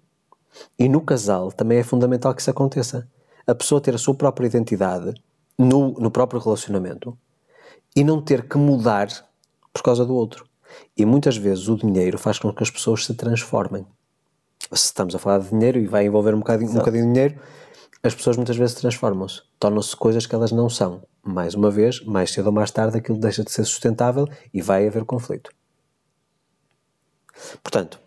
[0.78, 3.06] E no casal também é fundamental que isso aconteça.
[3.46, 5.12] A pessoa ter a sua própria identidade
[5.58, 7.16] no, no próprio relacionamento
[7.94, 9.08] e não ter que mudar
[9.72, 10.45] por causa do outro.
[10.96, 13.86] E muitas vezes o dinheiro faz com que as pessoas se transformem.
[14.72, 17.40] Se estamos a falar de dinheiro e vai envolver um bocadinho, um bocadinho de dinheiro,
[18.02, 21.02] as pessoas muitas vezes transformam-se, tornam-se coisas que elas não são.
[21.22, 24.86] Mais uma vez, mais cedo ou mais tarde, aquilo deixa de ser sustentável e vai
[24.86, 25.50] haver conflito.
[27.62, 28.00] Portanto,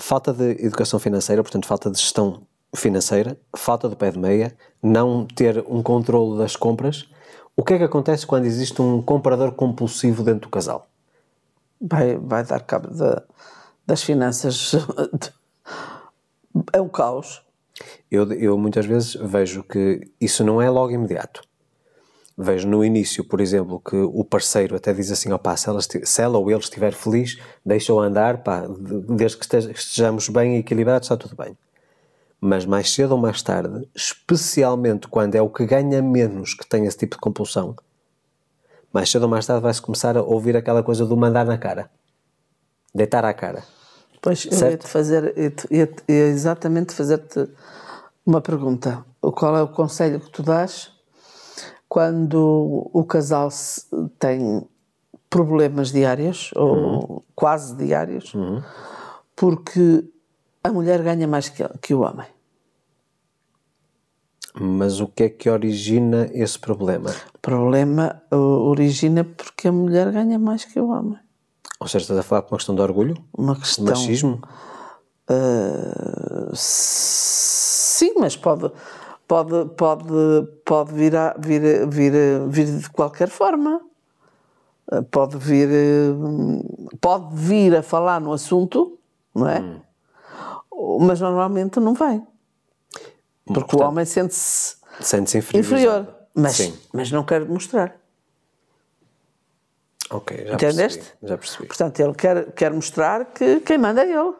[0.00, 2.42] falta de educação financeira, portanto, falta de gestão
[2.74, 7.08] financeira, falta do pé de meia, não ter um controle das compras.
[7.56, 10.86] O que é que acontece quando existe um comprador compulsivo dentro do casal?
[11.80, 13.22] Vai, vai dar cabo da-
[13.86, 14.72] das finanças.
[16.72, 17.42] É um caos.
[18.10, 21.42] Eu, eu muitas vezes vejo que isso não é logo imediato.
[22.38, 26.22] Vejo no início, por exemplo, que o parceiro até diz assim: opá, se ela, se
[26.22, 31.16] ela ou ele estiver feliz, deixa-o andar, pá, de- desde que estejamos bem equilibrados, está
[31.16, 31.56] tudo bem.
[32.40, 36.84] Mas mais cedo ou mais tarde, especialmente quando é o que ganha menos que tem
[36.86, 37.74] esse tipo de compulsão,
[38.96, 41.90] mais cedo ou mais tarde vai-se começar a ouvir aquela coisa do mandar na cara,
[42.94, 43.62] deitar à cara.
[44.22, 44.70] Pois eu Certo.
[44.72, 47.46] ia-te fazer, ia-te- ia-te- ia exatamente fazer-te
[48.24, 49.04] uma pergunta.
[49.20, 50.90] Qual é o conselho que tu dás
[51.90, 53.50] quando o casal
[54.18, 54.66] tem
[55.28, 58.32] problemas diários ou quase diários
[59.36, 60.04] porque
[60.64, 62.26] a mulher ganha mais que, que o homem?
[64.58, 67.10] Mas o que é que origina esse problema?
[67.34, 71.18] O problema origina porque a mulher ganha mais que o homem.
[71.78, 73.16] Ou seja, estás a falar por uma questão de orgulho?
[73.36, 73.84] Uma De questão.
[73.84, 74.40] machismo?
[75.28, 78.70] Uh, sim, mas pode,
[79.28, 80.04] pode, pode,
[80.64, 82.12] pode vir, a, vir, vir,
[82.48, 83.80] vir de qualquer forma.
[84.90, 88.96] Uh, Pode vir, uh, pode vir a falar no assunto,
[89.34, 89.80] não é?
[91.00, 92.24] Mas normalmente não vem.
[93.46, 96.06] Porque o homem sente-se Sente-se inferior.
[96.34, 96.76] mas, Sim.
[96.92, 97.96] mas não quer mostrar.
[100.10, 100.98] Ok, já Entendeste?
[100.98, 101.28] percebi.
[101.28, 101.66] Já percebi.
[101.66, 104.34] Portanto, ele quer, quer mostrar que quem manda é ele.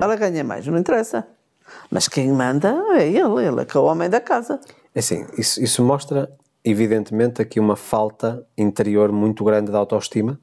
[0.00, 1.26] Ela ganha mais, não interessa.
[1.90, 4.60] Mas quem manda é ele, ele é que é o homem da casa.
[4.94, 6.30] É Assim, isso, isso mostra,
[6.64, 10.38] evidentemente, aqui uma falta interior muito grande de autoestima,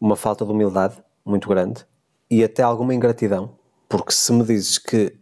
[0.00, 1.86] uma falta de humildade muito grande
[2.30, 3.56] e até alguma ingratidão,
[3.88, 5.16] porque se me dizes que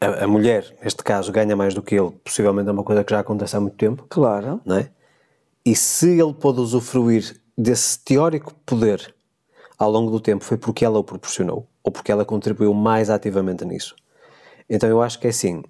[0.00, 3.10] a, a mulher, neste caso, ganha mais do que ele, possivelmente é uma coisa que
[3.10, 4.60] já acontece há muito tempo, Claro.
[4.64, 4.90] não é?
[5.64, 9.14] E se ele pôde usufruir desse teórico poder
[9.78, 13.64] ao longo do tempo, foi porque ela o proporcionou ou porque ela contribuiu mais ativamente
[13.64, 13.96] nisso.
[14.68, 15.62] Então eu acho que é assim: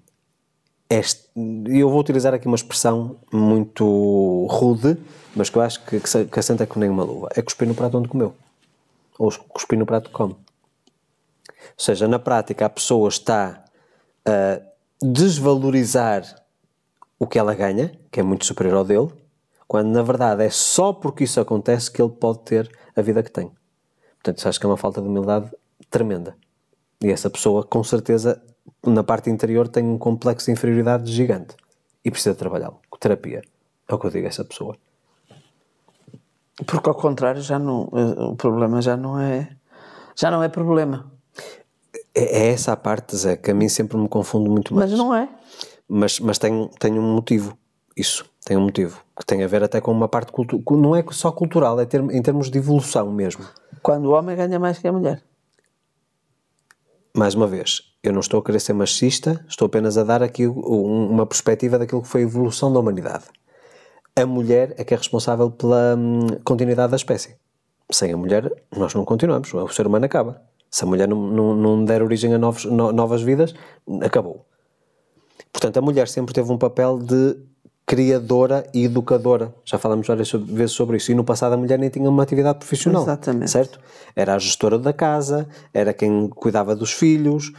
[0.89, 1.27] este,
[1.67, 4.97] eu vou utilizar aqui uma expressão muito rude,
[5.35, 7.29] mas que eu acho que, que, que assenta com nem uma luva.
[7.35, 8.35] É cuspir no prato onde comeu.
[9.17, 10.33] Ou cuspir no prato que come.
[10.33, 13.63] Ou seja, na prática a pessoa está
[14.27, 14.61] a
[15.01, 16.23] desvalorizar
[17.17, 19.09] o que ela ganha, que é muito superior ao dele,
[19.67, 23.31] quando na verdade é só porque isso acontece que ele pode ter a vida que
[23.31, 23.51] tem.
[24.15, 25.51] Portanto, isso acho que é uma falta de humildade
[25.89, 26.35] tremenda.
[27.01, 28.41] E essa pessoa, com certeza,
[28.85, 31.55] na parte interior tem um complexo de inferioridade gigante
[32.03, 32.79] e precisa trabalhá-lo.
[32.99, 33.41] Terapia.
[33.87, 34.75] É o que eu digo a essa pessoa.
[36.65, 39.55] Porque ao contrário, já não, eh, o problema já não é.
[40.15, 41.11] Já não é problema.
[42.17, 44.89] É, é essa a parte, Zé, que a mim sempre me confunde muito mais.
[44.89, 45.29] Mas não é.
[45.87, 47.55] mas, mas tem, tem um motivo.
[47.95, 48.99] Isso, tem um motivo.
[49.17, 50.63] Que tem a ver até com uma parte cultural.
[50.79, 53.45] Não é só cultural, é ter, em termos de evolução mesmo.
[53.83, 55.23] Quando o homem ganha mais que a mulher.
[57.15, 60.47] Mais uma vez, eu não estou a querer ser machista, estou apenas a dar aqui
[60.47, 63.25] um- uma perspectiva daquilo que foi a evolução da humanidade.
[64.15, 67.35] A mulher é que é responsável pela hum, continuidade da espécie.
[67.91, 70.41] Sem a mulher, nós não continuamos, o ser humano acaba.
[70.69, 73.53] Se a mulher não, não, não der origem a novos, no- novas vidas,
[74.01, 74.45] acabou.
[75.51, 77.37] Portanto, a mulher sempre teve um papel de
[77.85, 79.55] criadora e educadora.
[79.63, 81.09] Já falamos várias vezes sobre isso.
[81.11, 83.01] E no passado a mulher nem tinha uma atividade profissional.
[83.03, 83.49] Exatamente.
[83.49, 83.79] Certo?
[84.13, 87.53] Era a gestora da casa, era quem cuidava dos filhos,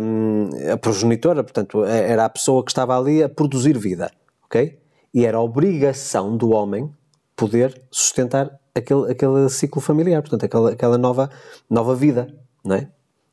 [0.00, 4.10] hum, a progenitora, portanto, é- era a pessoa que estava ali a produzir vida.
[4.44, 4.78] Ok?
[5.12, 6.88] E era a obrigação do homem
[7.34, 11.30] poder sustentar aquele, aquele ciclo familiar, portanto, aquela, aquela nova,
[11.68, 12.28] nova vida,
[12.64, 12.88] não é?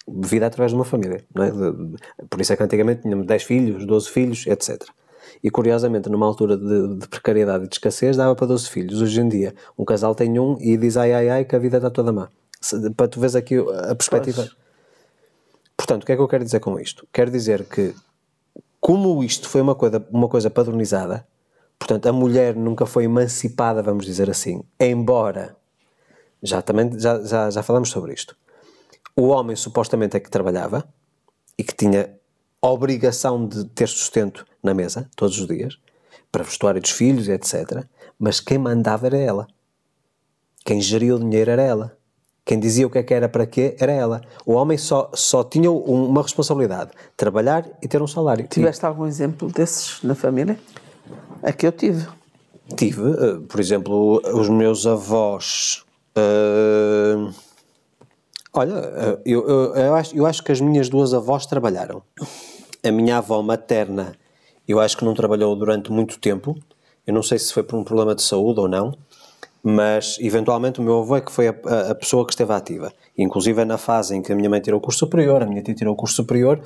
[0.08, 1.52] Vida através de uma família, não é?
[2.30, 4.84] Por isso é que antigamente tínhamos 10 filhos, 12 filhos, etc.
[5.42, 9.02] E curiosamente, numa altura de, de precariedade e de escassez, dava para 12 filhos.
[9.02, 11.78] Hoje em dia, um casal tem um e diz ai ai ai que a vida
[11.78, 12.28] está toda má.
[12.60, 14.44] Se- Para tu veres aqui a perspectiva.
[14.44, 14.56] Pois.
[15.78, 17.08] Portanto, o que é que eu quero dizer com isto?
[17.12, 17.94] Quero dizer que,
[18.80, 21.26] como isto foi uma coisa, uma coisa padronizada,
[21.80, 25.56] portanto, a mulher nunca foi emancipada, vamos dizer assim, embora,
[26.42, 28.36] já também já, já, já falamos sobre isto,
[29.16, 30.88] o homem supostamente é que trabalhava
[31.58, 32.10] e que tinha
[32.62, 35.78] obrigação de ter sustento na mesa, todos os dias,
[36.32, 37.84] para vestuário dos filhos, etc.
[38.18, 39.48] Mas quem mandava era ela.
[40.66, 41.98] Quem geria o dinheiro era ela.
[42.46, 44.22] Quem dizia o que é que era para quê era ela.
[44.46, 48.48] O homem só, só tinha um- uma responsabilidade: trabalhar e ter um salário.
[48.48, 50.58] Tiveste algum exemplo desses na família?
[51.44, 52.08] É que eu tive.
[52.78, 55.84] Tive, eh, por exemplo, os meus avós.
[56.16, 57.16] eh,
[58.54, 62.02] olha, eh, eu, eu, eu acho, eu acho que as minhas duas avós trabalharam.
[62.84, 64.14] A minha avó materna,
[64.68, 66.58] eu acho que não trabalhou durante muito tempo.
[67.06, 68.94] Eu não sei se foi por um problema de saúde ou não,
[69.62, 72.94] mas eventualmente o meu avô é que foi a, a- a pessoa que esteve ativa.
[73.18, 75.62] Inclusive é na fase em que a minha mãe tirou o curso superior, a minha
[75.62, 76.62] tia tirou o curso superior,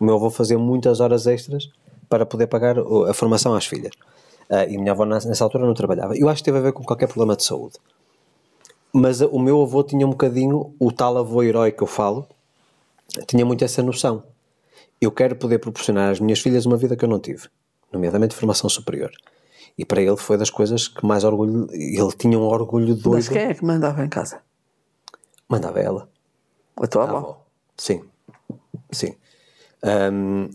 [0.00, 1.68] o meu avô fazia muitas horas extras
[2.08, 3.92] para poder pagar a formação às filhas.
[4.48, 6.16] Ah, e minha avó nessa altura não trabalhava.
[6.16, 7.76] Eu acho que teve a ver com qualquer problema de saúde.
[8.92, 12.26] Mas ah, o meu avô tinha um bocadinho, o tal avô herói que eu falo,
[13.26, 14.22] tinha muito essa noção.
[15.00, 17.48] Eu quero poder proporcionar às minhas filhas uma vida que eu não tive,
[17.92, 19.10] nomeadamente formação superior.
[19.76, 21.68] E para ele foi das coisas que mais orgulho.
[21.70, 23.10] Ele tinha um orgulho doido.
[23.16, 24.40] Mas quem é que mandava em casa?
[25.48, 26.08] Mandava ela.
[26.76, 27.16] A tua A avó.
[27.18, 27.40] avó.
[27.76, 28.02] Sim.
[28.90, 29.14] Sim.
[29.82, 30.48] Ahm,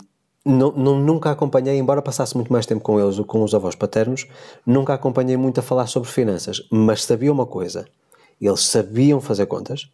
[0.46, 3.54] não, não- nunca acompanhei, embora passasse muito mais tempo com eles do que com os
[3.54, 4.28] avós paternos,
[4.66, 7.88] nunca acompanhei muito a falar sobre finanças, mas sabia uma coisa:
[8.40, 9.90] eles sabiam fazer contas.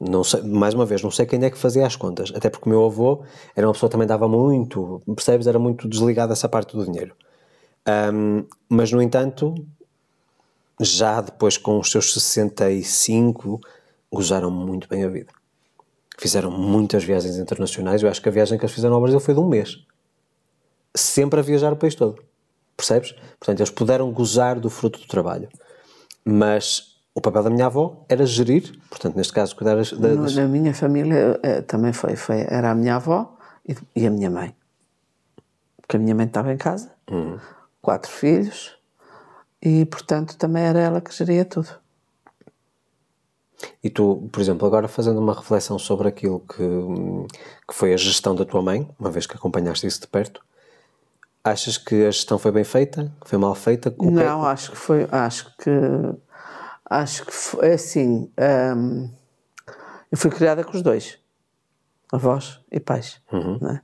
[0.00, 2.66] Não sei, mais uma vez, não sei quem é que fazia as contas, até porque
[2.68, 3.22] o meu avô
[3.56, 5.46] era uma pessoa que também dava muito, percebes?
[5.46, 7.14] Era muito desligado dessa parte do dinheiro.
[7.86, 9.54] Ahm, mas, no entanto,
[10.80, 13.60] já depois com os seus 65,
[14.12, 15.32] gozaram muito bem a vida.
[16.18, 18.02] Fizeram muitas viagens internacionais.
[18.02, 19.84] Eu acho que a viagem que eles fizeram ao Brasil foi de um mês.
[20.94, 22.22] Sempre a viajar o país todo.
[22.76, 23.12] Percebes?
[23.38, 25.48] Portanto, eles puderam gozar do fruto do trabalho.
[26.24, 29.90] Mas o papel da minha avó era gerir, portanto, neste caso, cuidar das.
[29.92, 32.40] das- Na minha família eh, também foi, foi.
[32.48, 33.36] Era a minha avó
[33.68, 34.54] e, e a minha mãe.
[35.80, 36.92] Porque a minha mãe estava em casa,
[37.82, 38.76] quatro filhos,
[39.60, 41.68] e portanto também era ela que geria tudo.
[43.82, 46.62] E tu, por exemplo, agora fazendo uma reflexão sobre aquilo que,
[47.68, 50.40] que foi a gestão da tua mãe, uma vez que acompanhaste isso de perto,
[51.44, 53.12] achas que a gestão foi bem feita?
[53.24, 53.94] Foi mal feita?
[53.98, 55.06] O é- Não, acho que foi.
[55.10, 55.70] Acho que.
[56.88, 58.30] Acho que foi é assim.
[58.76, 59.10] hum,
[60.10, 61.18] eu fui criada com os dois,
[62.12, 63.20] avós e pais.
[63.32, 63.80] Não, é?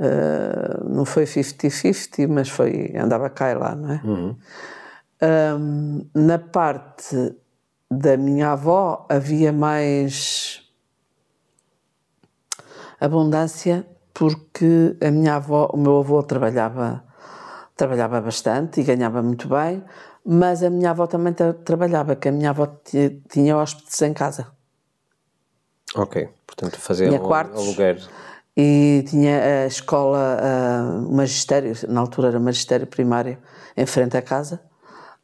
[0.00, 2.92] Ah, não foi 50-50, mas foi.
[2.96, 4.00] andava cá e lá, não é?
[5.20, 7.34] Hum, na parte
[7.90, 10.62] da minha avó havia mais
[13.00, 17.04] abundância porque a minha avó, o meu avô trabalhava,
[17.76, 19.84] trabalhava bastante e ganhava muito bem,
[20.24, 24.12] mas a minha avó também tra trabalhava, que a minha avó tinha, tinha hóspedes em
[24.12, 24.48] casa.
[25.94, 27.62] Ok, portanto fazia Tinha um quartos.
[27.62, 28.02] aluguer.
[28.56, 33.38] E tinha a escola, ah, o magistério, na altura era magistério primário,
[33.76, 34.60] em frente à casa,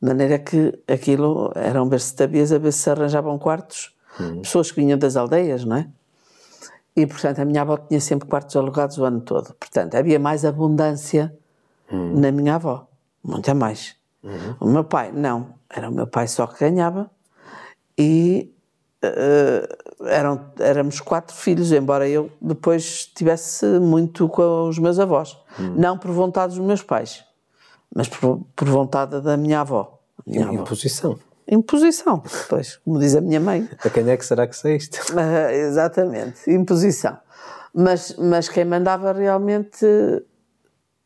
[0.00, 3.94] de maneira que aquilo eram bercetabias a ver se arranjavam quartos,
[4.42, 5.88] pessoas que vinham das aldeias, não é?
[6.96, 9.52] E, portanto, a minha avó tinha sempre quartos alugados o ano todo.
[9.54, 11.36] Portanto, havia mais abundância
[11.90, 12.86] na minha avó,
[13.22, 13.96] muita mais.
[14.60, 15.54] O meu pai, não.
[15.68, 17.10] Era o meu pai só que ganhava
[17.98, 18.54] e
[19.02, 19.68] eh,
[20.06, 25.36] eram, éramos quatro filhos, embora eu depois estivesse muito com os meus avós.
[25.76, 27.24] Não por vontade dos meus pais,
[27.94, 30.00] mas por, por vontade da minha avó.
[30.18, 30.62] A Minha avó.
[30.62, 31.18] Imposição.
[31.46, 33.68] Imposição, pois, como diz a minha mãe.
[33.84, 34.98] A quem é que será que saíste?
[35.16, 37.18] Ah, exatamente, imposição.
[37.72, 39.86] Mas, mas quem mandava realmente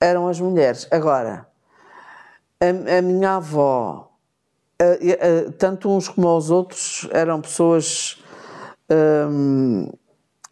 [0.01, 0.87] eram as mulheres.
[0.91, 1.47] Agora,
[2.61, 4.13] a, a minha avó,
[5.01, 8.23] e, ah, tanto uns como os outros, eram pessoas.
[9.29, 9.91] hum,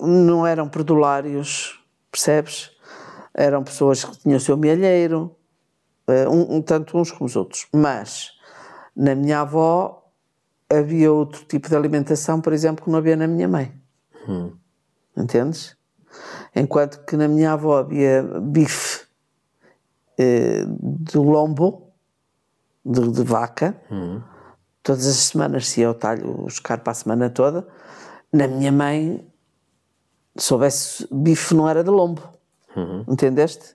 [0.01, 1.80] não eram perdulários,
[2.11, 2.72] percebes?
[3.32, 5.36] Eram pessoas que tinham o seu mielheiro, ah,
[6.29, 7.67] um, um- tanto uns como os outros.
[7.75, 8.33] Mas
[8.95, 10.05] na minha avó
[10.71, 13.73] havia outro tipo de alimentação, por exemplo, que não havia na minha mãe.
[15.17, 15.77] Entendes?
[16.55, 19.05] Enquanto que na minha avó havia bife
[20.19, 21.91] eh, de lombo,
[22.85, 23.77] de, de vaca,
[24.83, 27.67] todas as semanas se ia ao talho buscar para a semana toda.
[28.33, 29.27] Na minha mãe,
[30.37, 32.23] se houvesse bife, não era de lombo.
[33.09, 33.75] Entendeste?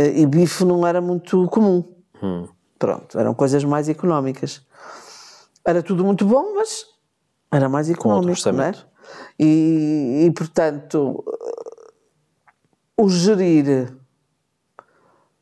[0.00, 1.84] Eh, E bife não era muito comum.
[2.78, 4.64] Pronto, eram coisas mais económicas.
[5.64, 6.86] Era tudo muito bom, mas
[7.52, 8.72] era mais económico, não é?
[9.38, 11.22] E, e, portanto,
[12.96, 13.92] o gerir.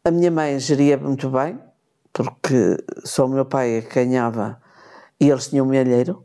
[0.04, 1.58] A minha mãe geria muito bem,
[2.12, 4.60] porque só o meu pai é ganhava
[5.20, 6.24] e eles tinham um milheiro.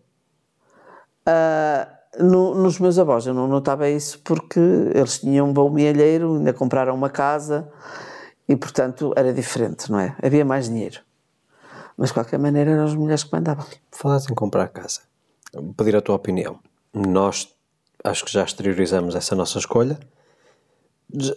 [1.25, 1.87] Ah,
[2.19, 4.59] no- nos meus avós eu não notava isso porque
[4.93, 7.69] eles tinham um bom milheiro, ainda compraram uma casa
[8.47, 10.15] e, portanto, era diferente, não é?
[10.21, 10.99] Havia mais dinheiro.
[11.97, 13.65] Mas, de qualquer maneira, eram as mulheres que mandavam.
[13.91, 15.01] Falaste em comprar casa.
[15.77, 16.59] Pedir a tua opinião.
[16.93, 17.47] Nós
[18.03, 19.99] acho que já exteriorizamos essa nossa escolha.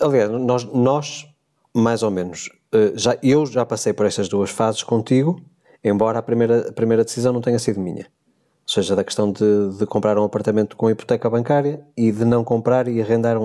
[0.00, 1.28] Aliás, nós, nós
[1.74, 5.38] mais ou menos, eh, já, eu já passei por estas duas fases contigo,
[5.84, 8.06] embora a primeira, a primeira decisão não tenha sido minha.
[8.06, 12.42] Ou seja, da questão de, de comprar um apartamento com hipoteca bancária e de não
[12.42, 13.44] comprar e arrendar um,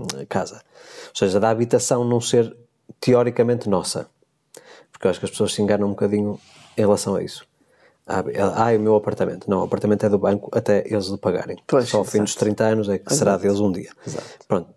[0.00, 0.62] um- casa.
[1.08, 2.56] Ou seja, da habitação não ser
[3.00, 4.08] teoricamente nossa.
[4.90, 6.40] Porque eu acho que as pessoas se enganam um bocadinho
[6.76, 7.46] em relação a isso.
[8.06, 8.22] Ah,
[8.54, 9.50] ah, é o meu apartamento.
[9.50, 11.56] Não, o apartamento é do banco até eles lhe pagarem.
[11.66, 12.44] Pois, Só ao fim dos exato.
[12.44, 13.90] 30 anos é que será deles um dia.
[14.06, 14.26] Exato.
[14.46, 14.74] Pronto.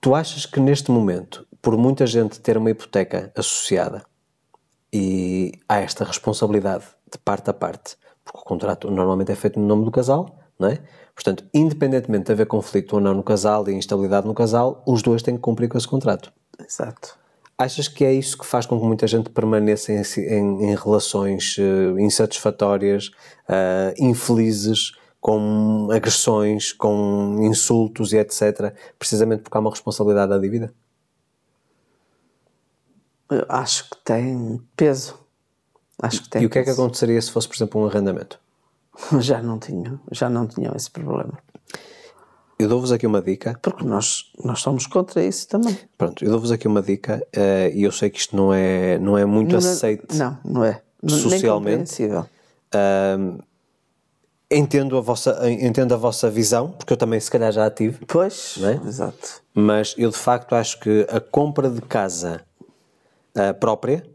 [0.00, 4.04] Tu achas que neste momento, por muita gente ter uma hipoteca associada
[4.92, 9.66] e há esta responsabilidade de parte a parte, porque o contrato normalmente é feito no
[9.66, 10.80] nome do casal, não é?
[11.16, 15.22] Portanto, independentemente de haver conflito ou não no casal e instabilidade no casal, os dois
[15.22, 16.30] têm que cumprir com esse contrato.
[16.60, 17.18] Exato.
[17.58, 21.56] Achas que é isso que faz com que muita gente permaneça em, em- em relações
[21.58, 23.10] eh, insatisfatórias,
[23.48, 30.72] eh, infelizes, com agressões, com insultos e etc., precisamente porque há uma responsabilidade da dívida?
[33.30, 35.18] Eu acho que tem peso.
[36.00, 38.38] Acho que tem e o que é que aconteceria se fosse, por exemplo, um arrendamento?
[39.20, 41.38] Já não tinham, já não tinham esse problema.
[42.58, 43.58] Eu dou-vos aqui uma dica.
[43.60, 45.78] Porque nós, nós somos contra isso também.
[45.98, 49.18] Pronto, eu dou-vos aqui uma dica eh, e eu sei que isto não é, não
[49.18, 50.16] é muito Não- aceite.
[50.16, 50.80] Não, não é.
[51.02, 51.90] Nem socialmente.
[51.90, 52.26] compreensível.
[54.48, 58.06] Entendo a, vossa, entendo a vossa visão, porque eu também se calhar já a tive.
[58.06, 58.88] Pois, é?
[58.88, 59.42] exato.
[59.52, 62.42] mas eu de facto acho que a compra de casa
[63.34, 64.06] ah, própria,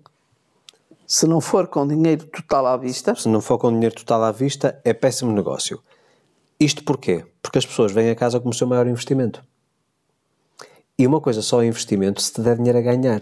[1.13, 4.31] Se não for com dinheiro total à vista, se não for com dinheiro total à
[4.31, 5.83] vista, é péssimo negócio.
[6.57, 7.25] Isto porquê?
[7.41, 9.43] Porque as pessoas vêm a casa como o seu maior investimento.
[10.97, 13.19] E uma coisa só é investimento se te der dinheiro a ganhar.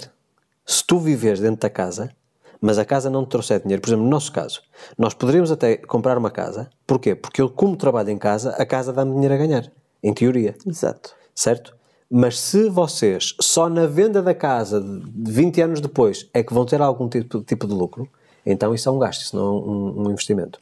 [0.64, 2.16] Se tu viveres dentro da casa,
[2.62, 4.62] mas a casa não te trouxer dinheiro, por exemplo, no nosso caso,
[4.96, 6.70] nós poderíamos até comprar uma casa.
[6.86, 7.16] Porquê?
[7.16, 9.72] Porque eu, como trabalho em casa, a casa dá-me dinheiro a ganhar.
[10.04, 10.56] Em teoria.
[10.64, 11.16] exato.
[11.34, 11.76] certo?
[12.10, 16.66] Mas se vocês só na venda da casa de 20 anos depois é que vão
[16.66, 18.10] ter algum tipo, tipo de lucro,
[18.44, 20.60] então isso é um gasto, isso não é um, um investimento.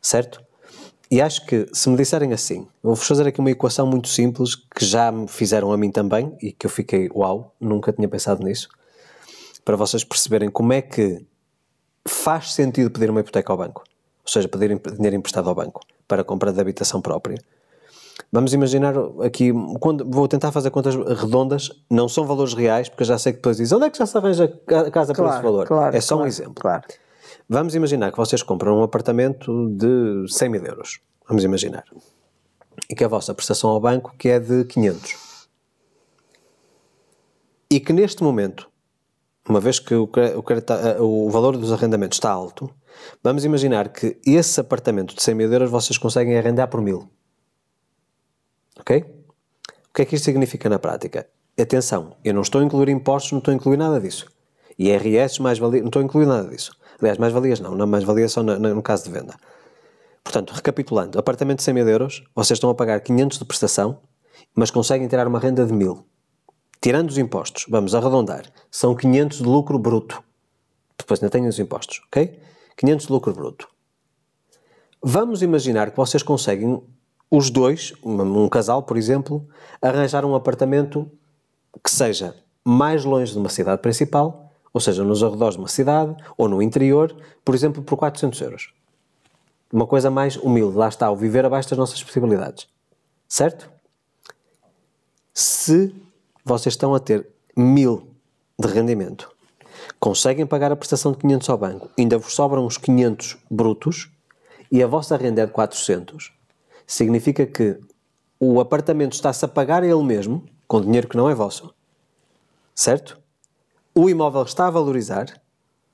[0.00, 0.40] Certo?
[1.10, 4.84] E acho que se me disserem assim, vou-vos fazer aqui uma equação muito simples que
[4.84, 8.68] já me fizeram a mim também e que eu fiquei, uau, nunca tinha pensado nisso,
[9.64, 11.24] para vocês perceberem como é que
[12.06, 13.84] faz sentido pedir uma hipoteca ao banco,
[14.24, 17.38] ou seja, pedir dinheiro emprestado ao banco para a compra de habitação própria.
[18.30, 18.94] Vamos imaginar
[19.24, 23.32] aqui, quando, vou tentar fazer contas redondas, não são valores reais, porque eu já sei
[23.32, 25.66] que depois diz onde é que já se arranja a casa por esse valor?
[25.66, 26.54] claro, é só um claro, exemplo.
[26.54, 26.84] Claro.
[27.48, 31.00] Vamos imaginar que vocês compram um apartamento de 100 mil euros.
[31.28, 31.84] Vamos imaginar.
[32.88, 35.48] E que a vossa prestação ao banco que é de 500.
[37.70, 38.68] E que neste momento,
[39.48, 40.08] uma vez que o,
[41.00, 42.70] o, o valor dos arrendamentos está alto,
[43.22, 47.08] vamos imaginar que esse apartamento de 100 mil euros vocês conseguem arrendar por mil.
[48.78, 48.98] Ok?
[49.90, 51.26] O que é que isto significa na prática?
[51.58, 54.26] Atenção, eu não estou a incluir impostos, não estou a incluir nada disso.
[54.78, 56.76] IRS, mais-valia, não estou a incluir nada disso.
[57.00, 59.34] Aliás, mais-valias não, não mais-valia só na- no caso de venda.
[60.24, 64.00] Portanto, recapitulando, apartamento de 100 mil euros, vocês estão a pagar 500 de prestação,
[64.54, 66.04] mas conseguem tirar uma renda de 1000.
[66.80, 70.22] Tirando os impostos, vamos arredondar, são 500 de lucro bruto.
[70.98, 72.38] Depois ainda têm os impostos, ok?
[72.76, 73.68] 500 de lucro bruto.
[75.02, 76.82] Vamos imaginar que vocês conseguem,
[77.36, 79.44] os dois, um, casal, por exemplo,
[79.82, 81.10] arranjar um apartamento
[81.82, 86.14] que seja mais longe de uma cidade principal, ou seja, nos arredores de uma cidade,
[86.36, 87.14] ou no interior,
[87.44, 88.72] por exemplo, por 400 euros.
[89.72, 92.68] Uma coisa mais humilde, lá está, o viver abaixo das nossas possibilidades.
[93.28, 93.68] Certo?
[95.32, 95.92] Se
[96.44, 97.26] vocês estão a ter
[97.56, 98.08] mil
[98.56, 99.28] de rendimento,
[99.98, 104.08] conseguem pagar a prestação de 500 ao banco, ainda vos sobram uns 500 brutos
[104.70, 106.32] e a vossa renda é de 400,
[106.86, 107.78] significa que
[108.38, 111.74] o apartamento está-se a pagar a ele mesmo, com dinheiro que não é vosso,
[112.74, 113.18] certo?
[113.94, 115.26] O imóvel está a valorizar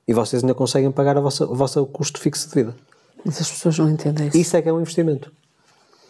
[0.07, 2.75] e vocês ainda conseguem pagar a vossa, o vosso custo fixo de vida.
[3.23, 4.37] Mas as pessoas não entendem isso.
[4.37, 5.31] Isso é que é um investimento.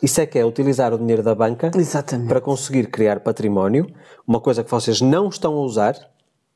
[0.02, 2.28] Isso é que é utilizar o dinheiro da banca Exatamente.
[2.28, 3.88] para conseguir criar património,
[4.26, 5.96] uma coisa que vocês não estão a usar,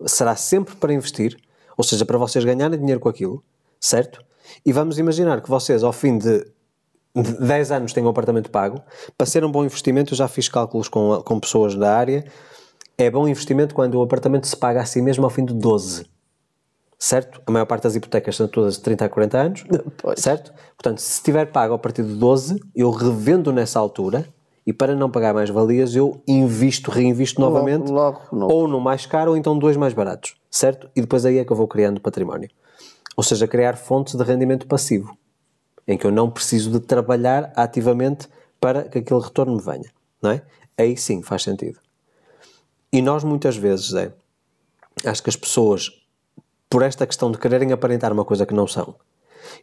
[0.06, 1.38] será sempre para investir,
[1.78, 3.44] ou seja, para vocês ganharem dinheiro com aquilo,
[3.80, 4.24] certo?
[4.66, 6.46] E vamos imaginar que vocês, ao fim de
[7.16, 8.82] de 10 anos, têm um apartamento pago.
[9.18, 12.26] Para ser um bom investimento, eu já fiz cálculos com, com pessoas da área,
[12.98, 16.06] é bom investimento quando o apartamento se paga a si mesmo ao fim de 12.
[16.98, 17.42] Certo?
[17.46, 19.66] A maior parte das hipotecas são todas de 30 a 40 anos.
[20.02, 20.20] Pois.
[20.20, 20.54] Certo?
[20.78, 24.26] Portanto, se estiver pago a partir de 12, eu revendo nessa altura
[24.66, 28.54] e para não pagar mais valias, eu invisto, reinvisto novamente logo, novo.
[28.54, 30.36] ou no mais caro ou então dois mais baratos.
[30.50, 30.90] Certo?
[30.96, 32.50] E depois aí é que eu vou criando património.
[33.16, 35.16] Ou seja, criar fontes de rendimento passivo
[35.88, 38.28] em que eu não preciso de trabalhar ativamente
[38.60, 40.42] para que aquele retorno me venha, não é?
[40.78, 41.80] Aí sim faz sentido.
[42.92, 44.12] E nós muitas vezes, Zé,
[45.06, 45.92] acho que as pessoas,
[46.70, 48.96] por esta questão de quererem aparentar uma coisa que não são,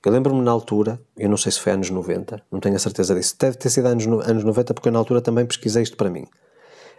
[0.04, 3.14] eu lembro-me na altura, eu não sei se foi anos 90, não tenho a certeza
[3.14, 5.96] disso, deve ter sido anos, no- anos 90 porque eu na altura também pesquisei isto
[5.96, 6.26] para mim.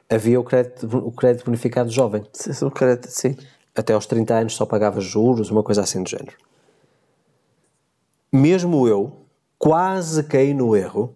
[0.09, 3.37] Havia o crédito, o crédito bonificado jovem, Se eu quero- Sim.
[3.75, 6.35] até aos 30 anos só pagava juros, uma coisa assim do género.
[8.35, 9.27] Mesmo eu
[9.59, 11.15] quase caí no erro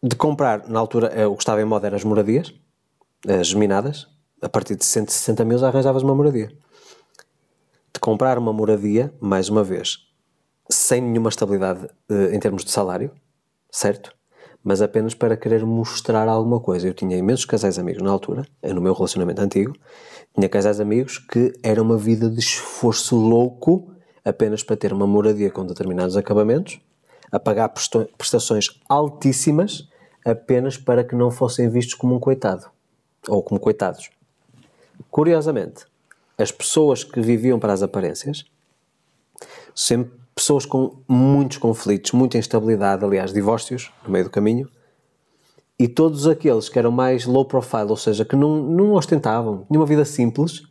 [0.00, 2.54] de comprar, na altura eh, o que estava em moda eram as moradias,
[3.26, 4.06] as geminadas,
[4.40, 6.56] a partir de 160 mil arranjavas uma moradia.
[7.92, 10.06] De comprar uma moradia, mais uma vez,
[10.70, 13.10] sem nenhuma estabilidade eh, em termos de salário,
[13.68, 14.14] certo?
[14.62, 16.86] Mas apenas para querer mostrar alguma coisa.
[16.86, 19.74] Eu tinha imensos casais amigos na altura, eh, no meu relacionamento antigo,
[20.32, 23.92] tinha casais amigos que era uma vida de esforço louco
[24.24, 26.80] apenas para ter uma moradia com determinados acabamentos,
[27.30, 29.88] a pagar prestações altíssimas
[30.24, 32.70] apenas para que não fossem vistos como um coitado
[33.28, 34.10] ou como coitados.
[35.10, 35.84] Curiosamente,
[36.38, 38.44] as pessoas que viviam para as aparências,
[39.74, 44.68] sempre pessoas com muitos conflitos, muita instabilidade, aliás, divórcios no meio do caminho,
[45.78, 49.80] e todos aqueles que eram mais low profile, ou seja, que não, não ostentavam, tinham
[49.80, 50.62] uma vida simples,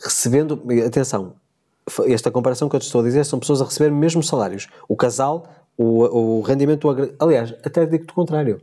[0.00, 1.34] recebendo, atenção,
[2.06, 4.68] esta comparação que eu te estou a dizer são pessoas a receber mesmo salários.
[4.88, 5.46] O casal,
[5.76, 6.88] o, o rendimento,
[7.18, 8.60] aliás, até digo-te o contrário.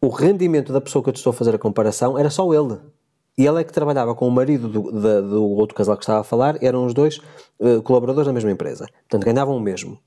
[0.00, 2.78] O rendimento da pessoa que eu te estou a fazer a comparação era só ele.
[3.38, 6.20] E ele é que trabalhava com o marido do, da- do outro casal que estava
[6.20, 7.20] a falar, eram os dois
[7.60, 8.86] eh, colaboradores da mesma empresa.
[9.08, 9.98] Portanto, ganhavam o mesmo.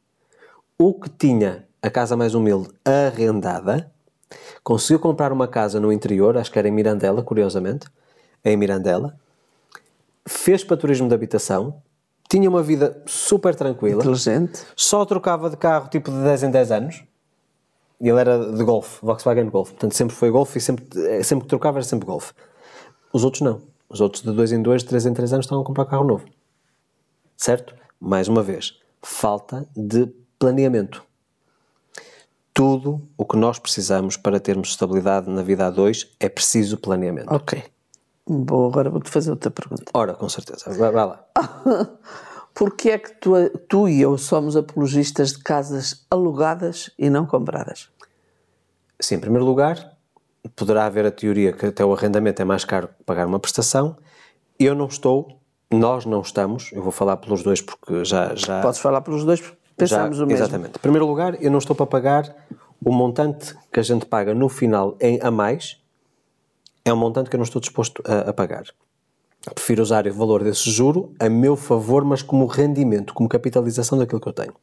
[0.78, 3.90] O que tinha a casa mais humilde arrendada
[4.64, 7.88] conseguiu comprar uma casa no interior, acho que era em Mirandela, curiosamente,
[8.44, 9.16] em Mirandela,
[10.28, 11.82] fez para turismo de habitação,
[12.36, 14.62] tinha uma vida super tranquila, Inteligente.
[14.76, 17.04] só trocava de carro tipo de 10 em 10 anos.
[18.02, 19.70] E ele era de Golf, Volkswagen Golf.
[19.72, 22.32] Portanto, sempre foi Golf e sempre, eh, sempre que trocava era sempre Golf.
[23.14, 23.62] Os outros não.
[23.88, 26.26] Os outros de 2 em 2, 3 em 3 anos estavam a comprar carro novo.
[27.38, 27.74] Certo?
[28.02, 30.08] Mais uma vez, falta de
[30.38, 31.02] planeamento.
[32.54, 37.34] Tudo o que nós precisamos para termos estabilidade na vida a dois é preciso planeamento.
[37.34, 37.64] Ok.
[38.28, 39.86] Bom, agora vou-te fazer outra pergunta.
[39.94, 40.66] Ora, com certeza.
[40.74, 41.26] Vai, vai lá.
[42.56, 43.34] Porquê é que tu,
[43.68, 47.90] tu e eu somos apologistas de casas alugadas e não compradas?
[48.98, 49.92] Sim, em primeiro lugar,
[50.56, 53.98] poderá haver a teoria que até o arrendamento é mais caro que pagar uma prestação.
[54.58, 55.38] Eu não estou,
[55.70, 58.34] nós não estamos, eu vou falar pelos dois porque já.
[58.34, 60.42] já Podes falar pelos dois, porque pensamos já, o mesmo.
[60.46, 60.78] Exatamente.
[60.78, 62.34] Em primeiro lugar, eu não estou para pagar
[62.82, 65.78] o montante que a gente paga no final em a mais,
[66.86, 68.64] é um montante que eu não estou disposto a, a pagar.
[69.54, 74.20] Prefiro usar o valor desse juro a meu favor, mas como rendimento, como capitalização daquilo
[74.20, 74.54] que eu tenho.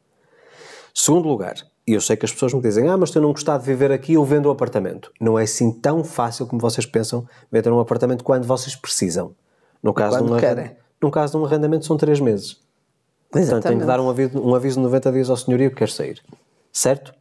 [0.93, 1.55] Segundo lugar,
[1.87, 3.65] e eu sei que as pessoas me dizem, ah, mas se eu não gostar de
[3.65, 5.11] viver aqui, eu vendo o apartamento.
[5.19, 9.33] Não é assim tão fácil como vocês pensam vender um apartamento quando vocês precisam.
[9.81, 10.71] No caso, de quando um, querem.
[11.01, 12.57] no caso de um arrendamento são três meses.
[13.29, 15.89] Portanto, tenho que dar um aviso, um aviso de 90 dias ao senhorio que quer
[15.89, 16.21] sair.
[16.71, 17.13] Certo?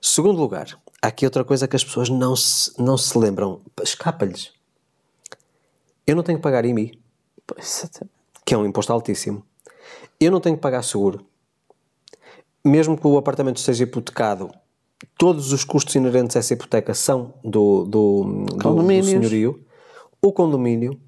[0.00, 0.66] Segundo lugar,
[1.00, 3.60] há aqui outra coisa que as pessoas não se, não se lembram.
[3.82, 4.50] Escapa-lhes.
[6.06, 6.98] Eu não tenho que pagar IMI,
[7.56, 8.12] exatamente.
[8.44, 9.44] que é um imposto altíssimo.
[10.18, 11.24] Eu não tenho que pagar seguro.
[12.64, 14.50] Mesmo que o apartamento esteja hipotecado,
[15.18, 19.64] todos os custos inerentes a essa hipoteca são do, do, do, do senhorio.
[20.20, 20.98] O condomínio,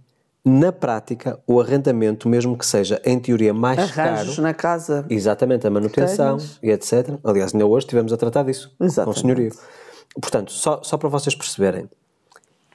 [0.45, 5.07] na prática, o arrendamento, mesmo que seja em teoria mais Arranjos caro, na casa.
[5.09, 7.19] Exatamente, a manutenção e etc.
[7.23, 9.21] Aliás, ainda hoje estivemos a tratar disso com o Exatamente.
[9.21, 9.53] senhorio.
[10.21, 11.89] Portanto, só, só para vocês perceberem,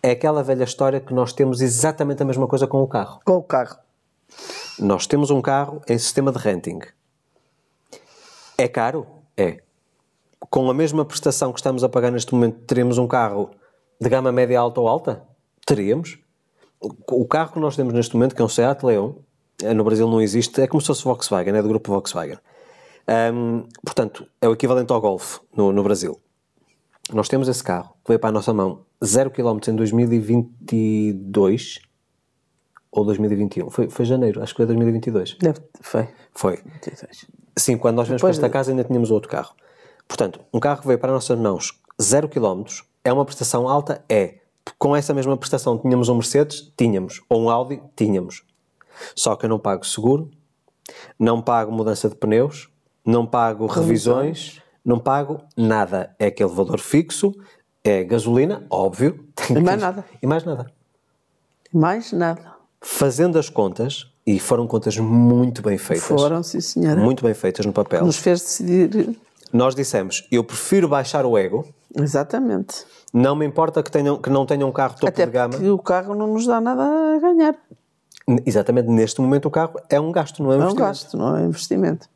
[0.02, 3.20] é aquela velha história que nós temos exatamente a mesma coisa com o carro.
[3.26, 3.78] Com o carro.
[4.80, 6.80] Nós temos um carro em sistema de renting.
[8.58, 9.08] É caro?
[9.36, 9.62] É.
[10.50, 13.52] Com a mesma prestação que estamos a pagar neste momento, teríamos um carro
[14.00, 15.24] de gama média alta ou alta?
[15.66, 16.18] Teríamos.
[17.08, 19.14] O carro que nós temos neste momento, que é um Seat Leon,
[19.62, 22.38] eh, no Brasil não existe, é como se fosse Volkswagen, é do grupo Volkswagen.
[23.06, 26.20] Ahm, portanto, é o equivalente ao Golf no, no Brasil.
[27.12, 31.80] Nós temos esse carro veio para a nossa mão 0 km em 2022
[32.92, 33.70] ou 2021.
[33.70, 35.38] Foi, foi janeiro, acho que foi 2022.
[35.40, 36.08] Deve, foi.
[36.34, 36.58] Foi.
[36.58, 37.28] 22.
[37.56, 39.54] Sim, quando nós viemos para esta casa ainda tínhamos outro carro.
[40.08, 42.64] Portanto, um carro que veio para as nossas mãos 0 km
[43.04, 44.04] é uma prestação alta?
[44.10, 44.40] É.
[44.78, 46.74] Com essa mesma prestação tínhamos um Mercedes?
[46.76, 47.22] Tínhamos.
[47.30, 47.80] Ou um Audi?
[47.96, 48.44] Tínhamos.
[49.16, 50.32] Só que eu não pago seguro,
[51.18, 52.70] não pago mudança de pneus,
[53.06, 56.14] não pago revisões, não pago nada.
[56.20, 57.34] É aquele valor fixo,
[57.84, 59.26] é gasolina, óbvio.
[59.36, 60.06] tem E mais nada.
[60.22, 60.72] E mais nada.
[61.74, 62.42] Mais nada.
[62.82, 67.00] Fazendo as contas, e foram contas muito bem feitas, Foram, sim, senhora.
[67.00, 69.20] muito bem feitas no papel, Nos fez decidir.
[69.52, 72.86] nós dissemos, eu prefiro baixar o ego, Exatamente.
[73.14, 75.50] não me importa que, tenham, que não tenham um carro topo Até de gama.
[75.54, 77.56] porque o carro não nos dá nada a ganhar.
[78.46, 80.88] Exatamente, neste momento o carro é um gasto, não é um É um investimento.
[80.88, 82.08] gasto, não é investimento.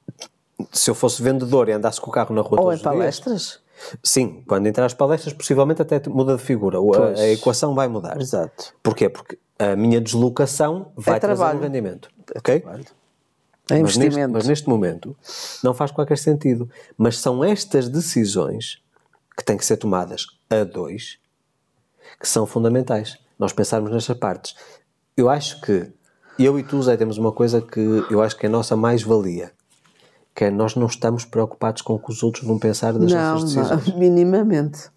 [0.71, 2.81] Se eu fosse vendedor e andasse com o carro na rua Ou todos em os
[2.81, 3.59] dias- palestras.
[4.03, 8.19] Sim, quando entrar às palestras possivelmente até muda de figura, a, a equação vai mudar.
[8.19, 8.73] Exato.
[8.81, 9.09] Porquê?
[9.09, 11.59] Porque a minha deslocação vai trazer trabalho.
[11.59, 12.09] um rendimento.
[12.35, 12.63] ok?
[13.69, 14.33] É Mas neste, investimento.
[14.33, 15.15] mas neste momento
[15.63, 16.69] não faz qualquer sentido.
[16.97, 18.81] Mas são estas decisões
[19.37, 21.17] que têm que ser tomadas a dois
[22.19, 23.17] que são fundamentais.
[23.39, 24.55] Nós pensarmos nestas partes.
[25.15, 25.91] Eu acho que
[26.37, 27.79] eu e tu, Zé, temos uma coisa que
[28.09, 29.51] eu acho que é a nossa mais-valia.
[30.35, 33.33] Que é nós não estamos preocupados com o que os outros vão pensar das Não,
[33.35, 33.87] nossas decisões.
[33.87, 34.89] não, minimamente.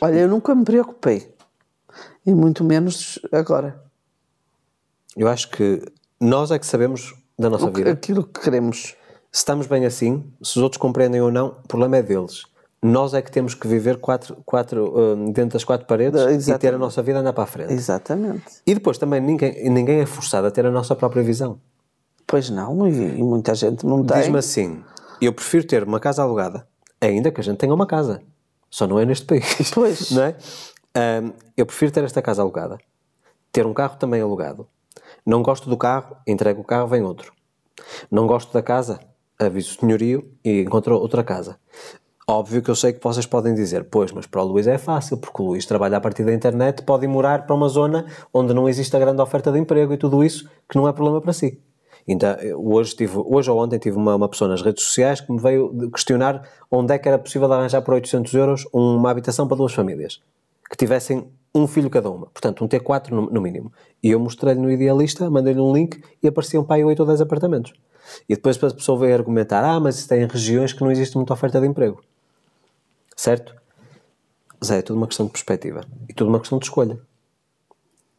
[0.00, 1.32] Olha, eu nunca me preocupei.
[2.24, 3.82] E muito menos agora.
[5.16, 5.82] Eu acho que
[6.20, 7.90] nós é que sabemos da nossa que- vida.
[7.90, 8.94] aquilo que queremos.
[9.30, 12.44] Se estamos bem assim, se os outros compreendem ou não, o problema é deles.
[12.82, 16.30] Nós é que temos que viver quatro, quatro, hum, dentro das quatro paredes e ter
[16.30, 16.78] a Exatamente.
[16.78, 17.72] nossa vida andar para a frente.
[17.72, 18.44] Exatamente.
[18.66, 21.58] E depois também ninguém, ninguém é forçado a ter a nossa própria visão.
[22.32, 24.16] Pois não, e, e muita gente não tem.
[24.16, 24.82] Diz-me assim:
[25.20, 26.66] eu prefiro ter uma casa alugada,
[26.98, 28.22] ainda que a gente tenha uma casa.
[28.70, 29.70] Só não é neste país.
[29.70, 30.08] Pois.
[30.16, 30.34] Não é?
[31.20, 32.78] Hum, eu prefiro ter esta casa alugada,
[33.52, 34.66] ter um carro também alugado.
[35.26, 37.34] Não gosto do carro, entrego o carro, vem outro.
[38.10, 38.98] Não gosto da casa,
[39.38, 41.58] aviso o senhorio e encontro outra casa.
[42.26, 45.18] Óbvio que eu sei que vocês podem dizer, pois, mas para o Luís é fácil,
[45.18, 48.54] porque o Luís trabalha a partir da internet, pode ir morar para uma zona onde
[48.54, 51.34] não existe a grande oferta de emprego e tudo isso, que não é problema para
[51.34, 51.60] si.
[52.06, 55.40] Então, hoje, tive, hoje ou ontem tive uma, uma pessoa nas redes sociais que me
[55.40, 59.72] veio questionar onde é que era possível arranjar por 800 euros uma habitação para duas
[59.72, 60.20] famílias
[60.72, 63.70] que tivessem um filho cada uma, portanto um T4 no, no mínimo.
[64.02, 67.20] E eu mostrei-lhe no Idealista, mandei-lhe um link e apareciam para aí 8 ou 10
[67.20, 67.74] apartamentos.
[68.26, 71.34] E depois a pessoa veio argumentar, ah, mas isso tem regiões que não existe muita
[71.34, 72.02] oferta de emprego.
[73.14, 73.54] Certo?
[74.64, 76.98] Zé, é tudo uma questão de perspectiva e tudo uma questão de escolha.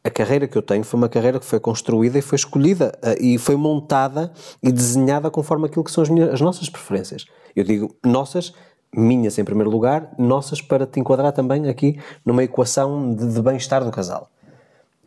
[0.06, 3.16] A carreira que eu tenho foi uma carreira que foi construída e foi escolhida eh,
[3.18, 4.30] e foi montada
[4.62, 7.24] e desenhada conforme aquilo que são as, minhas, as nossas preferências.
[7.56, 8.52] Eu digo nossas,
[8.94, 13.82] minhas em primeiro lugar, nossas para te enquadrar também aqui numa equação de, de bem-estar
[13.82, 14.30] do casal.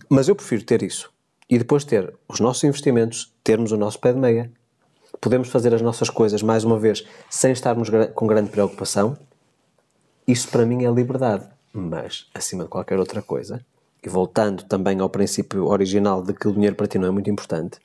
[0.09, 1.11] Mas eu prefiro ter isso
[1.47, 4.51] e depois ter os nossos investimentos, termos o nosso pé de meia,
[5.21, 9.15] podemos fazer as nossas coisas mais uma vez sem estarmos com grande preocupação.
[10.27, 11.47] Isso para mim é liberdade.
[11.71, 13.63] Mas, acima de qualquer outra coisa,
[14.07, 17.29] e voltando também ao princípio original de que o dinheiro para ti não é muito
[17.29, 17.77] importante,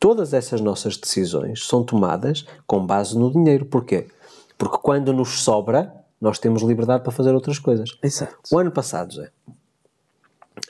[0.00, 3.66] todas essas nossas decisões são tomadas com base no dinheiro.
[3.66, 4.08] Porquê?
[4.56, 7.90] Porque quando nos sobra, nós temos liberdade para fazer outras coisas.
[8.02, 8.34] Exato.
[8.50, 9.30] O ano passado, Zé,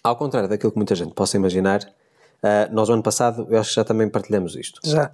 [0.03, 1.81] ao contrário daquilo que muita gente possa imaginar,
[2.43, 4.81] ah, nós o ano passado, eu acho que já também partilhamos isto.
[4.83, 5.13] Já.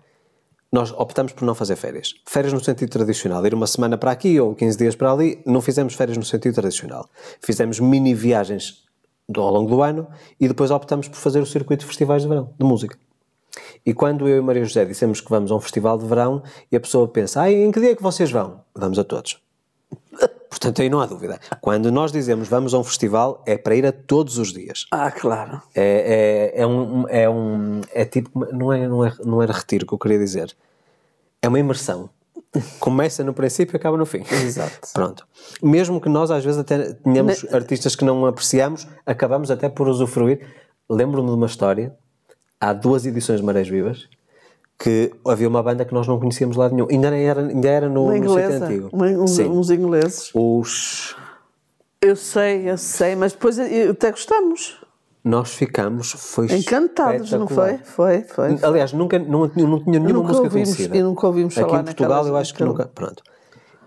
[0.73, 2.15] Nós optamos por não fazer férias.
[2.27, 3.45] Férias no sentido tradicional.
[3.47, 6.55] Ir uma semana para aqui ou 15 dias para ali, não fizemos férias no sentido
[6.55, 7.09] tradicional.
[7.41, 8.88] Fizemos mini viagens
[9.29, 10.07] do- ao longo do ano
[10.41, 12.99] e depois optamos por fazer o circuito de festivais de verão, de música.
[13.85, 16.77] E quando eu e Maria José dissemos que vamos a um festival de verão e
[16.77, 18.61] a pessoa pensa, ah, em que dia é que vocês vão?
[18.75, 19.41] Vamos a todos.
[20.51, 21.39] Portanto, aí não há dúvida.
[21.61, 24.87] Quando nós dizemos vamos a um festival, é para ir a todos os dias.
[24.91, 25.61] Ah, claro.
[25.75, 27.81] É, é, é um, é um.
[27.93, 28.47] É tipo.
[28.53, 30.55] Não, é, não, é, não era retiro que eu queria dizer.
[31.43, 32.09] É uma imersão.
[32.79, 34.23] Começa no princípio e acaba no fim.
[34.31, 34.89] Exato.
[34.93, 35.27] Pronto.
[35.63, 40.41] Mesmo que nós às vezes até tenhamos artistas que não apreciamos, acabamos até por usufruir.
[40.89, 41.95] Lembro-me de uma história,
[42.61, 44.09] há duas edições de Marés Vivas,
[44.79, 46.87] que havia uma banda que nós não conhecíamos lá nenhum.
[46.91, 48.65] Ainda era, ainda era no, Uma no inglesa.
[48.65, 48.89] antigo.
[48.93, 50.31] Uma- uns, ingleses.
[50.35, 51.17] Os.
[52.01, 54.81] Eu sei, eu sei, mas depois até gostamos.
[55.25, 56.13] Nós ficamos.
[56.13, 57.79] Foi Encantados, não foi?
[57.79, 58.59] Foi, foi.
[58.63, 60.97] Aliás, nunca, não, não tinha nenhuma música ouvimos- conhecida.
[60.97, 62.87] e nunca ouvimos Aqui falar em Portugal eu acho que nunca.
[62.87, 63.23] Pronto.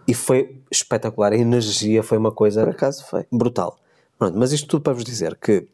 [0.08, 1.32] E foi espetacular.
[1.34, 3.26] A energia foi uma coisa Por acaso foi.
[3.32, 3.78] brutal.
[4.20, 5.68] Pronto, mas isto tudo para vos dizer que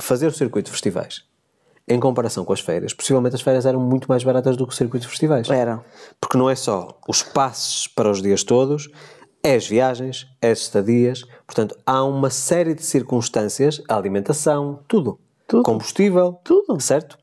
[0.00, 1.22] fazer o circuito de festivais,
[1.86, 4.76] em comparação com as férias, possivelmente as férias eram muito mais baratas do que o
[4.76, 5.48] circuito de festivais.
[5.48, 5.82] Eram.
[6.20, 8.90] Porque não é só os passes para os dias todos,
[9.42, 11.22] é as viagens, é as estadias.
[11.46, 15.18] Portanto, há uma série de circunstâncias, a alimentação, tudo.
[15.46, 15.62] Tudo.
[15.62, 16.78] Combustível, Tudo.
[16.80, 17.16] certo?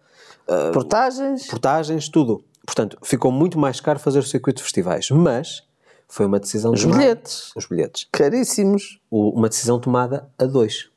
[0.74, 1.46] Portagens.
[1.48, 2.44] portagens, tudo.
[2.66, 5.64] Portanto, ficou muito mais caro fazer o circuito de festivais, mas
[6.08, 7.52] foi uma decisão Os tomada- bilhetes.
[7.56, 8.08] Os bilhetes.
[8.12, 9.00] Caríssimos.
[9.12, 10.90] O- Uma decisão tomada a dois.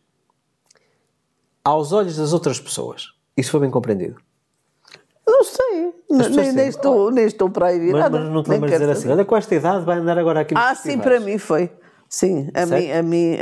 [1.64, 4.16] Aos olhos das outras pessoas, isso foi bem compreendido.
[5.28, 5.94] Não sei.
[6.30, 8.18] Nem, nem, estou, nem estou para aí Mas, virada.
[8.18, 10.74] mas não te lembras dizer assim: olha, com esta idade vai andar agora aqui Ah,
[10.74, 11.70] sim, festivais." para mim foi.
[12.08, 13.36] Sim, a mim, a mim.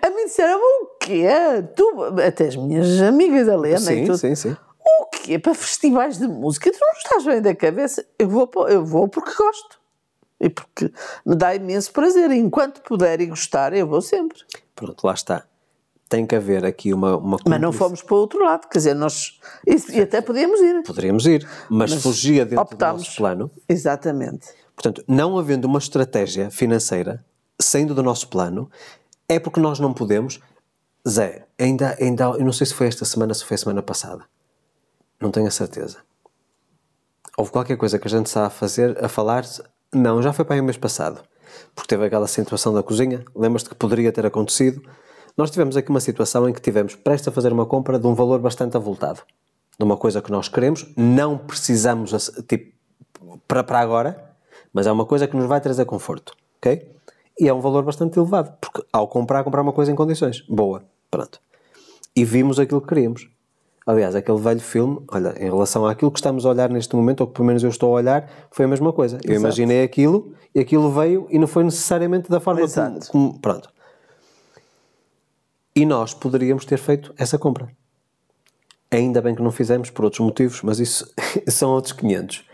[0.00, 1.26] A mim disseram o quê?
[1.74, 4.18] Tu, até as minhas amigas, a Lena e Sim, tudo.
[4.18, 4.56] sim, sim.
[4.84, 5.38] O quê?
[5.38, 6.70] Para festivais de música?
[6.70, 8.04] Tu não estás bem da cabeça?
[8.18, 9.80] Eu vou, eu vou porque gosto.
[10.40, 10.92] E porque
[11.24, 12.30] me dá imenso prazer.
[12.30, 14.38] E enquanto puder e gostar, eu vou sempre.
[14.74, 15.44] Pronto, lá está.
[16.12, 17.16] Tem que haver aqui uma.
[17.16, 18.68] uma Mas não fomos para o outro lado.
[18.68, 19.40] Quer dizer, nós.
[19.66, 20.82] E, e até podíamos ir.
[20.82, 23.50] Poderíamos ir, mas, fugia dentro do nosso plano.
[23.66, 24.48] Exatamente.
[24.76, 27.24] Portanto, não havendo uma estratégia financeira,
[27.58, 28.70] saindo do nosso plano,
[29.26, 30.38] é porque nós não podemos.
[31.08, 34.26] Zé, ainda, ainda, eu não sei se foi esta semana, se foi a semana passada.
[35.18, 35.96] Não tenho a certeza.
[37.38, 39.46] Houve qualquer coisa que a gente está a fazer, a falar.
[39.90, 41.22] Não, já foi para aí o mês passado.
[41.74, 43.24] Porque teve aquela situação da cozinha.
[43.34, 44.82] Lembras-te que poderia ter acontecido?
[45.36, 48.14] Nós tivemos aqui uma situação em que tivemos prestes a fazer uma compra de um
[48.14, 49.20] valor bastante avultado.
[49.78, 52.72] De uma coisa que nós queremos, não precisamos tipo,
[53.48, 54.32] para, para agora,
[54.72, 56.90] mas é uma coisa que nos vai trazer conforto, ok?
[57.40, 60.84] E é um valor bastante elevado, porque ao comprar, comprar uma coisa em condições, boa,
[61.10, 61.40] pronto.
[62.14, 63.28] E vimos aquilo que queríamos.
[63.86, 67.26] Aliás, aquele velho filme, olha, em relação àquilo que estamos a olhar neste momento, ou
[67.26, 69.16] que pelo menos eu estou a olhar, foi a mesma coisa.
[69.24, 72.70] Eu imaginei aquilo e aquilo veio e não foi necessariamente da forma como,
[73.08, 73.70] como- Pronto.
[75.74, 77.70] E nós poderíamos ter feito essa compra.
[78.90, 81.10] Ainda bem que não fizemos por outros motivos, mas isso
[81.48, 82.44] são outros 500.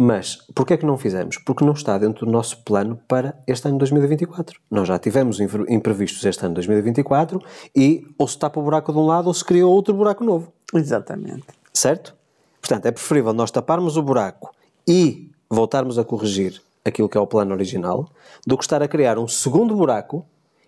[0.00, 1.38] Mas porquê é que não fizemos?
[1.38, 4.60] Porque não está dentro do nosso plano para este ano 2024.
[4.70, 7.40] Nós já tivemos impre- imprevistos este ano 2024
[7.74, 10.52] e ou se tapa o buraco de um lado ou se cria outro buraco novo.
[10.72, 11.44] Exatamente.
[11.72, 12.14] Certo?
[12.60, 14.54] Portanto, é preferível nós taparmos o buraco
[14.86, 18.08] e voltarmos a corrigir aquilo que é o plano original
[18.46, 20.24] do que estar a criar um segundo buraco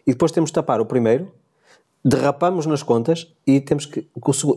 [0.06, 1.30] e depois temos de tapar o primeiro,
[2.04, 4.08] derrapamos nas contas e temos que.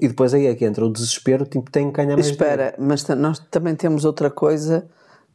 [0.02, 2.44] E depois aí é que entra o desespero, tipo, tem que ganhar mais dinheiro.
[2.44, 4.88] Espera, mas ta- nós também temos outra coisa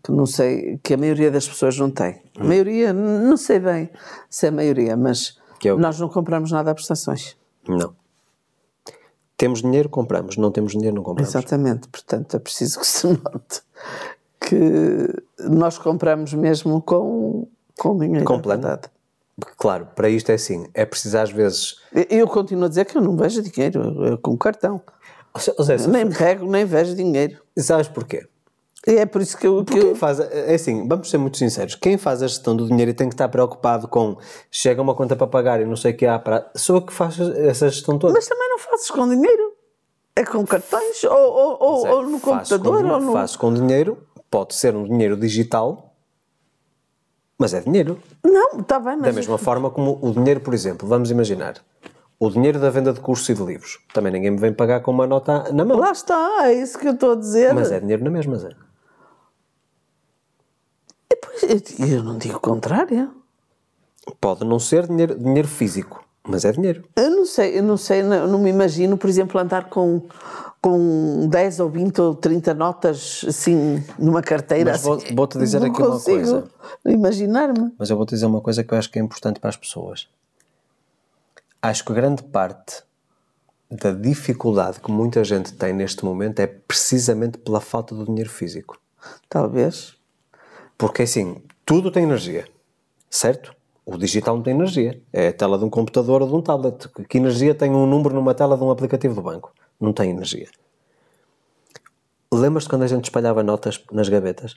[0.02, 2.20] que não sei, que a maioria das pessoas não tem.
[2.38, 3.90] A maioria, não sei bem
[4.30, 7.36] se é a maioria, mas é o- nós não compramos nada a prestações.
[7.68, 7.92] Não.
[9.36, 10.36] Temos dinheiro, compramos.
[10.36, 11.32] Não temos dinheiro, não compramos.
[11.32, 13.62] Exatamente, portanto é preciso que se note
[14.40, 15.12] que
[15.48, 17.46] nós compramos mesmo com,
[17.78, 18.24] com dinheiro.
[18.24, 18.62] Com plano.
[18.62, 18.88] verdade.
[19.56, 20.66] Claro, para isto é assim.
[20.74, 21.76] É preciso às vezes.
[22.10, 24.80] Eu- continuo a dizer que eu não vejo dinheiro com cartão.
[25.56, 27.38] Ou seja, Nem pego, nem vejo dinheiro.
[27.56, 28.26] sabes porquê?
[28.86, 29.64] É por isso que eu.
[29.64, 32.90] Que eu faz, é assim, vamos ser muito sinceros, quem faz a gestão do dinheiro
[32.90, 34.16] e tem que estar preocupado com
[34.50, 36.50] chega uma conta para pagar e não sei o que há para.
[36.56, 38.14] Sou eu que faço essa gestão toda.
[38.14, 39.52] mas também não fazes com dinheiro.
[40.16, 43.12] É com cartões, ou, ou, ou- Zé, ou no computador, com, ou no.
[43.12, 43.98] Faço com dinheiro,
[44.30, 45.87] pode ser um dinheiro digital,
[47.38, 48.00] Mas é dinheiro.
[48.24, 49.14] Não, está bem, Da mas.
[49.14, 51.54] mesma forma como o dinheiro, por exemplo, vamos imaginar,
[52.18, 53.78] o dinheiro da venda de cursos e de livros.
[53.94, 55.78] Também ninguém me vem pagar com uma nota na mão.
[55.78, 57.54] Lá está, é isso que eu estou a dizer.
[57.54, 58.50] Mas é dinheiro na mesma, Zé.
[61.10, 63.14] E depois, eu, eu não digo o contrário.
[64.20, 66.82] Pode não ser dinheiro, dinheiro físico, mas é dinheiro.
[66.96, 70.02] Eu não sei, eu não sei, não, não me imagino, por exemplo, andar com,
[70.60, 74.72] com 10 ou 20 ou 30 notas assim numa carteira.
[74.72, 75.14] Mas vou- assim.
[75.14, 76.48] vou-te dizer aqui uma coisa.
[76.84, 77.72] Imaginar-me.
[77.78, 80.08] Mas eu vou-te dizer uma coisa que eu acho que é importante para as pessoas.
[81.62, 82.82] Acho que grande parte
[83.70, 88.80] da dificuldade que muita gente tem neste momento é precisamente pela falta do dinheiro físico.
[89.28, 89.94] Talvez.
[90.76, 92.46] Porque assim, tudo tem energia,
[93.10, 93.54] certo?
[93.84, 95.00] O digital não tem energia.
[95.12, 96.88] É a tela de um computador ou de um tablet.
[97.08, 99.52] Que energia tem um número numa tela de um aplicativo do banco?
[99.80, 100.48] Não tem energia.
[102.32, 104.56] Lembras-te quando a gente espalhava notas nas gavetas?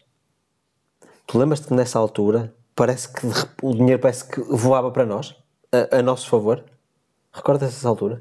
[1.27, 3.26] Tu lembras-te que nessa altura parece que
[3.61, 5.35] o dinheiro parece que voava para nós,
[5.72, 6.64] a, a nosso favor?
[7.31, 8.19] Recordas essa altura?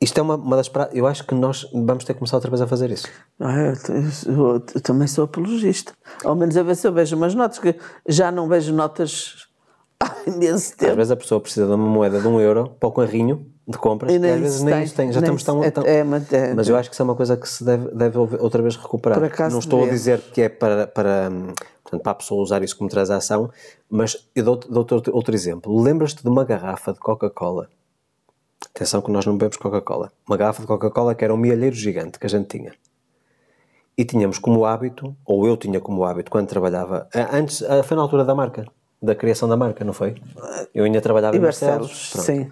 [0.00, 0.88] Isto é uma, uma das pra...
[0.92, 3.08] Eu acho que nós vamos ter que começar outra vez a fazer isso.
[3.40, 5.92] Ah, eu, eu- eu também sou apologista.
[6.24, 7.74] Ao menos a ver se eu vejo umas notas, que
[8.06, 9.48] já não vejo notas
[10.00, 10.94] há imenso Às tempo.
[10.96, 14.12] vezes a pessoa precisa de uma moeda de um euro para o carrinho de compras
[14.14, 15.12] E nem às vezes nem tem, isso tem.
[15.12, 17.14] Já estamos tão, é- tão- é, mas é- Mas eu acho que isso é uma
[17.14, 19.18] coisa que se deve, deve outra vez recuperar.
[19.52, 19.98] Não estou a devia.
[19.98, 21.30] dizer que é para, para,
[21.82, 23.50] portanto, para a pessoa usar isso como transação,
[23.90, 25.78] mas eu dou-te dou outro, outro exemplo.
[25.82, 27.68] Lembras-te de uma garrafa de Coca-Cola?
[28.74, 30.10] Atenção que nós não bebemos Coca-Cola.
[30.26, 32.72] Uma garrafa de Coca-Cola que era um mielheiro gigante que a gente tinha.
[33.98, 37.96] E tínhamos como hábito, ou eu tinha como hábito, quando trabalhava, a- antes, a- foi
[37.96, 38.64] na altura da marca,
[39.02, 40.14] da criação da marca, não foi?
[40.74, 42.12] Eu ainda trabalhava E em Barcelos.
[42.12, 42.50] Sim.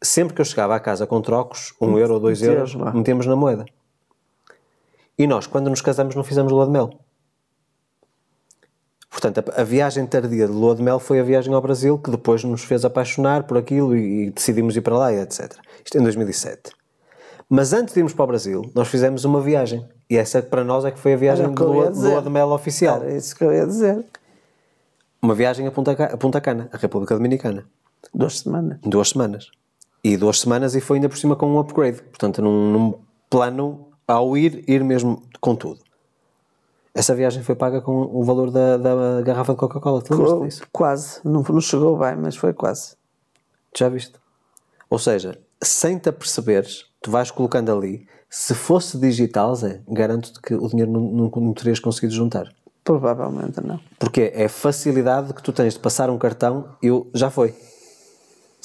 [0.00, 2.92] Sempre que eu chegava à casa com trocos, um euro ou dois euros, lá.
[2.92, 3.64] metemos na moeda.
[5.18, 6.90] E nós, quando nos casamos, não fizemos lua de mel.
[9.10, 12.10] Portanto, a, a viagem tardia de lua de mel foi a viagem ao Brasil que
[12.10, 15.56] depois nos fez apaixonar por aquilo e, e decidimos ir para lá e etc.
[15.84, 16.70] Isto em 2007.
[17.48, 19.84] Mas antes de irmos para o Brasil, nós fizemos uma viagem.
[20.08, 22.50] E essa para nós é que foi a viagem Era de lua, lua de mel
[22.50, 23.02] oficial.
[23.02, 24.04] Era isso que eu ia dizer.
[25.20, 27.66] Uma viagem a Punta, a Punta Cana, a República Dominicana.
[28.14, 28.78] Duas semanas.
[28.82, 29.50] duas semanas.
[30.02, 32.02] E duas semanas e foi ainda por cima com um upgrade.
[32.02, 32.94] Portanto, num, num
[33.28, 35.80] plano ao ir, ir mesmo com tudo.
[36.94, 40.02] Essa viagem foi paga com o valor da, da garrafa de Coca-Cola.
[40.02, 40.62] Tu lembras disso?
[40.72, 41.20] Quase.
[41.24, 42.96] Não, não chegou bem, mas foi quase.
[43.76, 44.14] Já viste?
[44.90, 48.06] Ou seja, sem te aperceberes, tu vais colocando ali.
[48.30, 52.52] Se fosse digital, Zé, garanto-te que o dinheiro não, não, não terias conseguido juntar.
[52.82, 53.78] Provavelmente não.
[53.98, 57.54] Porque é a facilidade que tu tens de passar um cartão e o- já foi.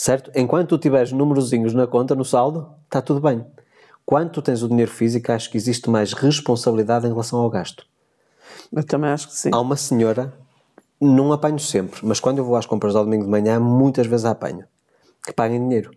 [0.04, 0.30] Certo?
[0.36, 3.46] Enquanto tu tiveres númerozinhos na conta, no saldo, está tudo bem.
[4.06, 7.88] Quando tu tens o dinheiro físico, acho que existe mais responsabilidade em relação ao gasto.
[8.70, 9.50] Eu também acho que sim.
[9.54, 10.34] Há uma senhora,
[11.00, 14.26] não apanho sempre, mas quando eu vou às compras ao domingo de manhã, muitas vezes
[14.26, 14.66] a apanho,
[15.26, 15.92] que paga em dinheiro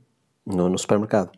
[0.46, 1.32] no, no supermercado.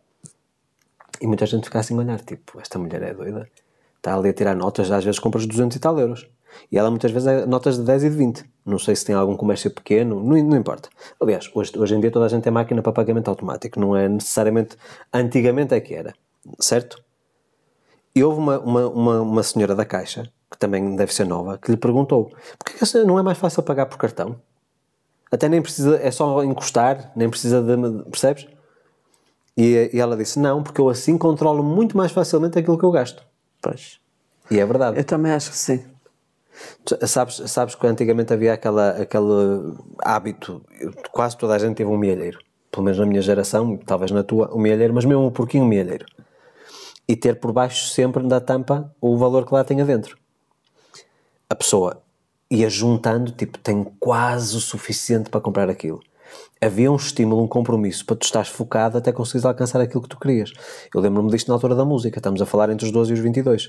[1.22, 3.48] E muita gente fica assim a olhar, tipo, esta mulher é doida.
[3.96, 6.28] Está ali a tirar notas, às vezes compras 200 e tal euros.
[6.70, 8.44] E ela muitas vezes é notas de 10 e de 20.
[8.64, 10.88] Não sei se tem algum comércio pequeno, não, não importa.
[11.20, 14.08] Aliás, hoje, hoje em dia toda a gente tem máquina para pagamento automático, não é
[14.08, 14.76] necessariamente.
[15.12, 16.14] Antigamente é que era,
[16.60, 17.02] certo?
[18.14, 21.70] E houve uma, uma, uma, uma senhora da Caixa, que também deve ser nova, que
[21.70, 24.36] lhe perguntou: porquê que essa- não é mais fácil pagar por cartão?
[25.30, 28.04] Até nem precisa, é só encostar, nem precisa de.
[28.10, 28.46] Percebes?
[29.56, 32.90] E, e ela disse: não, porque eu assim controlo muito mais facilmente aquilo que eu
[32.90, 33.22] gasto.
[33.60, 34.00] Pois.
[34.50, 34.98] E é verdade.
[34.98, 35.84] Eu também acho que sim.
[37.06, 40.62] Sabes, sabes que antigamente havia aquela, aquele hábito,
[41.12, 42.38] quase toda a gente teve um mielheiro,
[42.70, 46.06] pelo menos na minha geração, talvez na tua, um mielheiro, mas mesmo um porquinho mielheiro.
[47.06, 50.18] E ter por baixo sempre da tampa o valor que lá tenha dentro.
[51.48, 52.02] A pessoa
[52.50, 56.00] ia juntando, tipo, tem quase o suficiente para comprar aquilo.
[56.60, 60.18] Havia um estímulo, um compromisso para tu estares focado até conseguires alcançar aquilo que tu
[60.18, 60.52] querias.
[60.94, 63.20] Eu lembro-me disto na altura da música, estamos a falar entre os 12 e os
[63.20, 63.68] 22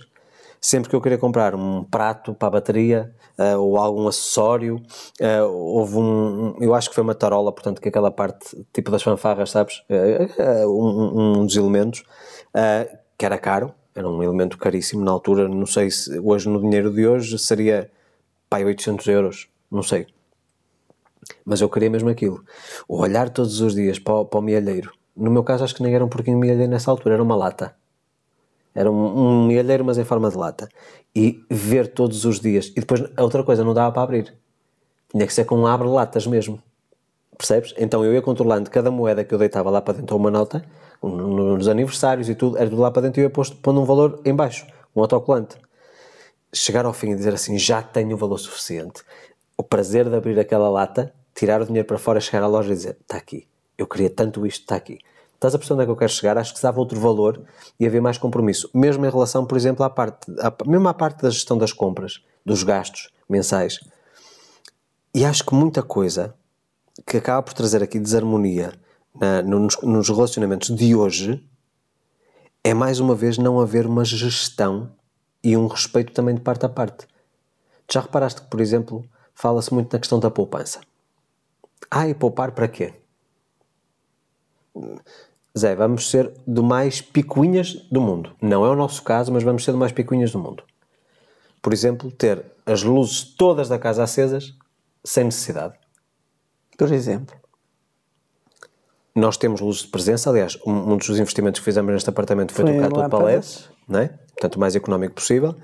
[0.62, 4.82] sempre que eu queria comprar um prato para a bateria eh, ou algum acessório,
[5.20, 9.02] eh, houve um, eu acho que foi uma tarola, portanto, que aquela parte tipo das
[9.02, 9.84] fanfarras, sabes?
[9.90, 12.04] Eh, um, um dos elementos
[13.18, 16.92] que era caro, era um elemento caríssimo na altura, não sei se hoje no dinheiro
[16.92, 17.90] de hoje seria
[18.50, 20.08] pai 800 euros, não sei.
[21.46, 22.44] Mas eu queria mesmo aquilo.
[22.88, 24.92] O olhar todos os dias para o, para o mielheiro.
[25.16, 27.76] No meu caso, acho que nem era um porquinho mielheiro nessa altura, era uma lata.
[28.74, 28.96] Era um,
[29.42, 30.70] um mielheiro, mas em forma de lata.
[31.16, 32.68] E ver todos os dias.
[32.76, 34.34] E depois, a outra coisa, não dava para abrir.
[35.12, 36.62] Tinha que ser com um abre-latas mesmo.
[37.38, 37.74] Percebes?
[37.78, 40.64] Então eu ia controlando cada moeda que eu deitava lá para dentro, uma nota,
[41.02, 43.82] no- nos aniversários e tudo, era tudo lá para dentro e eu ia posto- pondo
[43.82, 45.58] um valor em baixo, um autocolante.
[46.54, 49.04] Chegar ao fim e dizer assim, já tenho o valor suficiente.
[49.58, 52.76] o prazer de abrir aquela lata, tirar o dinheiro para fora, chegar à loja e
[52.76, 53.46] dizer: está aqui,
[53.78, 55.00] eu queria tanto isto, está aqui.
[55.40, 56.38] Estás a perceber onde é que eu quero chegar?
[56.38, 57.42] Acho que dava outro valor
[57.80, 58.70] e havia mais compromisso.
[58.74, 62.22] Mesmo em relação, por exemplo, à parte, à, mesmo à parte da gestão das compras,
[62.46, 63.80] dos gastos mensais.
[65.16, 66.36] E acho que muita coisa
[67.08, 68.74] que acaba por trazer aqui desarmonia
[69.18, 71.42] na, nos, nos relacionamentos de hoje
[72.62, 74.92] é mais uma vez não haver uma gestão
[75.42, 77.08] e um respeito também de parte a parte.
[77.90, 80.82] Já reparaste que, por exemplo, fala-se muito na questão da poupança.
[81.90, 82.94] Ah, e poupar para quê?
[85.58, 88.36] Zé, vamos ser do mais picuinhas do mundo.
[88.42, 90.64] Não é o nosso caso, mas vamos ser do mais picuinhas do mundo.
[91.62, 94.54] Por exemplo, ter as luzes todas da casa acesas
[95.04, 95.74] sem necessidade.
[96.78, 97.36] Por exemplo.
[99.16, 102.64] Nós temos luzes de presença, aliás, um, um dos investimentos que fizemos neste apartamento foi,
[102.64, 104.08] foi trocar tudo para LEDs, não é?
[104.40, 105.56] portanto, o mais económico possível.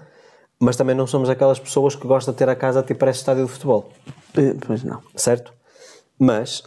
[0.60, 3.46] Mas também não somos aquelas pessoas que gostam de ter a casa tipo parece estádio
[3.46, 3.92] de futebol.
[4.38, 5.02] Eh, pois não.
[5.16, 5.54] Certo?
[6.18, 6.64] Mas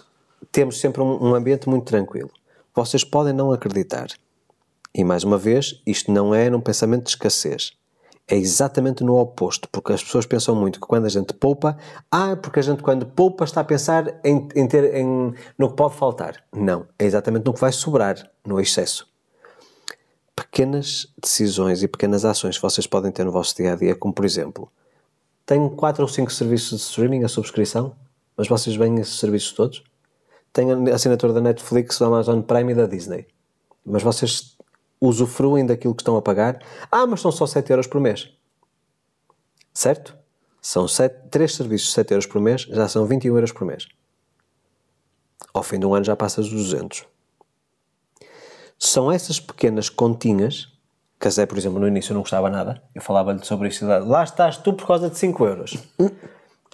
[0.52, 2.30] temos sempre um, um ambiente muito tranquilo.
[2.78, 4.06] Vocês podem não acreditar.
[4.94, 7.72] E mais uma vez, isto não é num pensamento de escassez.
[8.24, 11.76] É exatamente no oposto, porque as pessoas pensam muito que quando a gente poupa,
[12.08, 15.74] ah, porque a gente quando poupa está a pensar em, em ter em, no que
[15.74, 16.36] pode faltar.
[16.52, 19.08] Não, é exatamente no que vai sobrar, no excesso.
[20.36, 24.14] Pequenas decisões e pequenas ações que vocês podem ter no vosso dia a dia, como
[24.14, 24.70] por exemplo,
[25.44, 27.96] tenho 4 ou 5 serviços de streaming a subscrição,
[28.36, 29.82] mas vocês veem esses serviços todos?
[30.58, 33.28] Tenho a assinatura da Netflix, da Amazon Prime e da Disney,
[33.86, 34.56] mas vocês
[35.00, 36.60] usufruem daquilo que estão a pagar.
[36.90, 38.28] Ah, mas são só 7 euros por mês.
[39.72, 40.18] Certo?
[40.60, 43.86] São 7, 3 serviços de 7 euros por mês, já são 21 euros por mês.
[45.54, 47.04] Ao fim do ano já passas dos 200.
[48.76, 50.72] São essas pequenas continhas,
[51.28, 54.72] Zé, por exemplo, no início não gostava nada, eu falava-lhe sobre isso, lá estás tu
[54.72, 55.76] por causa de 5 euros.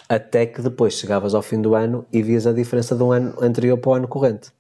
[0.09, 3.35] Até que depois chegavas ao fim do ano e vias a diferença de um ano
[3.41, 4.53] anterior para o ano corrente.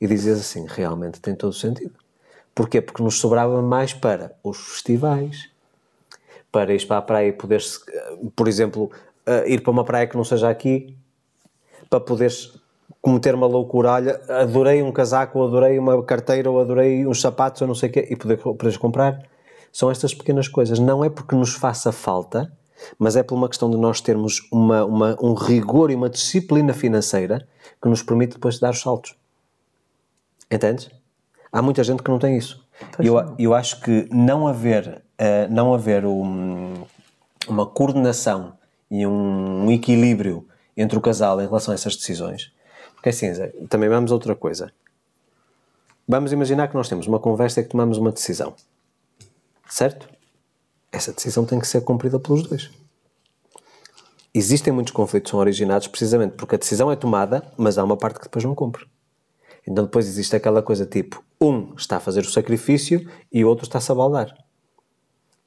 [0.00, 1.94] E dizias assim, realmente tem todo o sentido.
[2.54, 2.80] Porquê?
[2.80, 5.50] Porque nos sobrava mais para os festivais,
[6.52, 7.80] para ir para a praia e poderes,
[8.34, 8.90] por exemplo,
[9.26, 10.96] uh, ir para uma praia que não seja aqui,
[11.90, 12.58] para poderes
[13.02, 17.60] cometer uma loucura, olha, adorei um casaco, ou adorei uma carteira, ou adorei uns sapatos,
[17.60, 19.22] ou não sei o quê, e poder, poderes comprar.
[19.72, 20.78] São estas pequenas coisas.
[20.78, 22.50] Não é porque nos faça falta,
[22.98, 26.72] mas é por uma questão de nós termos uma, uma, um rigor e uma disciplina
[26.72, 27.46] financeira
[27.80, 29.14] que nos permite depois dar os saltos.
[30.50, 30.90] Entendes?
[31.52, 32.64] Há muita gente que não tem isso.
[32.98, 36.74] Eu, eu acho que não haver, uh, não haver um,
[37.48, 38.52] uma coordenação
[38.90, 40.46] e um, um, equilíbrio
[40.76, 42.52] entre o casal em relação a essas decisões.
[42.94, 43.32] Porque assim,
[43.68, 44.72] também vamos a outra coisa.
[46.06, 48.54] Vamos imaginar que nós temos uma conversa e que tomamos uma decisão.
[49.68, 50.08] Certo?
[50.96, 52.70] Essa decisão tem que ser cumprida pelos dois.
[54.32, 57.98] Existem muitos conflitos que são originados precisamente porque a decisão é tomada, mas há uma
[57.98, 58.86] parte que depois não cumpre.
[59.68, 63.66] Então depois existe aquela coisa tipo, um está a fazer o sacrifício e o outro
[63.66, 64.34] está-se a baldar.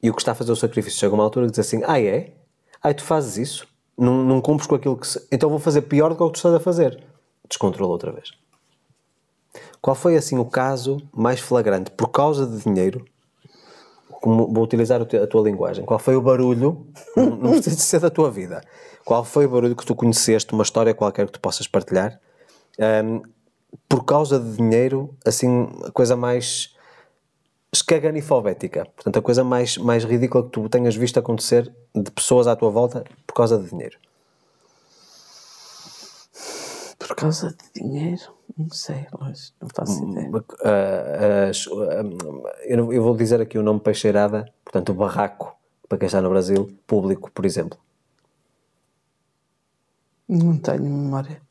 [0.04, 1.82] E o que está a fazer o sacrifício chega a uma altura e diz assim,
[1.88, 2.36] ah é?
[2.80, 3.68] Ah, tu fazes isso?
[3.98, 5.08] Não, não cumpres com aquilo que...
[5.08, 5.28] Se...
[5.32, 7.04] Então vou fazer pior do que o que tu estás a fazer.
[7.48, 8.34] Descontrola outra vez.
[9.82, 13.04] Qual foi assim o caso mais flagrante por causa de dinheiro?
[14.22, 15.86] Como, vou utilizar a tua linguagem.
[15.86, 16.88] Qual foi o barulho?
[17.16, 18.62] não, precisa ser da tua vida.
[19.06, 22.20] Qual foi o barulho que tu conheceste, uma história qualquer que tu possas partilhar,
[23.04, 23.22] um,
[23.88, 26.76] por causa de dinheiro, assim, a coisa mais
[27.72, 28.86] escaganifobética.
[28.96, 32.70] Portanto, a coisa mais, mais ridícula que tu tenhas visto acontecer de pessoas à tua
[32.70, 33.98] volta por causa de dinheiro.
[36.98, 38.39] Por causa de dinheiro?
[38.58, 39.08] Não sei,
[39.62, 40.30] não faço hum, ideia.
[40.30, 40.42] Uh,
[42.76, 45.56] uh, eu vou dizer aqui o nome Peixeirada, portanto, o barraco,
[45.88, 47.80] para quem está no Brasil, público, por exemplo.
[50.28, 51.42] Não tenho memória.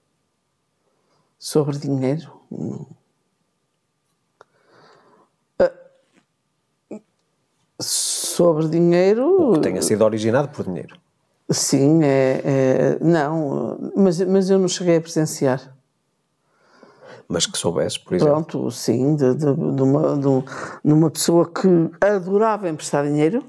[1.39, 2.41] Sobre dinheiro?
[5.59, 5.73] Ah,
[7.81, 9.51] sobre dinheiro.
[9.51, 10.99] O que tenha sido originado por dinheiro.
[11.51, 15.78] Sim, é, é, não, mas, mas eu não cheguei a presenciar.
[17.29, 18.33] Mas que soubesse, por exemplo.
[18.33, 20.45] Pronto, sim, de, de, de, uma, de,
[20.85, 21.69] de uma pessoa que
[22.01, 23.45] adorava emprestar dinheiro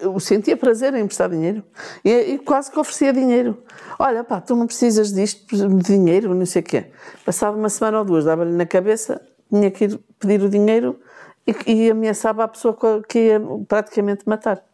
[0.00, 1.62] eu sentia prazer em emprestar dinheiro
[2.04, 3.62] e, e, quase que oferecia dinheiro.
[3.98, 6.90] Olha, pá, tu não precisas disto, de dinheiro, não sei o quê.
[7.24, 9.20] Passava uma semana ou duas, dava-lhe na cabeça,
[9.50, 11.00] tinha que ir pedir o dinheiro
[11.46, 12.76] e, e ameaçava a pessoa
[13.08, 14.64] que ia praticamente matar.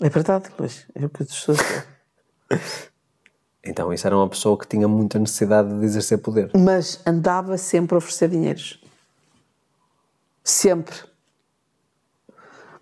[0.00, 2.90] É verdade, Luís, é o que eu te estou a dizer.
[3.66, 6.50] Então, isso era uma pessoa que tinha muita necessidade de exercer poder.
[6.54, 8.80] Mas andava sempre a oferecer dinheiros.
[10.42, 10.94] Sempre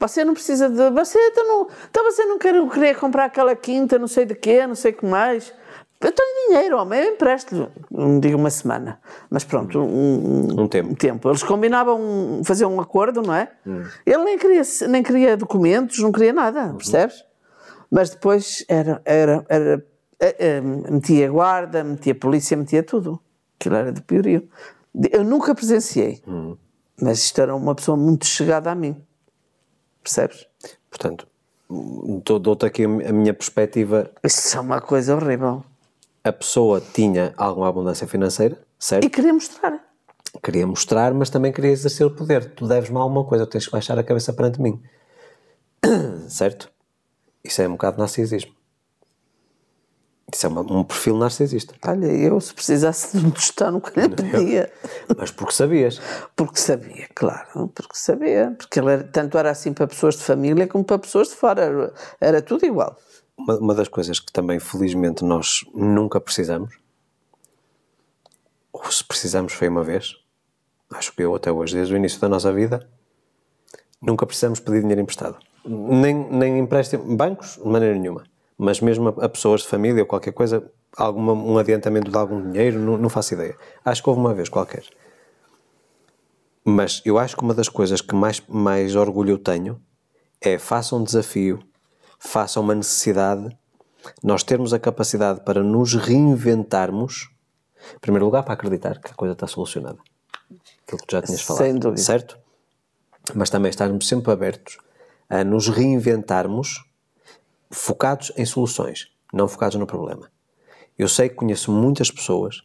[0.00, 0.90] Você não precisa de.
[0.90, 4.66] Você então não, então você não quer, querer comprar aquela quinta, não sei de quê,
[4.66, 5.52] não sei o que mais.
[6.00, 8.98] Eu tenho dinheiro, homem, eu empresto, não digo uma semana,
[9.30, 10.90] mas pronto, um, Um tempo.
[10.90, 11.28] um tempo.
[11.28, 13.48] Eles combinavam fazer um acordo, não é?
[14.04, 17.24] Ele nem queria, nem queria documentos, não queria nada, percebes?
[17.88, 19.86] Mas depois era, era, era,
[20.90, 23.20] metia guarda, metia polícia, metia tudo.
[23.58, 24.48] Aquilo era de piorio.
[25.10, 26.22] Eu nunca presenciei,
[27.00, 29.02] mas isto era uma pessoa muito chegada a mim,
[30.02, 30.46] percebes?
[30.90, 31.26] Portanto,
[32.24, 34.10] dou- dou-te aqui a minha perspectiva.
[34.22, 35.64] Isso é uma coisa horrível.
[36.24, 39.04] A pessoa tinha alguma abundância financeira, certo?
[39.04, 39.82] E queria mostrar.
[40.42, 42.54] Queria mostrar, mas também queria exercer o poder.
[42.54, 44.80] Tu deves-me alguma coisa, tens que baixar a cabeça perante mim.
[46.28, 46.70] certo?
[47.42, 48.52] Isso é um bocado narcisismo.
[50.34, 51.74] Isso é uma- um perfil narcisista.
[51.86, 54.72] Olha, eu se precisasse de um tostão nunca lhe pedia.
[55.16, 56.00] Mas porque sabias.
[56.34, 58.54] Porque sabia, claro, porque sabia.
[58.56, 61.62] Porque ele era- tanto era assim para pessoas de família como para pessoas de fora.
[61.62, 62.96] Era, era tudo igual.
[63.36, 66.74] Uma, uma das coisas que também, felizmente, nós nunca precisamos,
[68.72, 70.16] ou se precisamos foi uma vez,
[70.94, 72.88] acho que eu até hoje, desde o início da nossa vida,
[74.00, 75.36] nunca precisamos pedir dinheiro emprestado.
[75.64, 78.24] Nem, nem empréstimo, bancos, de maneira nenhuma.
[78.62, 82.48] Mas mesmo a, a pessoas de família ou qualquer coisa, alguma, um adiantamento de algum
[82.48, 83.56] dinheiro, não, não faço ideia.
[83.84, 84.84] Acho que houve uma vez qualquer.
[86.64, 89.82] Mas eu acho que uma das coisas que mais, mais orgulho eu tenho
[90.40, 91.58] é faça um desafio,
[92.20, 93.48] faça uma necessidade,
[94.22, 97.30] nós termos a capacidade para nos reinventarmos,
[97.96, 99.98] em primeiro lugar, para acreditar que a coisa está solucionada.
[100.86, 101.64] Aquilo que tu já tinhas falado.
[101.64, 102.00] Sem dúvida.
[102.00, 102.38] Certo?
[103.34, 104.78] Mas também estarmos sempre abertos
[105.28, 106.91] a nos reinventarmos
[107.72, 110.30] focados em soluções, não focados no problema.
[110.98, 112.62] Eu sei que conheço muitas pessoas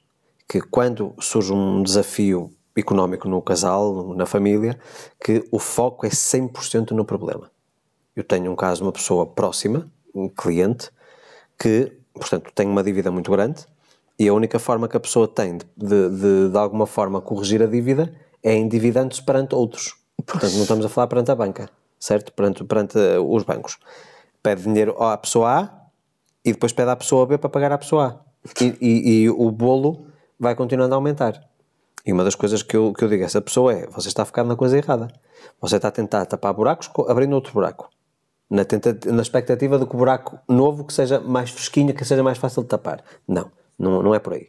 [0.47, 4.77] que quando surge um desafio económico no casal, na família,
[5.23, 7.49] que o foco é 100% no problema.
[8.15, 10.91] Eu tenho um caso de uma pessoa próxima, um cliente,
[11.57, 13.65] que, portanto, tem uma dívida muito grande
[14.19, 17.61] e a única forma que a pessoa tem de, de, de, de alguma forma, corrigir
[17.61, 18.13] a dívida
[18.43, 19.95] é endividando-se perante outros.
[20.25, 21.69] Portanto, não estamos a falar perante a banca,
[21.99, 22.33] certo?
[22.33, 23.77] Perante, perante uh, os bancos.
[24.41, 25.87] Pede dinheiro à pessoa A
[26.45, 28.27] e depois pede à pessoa B para pagar à pessoa A.
[28.63, 30.07] E, e, e o bolo
[30.39, 31.41] vai continuando a aumentar.
[32.05, 34.23] E uma das coisas que eu, que eu digo a essa pessoa é: você está
[34.23, 35.07] a ficar na coisa errada.
[35.59, 37.89] Você está a tentar tapar buracos co- abrindo outro buraco.
[38.49, 42.23] Na, tenta, na expectativa de que o buraco novo que seja mais fresquinho, que seja
[42.23, 43.03] mais fácil de tapar.
[43.27, 44.47] Não, não, não é por aí.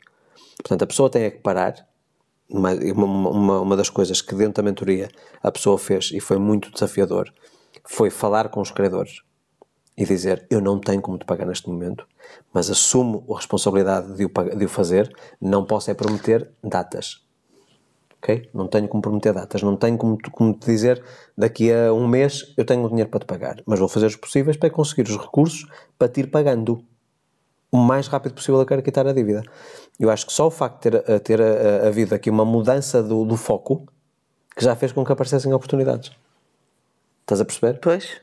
[0.59, 1.75] Portanto, a pessoa tem é que parar.
[2.51, 5.11] Uma, uma, uma das coisas que dentro da mentoria
[5.43, 7.31] a pessoa fez e foi muito desafiador
[7.85, 9.21] foi falar com os credores
[9.99, 12.07] e dizer eu não tenho como te pagar neste momento,
[12.53, 17.21] mas assumo a responsabilidade de o, de o fazer, não posso é prometer datas.
[18.23, 18.49] Ok?
[18.55, 21.03] Não tenho como prometer datas, não tenho como, como te dizer
[21.37, 24.17] daqui a um mês eu tenho o dinheiro para te pagar, mas vou fazer os
[24.17, 25.67] possíveis para conseguir os recursos
[25.99, 26.83] para te ir pagando
[27.71, 29.43] o mais rápido possível eu quero quitar a dívida.
[30.01, 31.45] Eu acho que só o facto de ter, a- ter a-
[31.85, 33.87] a- havido aqui uma mudança do, do foco
[34.57, 36.11] que já fez com que aparecessem oportunidades.
[37.21, 37.79] Estás a perceber?
[37.81, 38.21] Pois.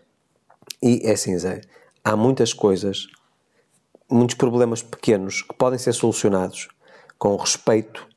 [0.85, 1.61] E é assim, Zé,
[2.03, 3.07] há muitas coisas,
[4.07, 6.67] muitos problemas pequenos que podem ser solucionados
[7.17, 8.07] com respeito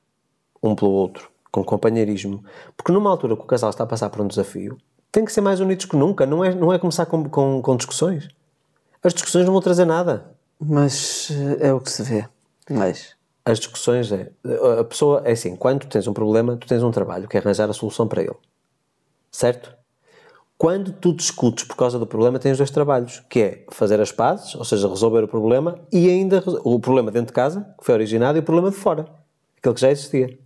[0.63, 2.45] um pelo outro, com companheirismo.
[2.77, 4.77] Porque numa altura que o casal está a passar por um desafio,
[5.11, 7.75] tem que ser mais unidos que nunca, não é, não é começar com, com, com
[7.75, 8.29] discussões.
[9.03, 10.31] As discussões não vão trazer nada.
[10.61, 12.29] Mas eh, é o que se vê.
[12.69, 13.17] Mas.
[13.47, 14.31] As discussões é.
[14.79, 17.41] A pessoa é assim: quando tu tens um problema, tu tens um trabalho, que é
[17.41, 18.37] arranjar a solução para ele.
[19.33, 19.78] Certo?
[20.59, 24.57] Quando tu discutes por causa do problema, tens dois trabalhos, que é fazer as pazes,
[24.57, 28.37] ou seja, resolver o problema, e ainda o problema dentro de casa, que foi originado,
[28.37, 29.07] e o problema de fora,
[29.57, 30.37] aquele que já existia.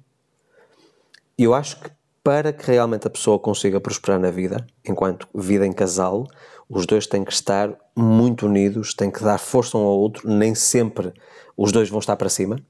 [1.39, 1.91] E eu acho que
[2.23, 6.27] para que realmente a pessoa consiga prosperar na vida, enquanto vida em casal,
[6.69, 10.55] os dois têm que estar muito unidos, têm que dar força um ao outro, nem
[10.55, 11.11] sempre
[11.57, 12.61] os dois vão estar para cima.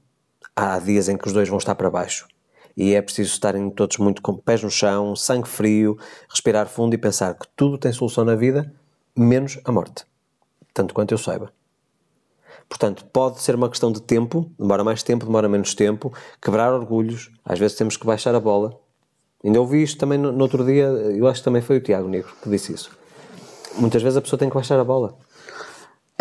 [0.55, 2.25] Há dias em que os dois vão estar para baixo.
[2.75, 5.97] E é preciso estarem todos muito com pés no chão, sangue frio,
[6.29, 8.73] respirar fundo e pensar que tudo tem solução na vida,
[9.15, 10.05] menos a morte.
[10.73, 11.53] Tanto quanto eu saiba.
[12.67, 17.31] Portanto, pode ser uma questão de tempo, demora mais tempo, demora menos tempo, quebrar orgulhos,
[17.45, 18.79] às vezes temos que baixar a bola.
[19.43, 22.07] Ainda ouvi isto também no, no outro dia, eu acho que também foi o Tiago
[22.07, 22.89] Negro que disse isso.
[23.75, 25.17] Muitas vezes a pessoa tem que baixar a bola.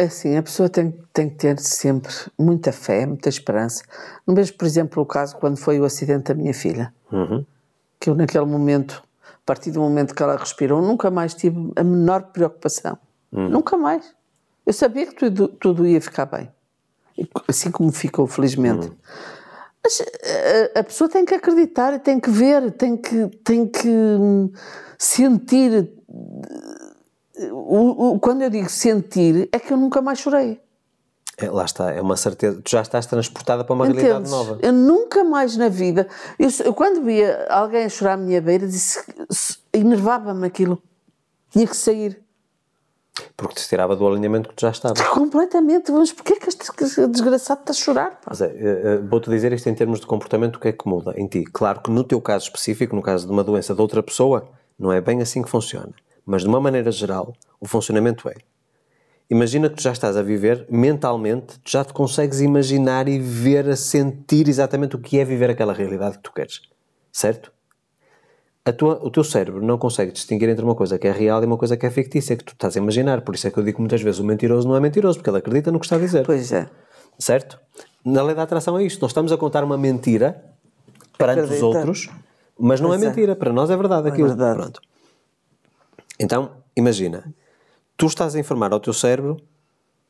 [0.03, 3.85] É assim, a pessoa tem, tem que ter sempre muita fé, muita esperança.
[4.27, 6.93] Não vejo, por exemplo, o caso quando foi o acidente da minha filha.
[8.01, 11.85] Que eu, naquele momento, a partir do momento que ela respirou, nunca mais tive a
[11.85, 12.99] menor preocupação.
[13.31, 14.13] Nunca mais.
[14.67, 16.51] Eu sabia que tudo, tudo ia ficar bem.
[17.47, 18.91] Assim como ficou, felizmente.
[19.85, 20.03] Mas
[20.75, 24.51] a, a pessoa tem que acreditar, tem que ver, tem que, tem que hum,
[24.99, 25.93] sentir
[27.51, 30.61] o, o, quando eu digo sentir, é que eu nunca mais chorei.
[31.39, 32.61] É, lá está, é uma certeza.
[32.63, 34.05] Tu já estás transportada para uma Entendes?
[34.05, 34.59] realidade nova.
[34.61, 36.07] Eu nunca mais na vida.
[36.39, 39.03] Eu, eu quando via alguém a chorar à minha beira, disse,
[39.73, 40.81] enervava-me aquilo.
[41.51, 42.23] Tinha que sair.
[43.37, 45.01] Porque te tirava do alinhamento que tu já estavas.
[45.09, 45.91] Completamente.
[45.91, 48.11] Mas porquê que este desgraçado está a chorar?
[48.13, 48.19] pá?
[48.29, 50.89] Mas é, é, é, Vou-te dizer isto em termos de comportamento, o que é que
[50.89, 51.45] muda em ti?
[51.45, 54.49] Claro que no teu caso específico, no caso de uma doença de outra pessoa,
[54.79, 55.93] não é bem assim que funciona.
[56.25, 58.35] Mas de uma maneira geral, o funcionamento é.
[59.31, 63.69] Imagina que tu já estás a viver mentalmente, tu já te consegues imaginar e ver,
[63.69, 66.61] a sentir exatamente o que é viver aquela realidade que tu queres.
[67.11, 67.51] Certo?
[68.65, 71.47] A tua, o teu cérebro não consegue distinguir entre uma coisa que é real e
[71.47, 73.23] uma coisa que é fictícia, que tu estás a imaginar.
[73.23, 75.39] Por isso é que eu digo muitas vezes o mentiroso não é mentiroso, porque ele
[75.39, 76.25] acredita no que está a dizer.
[76.25, 76.69] Pois é.
[77.19, 77.59] Certo?
[78.05, 79.01] Na lei da atração é isto.
[79.01, 80.45] Nós estamos a contar uma mentira
[81.19, 81.67] perante os Acredita.
[81.67, 82.11] outros,
[82.59, 82.99] mas não é é.
[82.99, 83.35] mentira.
[83.35, 84.29] Para nós é verdade aquilo.
[84.29, 84.59] verdade.
[84.59, 84.81] Pronto.
[86.23, 87.35] Então, imagina,
[87.97, 89.39] tu estás a informar ao teu cérebro,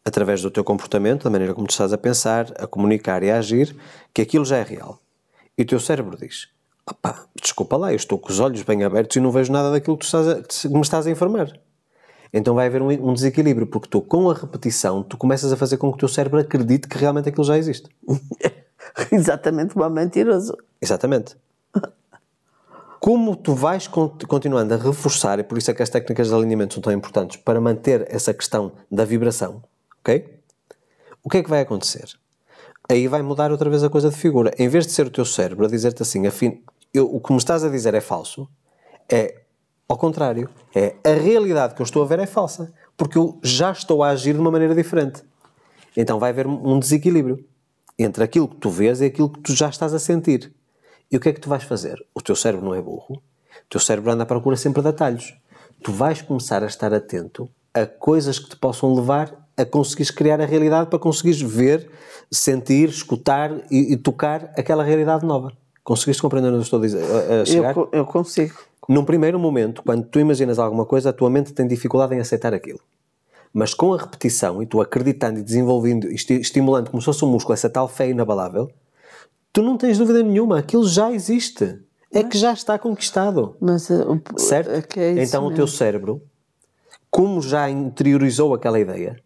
[0.05, 3.39] através do teu comportamento, da maneira como tu estás a pensar, a comunicar e a
[3.39, 3.75] agir,
[4.13, 4.99] que aquilo já é real.
[5.57, 6.49] E o teu cérebro diz:
[6.87, 9.97] opá, desculpa lá, eu estou com os olhos bem abertos e não vejo nada daquilo
[9.97, 11.51] que, estás a- que me estás a informar.
[12.31, 15.79] Então vai haver um, um desequilíbrio, porque tu, com a repetição, tu começas a fazer
[15.79, 17.89] com que o teu cérebro acredite que realmente aquilo já existe.
[19.11, 20.57] Exatamente é mentiroso.
[20.81, 21.37] Exatamente.
[23.05, 26.35] Como tu vais con- continuando a reforçar, e por isso é que as técnicas de
[26.37, 29.61] alinhamento são tão importantes, para manter essa questão da vibração,
[30.01, 30.39] ok?
[31.21, 32.05] O que é que vai acontecer?
[32.89, 34.55] Aí vai mudar outra vez a coisa de figura.
[34.57, 36.63] Em vez de ser o teu cérebro a dizer-te assim, afim,
[36.95, 38.49] eu- o que me estás a dizer é falso,
[39.11, 39.41] é
[39.89, 40.49] ao contrário.
[40.73, 44.11] É a realidade que eu estou a ver é falsa, porque eu já estou a
[44.11, 45.25] agir de uma maneira diferente.
[45.97, 47.45] Então vai haver um desequilíbrio
[47.99, 50.53] entre aquilo que tu vês e aquilo que tu já estás a sentir.
[51.13, 52.03] E o que é que tu vais fazer?
[52.15, 53.17] O teu cérebro não é burro.
[53.17, 55.35] O teu cérebro anda à procura sempre de atalhos.
[55.83, 60.41] Tu vais começar a estar atento a coisas que te possam levar a conseguires criar
[60.41, 61.91] a realidade para conseguires ver,
[62.31, 65.53] sentir, escutar e, e tocar aquela realidade nova.
[65.85, 67.75] Conseguiste compreender onde eu estou a, dizer, a- Eu, chegar?
[67.75, 68.55] co- eu consigo.
[68.89, 72.55] Num primeiro momento, quando tu imaginas alguma coisa, a tua mente tem dificuldade em aceitar
[72.55, 72.81] aquilo.
[73.53, 77.25] Mas com a repetição e tu acreditando e desenvolvendo e esti- estimulando como se fosse
[77.25, 78.71] um músculo essa tal fé inabalável,
[79.53, 81.81] tu não tens dúvida nenhuma, aquilo já existe.
[82.13, 83.57] É que já está conquistado.
[83.61, 84.71] Mas o- Certo?
[84.71, 85.77] é que é então o teu mesmo.
[85.79, 86.23] cérebro,
[87.11, 89.17] como já interiorizou aquela ideia,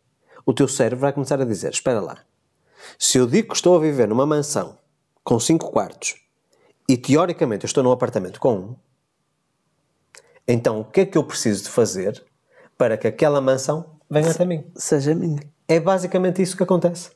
[0.44, 2.18] o teu cérebro vai começar a dizer: Espera lá,
[2.98, 4.78] se eu digo que estou a viver numa mansão
[5.24, 6.14] com cinco quartos
[6.88, 8.76] e teoricamente eu estou num apartamento com um,
[10.46, 12.24] então o que é que eu preciso de fazer
[12.78, 14.64] para que aquela mansão venha até mim?
[14.76, 15.40] Seja minha.
[15.66, 17.10] É basicamente isso que acontece.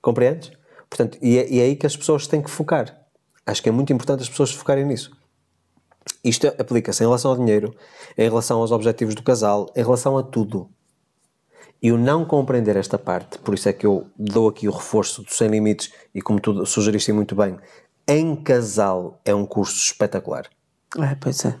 [0.00, 0.52] Compreendes?
[0.88, 2.96] Portanto, e é, e é aí que as pessoas têm que focar.
[3.46, 5.10] Acho que é muito importante as pessoas focarem nisso.
[6.24, 7.74] Isto aplica-se em relação ao dinheiro,
[8.16, 10.68] em relação aos objetivos do casal, em relação a tudo.
[11.80, 15.22] E o não compreender esta parte, por isso é que eu dou aqui o reforço
[15.22, 17.56] do Sem Limites, e como tu sugeriste muito bem,
[18.06, 20.46] em casal é um curso espetacular.
[20.98, 21.58] É, pois é.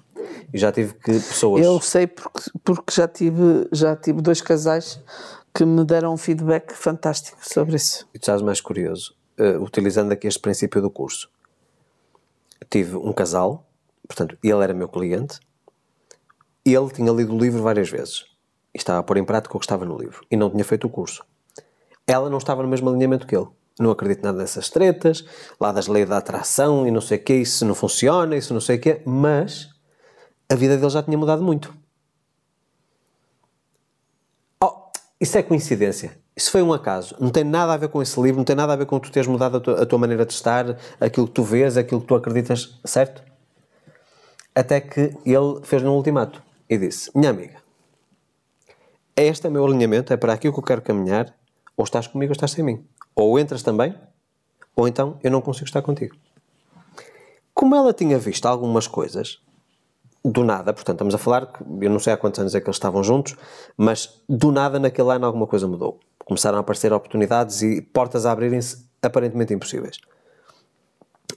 [0.52, 1.64] E já tive que pessoas.
[1.64, 5.00] Eu sei porque, porque já, tive, já tive dois casais
[5.54, 8.08] que me deram um feedback fantástico sobre isso.
[8.14, 11.30] E tu sabes mais curioso, eh, utilizando aqui este princípio do curso,
[12.68, 13.66] tive um casal,
[14.06, 15.38] portanto, ele era meu cliente,
[16.64, 18.26] ele tinha lido o livro várias vezes
[18.74, 20.86] e estava a pôr em prática o que estava no livro e não tinha feito
[20.86, 21.24] o curso.
[22.06, 23.48] Ela não estava no mesmo alinhamento que ele.
[23.78, 25.24] Não acredito nada dessas tretas,
[25.60, 28.60] lá das leis da atração e não sei o quê, isso não funciona, isso não
[28.60, 29.68] sei o quê, mas
[30.48, 31.72] a vida dele já tinha mudado muito.
[34.60, 34.90] Oh,
[35.20, 36.18] isso é coincidência.
[36.38, 37.16] Isso foi um acaso.
[37.18, 39.10] Não tem nada a ver com esse livro, não tem nada a ver com tu
[39.10, 42.06] teres mudado a tua, a tua maneira de estar, aquilo que tu vês, aquilo que
[42.06, 43.24] tu acreditas, certo?
[44.54, 46.40] Até que ele fez-lhe um ultimato
[46.70, 47.56] e disse: Minha amiga,
[49.16, 51.34] este é o meu alinhamento, é para aquilo que eu quero caminhar,
[51.76, 52.86] ou estás comigo ou estás sem mim.
[53.16, 53.92] Ou entras também,
[54.76, 56.14] ou então eu não consigo estar contigo.
[57.52, 59.40] Como ela tinha visto algumas coisas,
[60.24, 62.68] do nada, portanto, estamos a falar que eu não sei há quantos anos é que
[62.68, 63.34] eles estavam juntos,
[63.76, 65.98] mas do nada naquele ano alguma coisa mudou.
[66.28, 69.96] Começaram a aparecer oportunidades e portas a abrirem-se aparentemente impossíveis.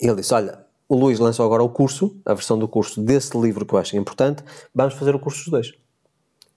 [0.01, 3.37] E ele disse: Olha, o Luís lançou agora o curso, a versão do curso desse
[3.39, 4.43] livro que eu acho importante,
[4.75, 5.73] vamos fazer o curso dos dois.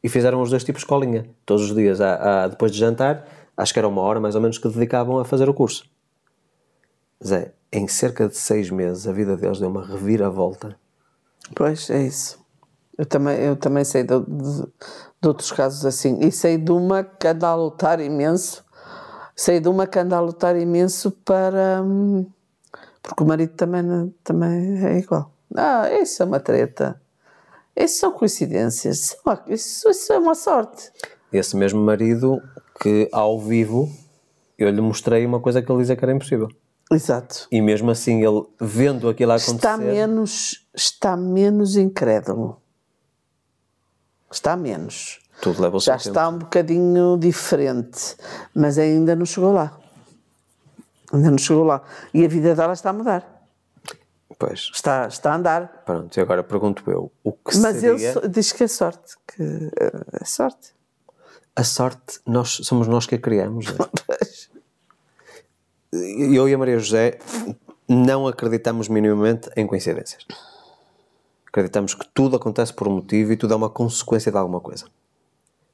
[0.03, 1.31] E fizeram os dois tipos de escolinha.
[1.47, 3.25] Todos os dias, à- à- depois de jantar,
[3.57, 5.89] acho que era uma hora mais ou menos que dedicavam a fazer o curso.
[7.25, 10.77] Zé, em cerca de seis meses a vida deles deu uma reviravolta.
[11.55, 12.39] Pois, é isso.
[12.99, 14.25] Eu também, eu também sei de-
[15.25, 16.19] de outros casos assim.
[16.21, 18.63] E sei de uma que anda a lutar imenso.
[19.35, 21.83] Sei de uma que anda a lutar imenso para.
[21.83, 22.27] hum,
[23.03, 25.33] Porque o marido também, também é igual.
[25.57, 27.01] Ah, isso é uma treta.
[27.77, 28.99] Isso são coincidências.
[28.99, 30.91] Isso, é uma- isso, isso é uma sorte.
[31.33, 32.41] Esse mesmo marido
[32.81, 33.91] que ao vivo
[34.59, 36.49] eu lhe mostrei uma coisa que ele dizia que era impossível.
[36.93, 37.49] Exato.
[37.51, 39.57] E mesmo assim, ele vendo aquilo a acontecer.
[39.57, 42.61] Está menos, está menos incrédulo.
[44.35, 45.21] Está menos.
[45.41, 48.17] Tudo leva Já seu está um bocadinho diferente,
[48.55, 49.79] mas ainda não chegou lá.
[51.13, 51.83] Ainda não chegou lá.
[52.13, 53.21] E a vida dela está a mudar.
[53.23, 54.05] tempo.
[54.39, 54.71] Pois.
[54.75, 55.83] Está, está a andar.
[55.87, 59.15] Pronto, e agora pergunto eu: o que Mas seria ele so- diz que é sorte.
[59.27, 60.73] Que eh, é sorte.
[61.55, 62.19] a sorte?
[62.27, 63.67] Nós, somos nós que a criamos.
[63.69, 64.55] é?
[66.37, 67.19] Eu e a Maria José
[67.89, 70.27] não acreditamos minimamente em coincidências.
[71.55, 74.87] Acreditamos que tudo acontece por um motivo e tudo é uma consequência de alguma coisa.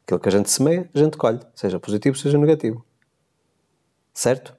[0.05, 2.85] Aquilo que a gente semeia, a gente colhe, seja positivo, seja negativo.
[4.12, 4.55] Certo?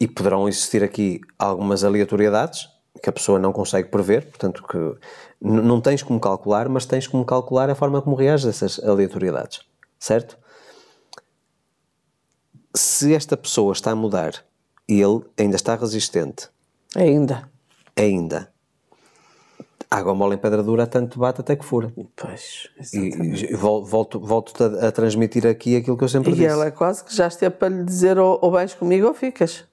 [0.00, 2.68] E poderão existir aqui algumas aleatoriedades
[3.00, 4.98] que a pessoa não consegue prever, portanto que
[5.40, 9.60] não tens como calcular, mas tens como calcular a forma como reages a essas aleatoriedades.
[9.96, 10.36] Certo?
[12.74, 14.44] Se esta pessoa está a mudar
[14.88, 16.48] e ele ainda está resistente,
[16.96, 17.48] Ainda.
[17.96, 18.52] ainda,
[19.90, 21.92] água mole em pedra dura, tanto bate até que fura.
[22.14, 22.68] Pois.
[22.92, 26.46] E, e vol- volto, volto a, a transmitir aqui aquilo que eu sempre E disse.
[26.46, 29.64] ela é quase que já esteve para lhe dizer ou, ou vais comigo ou ficas.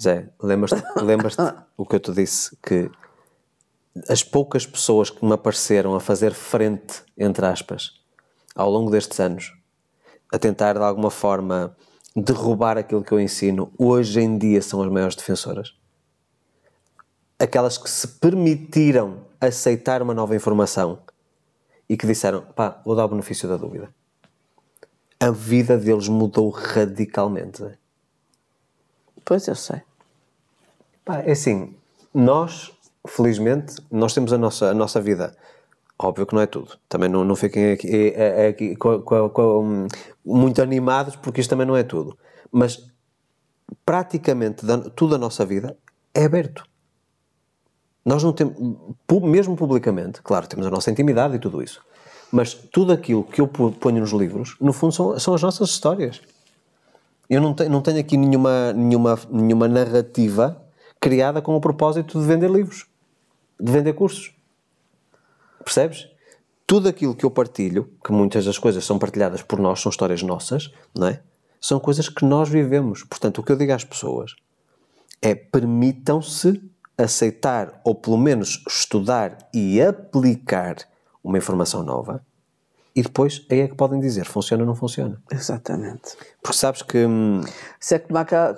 [0.00, 1.36] Zé, lembras-te lembras
[1.76, 2.56] o que eu te disse?
[2.62, 2.90] Que
[4.08, 7.92] as poucas pessoas que me apareceram a fazer frente, entre aspas,
[8.54, 9.52] ao longo destes anos,
[10.32, 11.76] a tentar de alguma forma
[12.14, 15.74] derrubar aquilo que eu ensino, hoje em dia são as maiores defensoras.
[17.38, 20.98] Aquelas que se permitiram aceitar uma nova informação
[21.88, 23.88] e que disseram, pá, vou dar o benefício da dúvida.
[25.20, 27.64] A vida deles mudou radicalmente.
[29.24, 29.82] Pois eu sei.
[31.04, 31.74] Pá, é assim,
[32.12, 32.72] nós,
[33.06, 35.36] felizmente, nós temos a nossa, a nossa vida.
[35.98, 36.78] Óbvio que não é tudo.
[36.88, 39.86] Também não, não fiquem aqui, é- é- é aqui com- com- com-
[40.24, 42.16] muito animados, porque isto também não é tudo.
[42.52, 42.86] Mas
[43.84, 45.76] praticamente tudo a nossa vida
[46.14, 46.67] é aberto.
[48.08, 48.56] Nós não temos,
[49.24, 51.82] mesmo publicamente, claro, temos a nossa intimidade e tudo isso.
[52.32, 56.22] Mas tudo aquilo que eu ponho nos livros, no fundo, são, são as nossas histórias.
[57.28, 60.58] Eu não tenho, não tenho aqui nenhuma, nenhuma, nenhuma narrativa
[60.98, 62.86] criada com o propósito de vender livros,
[63.60, 64.34] de vender cursos.
[65.62, 66.08] Percebes?
[66.66, 70.22] Tudo aquilo que eu partilho, que muitas das coisas são partilhadas por nós, são histórias
[70.22, 71.20] nossas, não é?
[71.60, 73.04] São coisas que nós vivemos.
[73.04, 74.34] Portanto, o que eu digo às pessoas
[75.20, 76.58] é permitam-se
[76.98, 80.76] aceitar ou pelo menos estudar e aplicar
[81.22, 82.20] uma informação nova
[82.94, 85.22] e depois aí é que podem dizer funciona ou não funciona.
[85.30, 86.16] Exatamente.
[86.42, 87.40] Porque sabes que hum,
[87.80, 88.54] Isso é como há-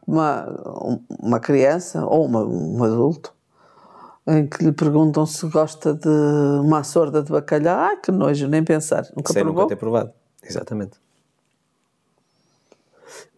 [0.00, 3.34] como há uma criança ou uma- um adulto
[4.26, 6.08] em que lhe perguntam se gosta de
[6.64, 7.76] uma sorda de bacalhau.
[7.78, 9.04] Ai, que nojo, nem pensar.
[9.16, 9.62] Nunca sem provou?
[9.64, 10.12] nunca ter provado.
[10.42, 10.96] Exatamente.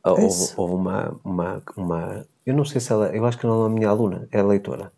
[0.05, 0.55] Houve, É isso.
[0.57, 2.27] houve uma, uma, uma.
[2.47, 3.09] Eu não sei se ela.
[3.15, 4.93] Eu acho que não é a minha aluna, é a leitora.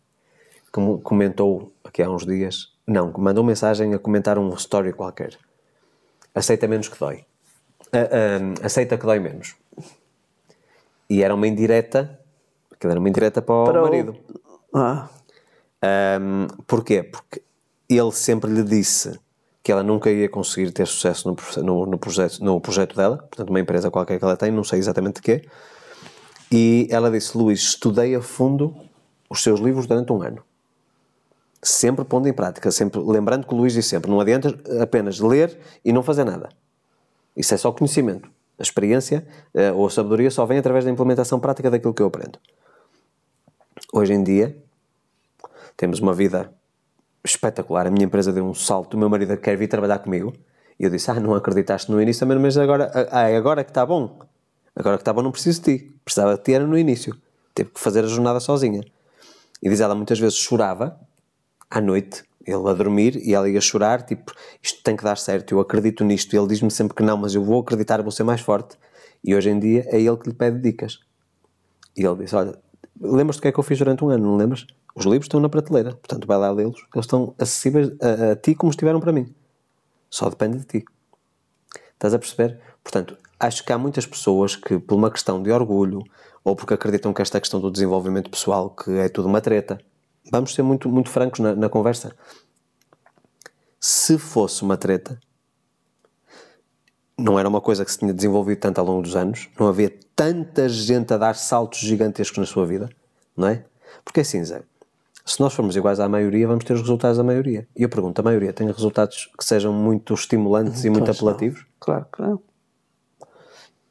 [0.73, 2.73] Que comentou aqui há uns dias.
[2.87, 5.37] Não, que mandou mensagem a comentar um story qualquer.
[6.35, 7.25] Aceita menos que dói.
[7.93, 7.99] Ah,
[8.61, 9.55] ah, aceita que dói menos.
[11.09, 12.19] E era uma indireta.
[12.73, 14.17] Aquilo era uma indireta para o Para o- marido.
[14.75, 15.09] Ah,
[16.21, 17.03] Um, porquê?
[17.03, 17.43] Porque
[17.89, 19.19] ele sempre lhe disse
[19.63, 23.51] que ela nunca ia conseguir ter sucesso no, no, no projeto, no projeto dela, portanto,
[23.51, 25.49] uma empresa qualquer que ela tem, não sei exatamente de quê.
[26.51, 28.75] E ela disse: Luís, estudei a fundo
[29.29, 30.43] os seus livros durante um ano.
[31.63, 35.59] Sempre pondo em prática, sempre lembrando que o Luís disse sempre: não adianta apenas ler
[35.85, 36.49] e não fazer nada.
[37.37, 38.31] Isso é só conhecimento.
[38.59, 42.07] A experiência eh, ou a sabedoria só vem através da implementação prática daquilo que eu
[42.07, 42.39] aprendo.
[43.93, 44.57] Hoje em dia,
[45.77, 46.51] temos uma vida
[47.23, 47.87] espetacular.
[47.87, 48.95] A minha empresa deu um salto.
[48.95, 50.33] O meu marido quer vir trabalhar comigo.
[50.79, 53.85] E eu disse: Ah, não acreditaste no início, mas agora, ah, é agora que está
[53.85, 54.19] bom.
[54.77, 55.97] Agora que bom, não preciso de ti.
[56.05, 57.17] Precisava de ti era no início.
[57.55, 58.85] Teve que fazer a jornada sozinha.
[59.63, 61.01] E diz ela, muitas vezes chorava
[61.71, 64.33] à noite, ele a dormir, e ela ia chorar, tipo,
[64.63, 66.35] isto tem que dar certo, eu acredito nisto.
[66.35, 68.77] E ele diz-me sempre que não, mas eu vou acreditar, vou ser mais forte.
[69.25, 71.01] E hoje em dia é ele que lhe pede dicas.
[71.97, 72.57] E ele disse: Olha,
[73.01, 74.25] lembras-te do que é que eu fiz durante um ano?
[74.25, 74.67] Não lembras?
[74.95, 78.55] Os livros estão na prateleira, portanto vai lá lê-los, eles estão acessíveis a, a ti
[78.55, 79.35] como estiveram para mim.
[80.09, 80.85] Só depende de ti.
[81.93, 82.61] Estás a perceber?
[82.83, 86.03] Portanto, acho que há muitas pessoas que, por uma questão de orgulho,
[86.45, 89.81] ou porque acreditam que esta questão do desenvolvimento pessoal, que é tudo uma treta,
[90.31, 92.15] vamos ser muito, muito francos na, na conversa.
[93.81, 95.19] Se fosse uma treta,
[97.19, 99.93] não era uma coisa que se tinha desenvolvido tanto ao longo dos anos, não havia
[100.15, 102.89] tanta gente a dar saltos gigantescos na sua vida,
[103.37, 103.65] não é?
[104.05, 104.63] Porque assim, Zé,
[105.25, 107.67] Se nós formos iguais à maioria, vamos ter os resultados da maioria.
[107.77, 111.29] E eu pergunto, a maioria tem resultados que sejam muito estimulantes e muito Pois não.
[111.29, 111.67] apelativos?
[111.81, 112.41] Claro que não.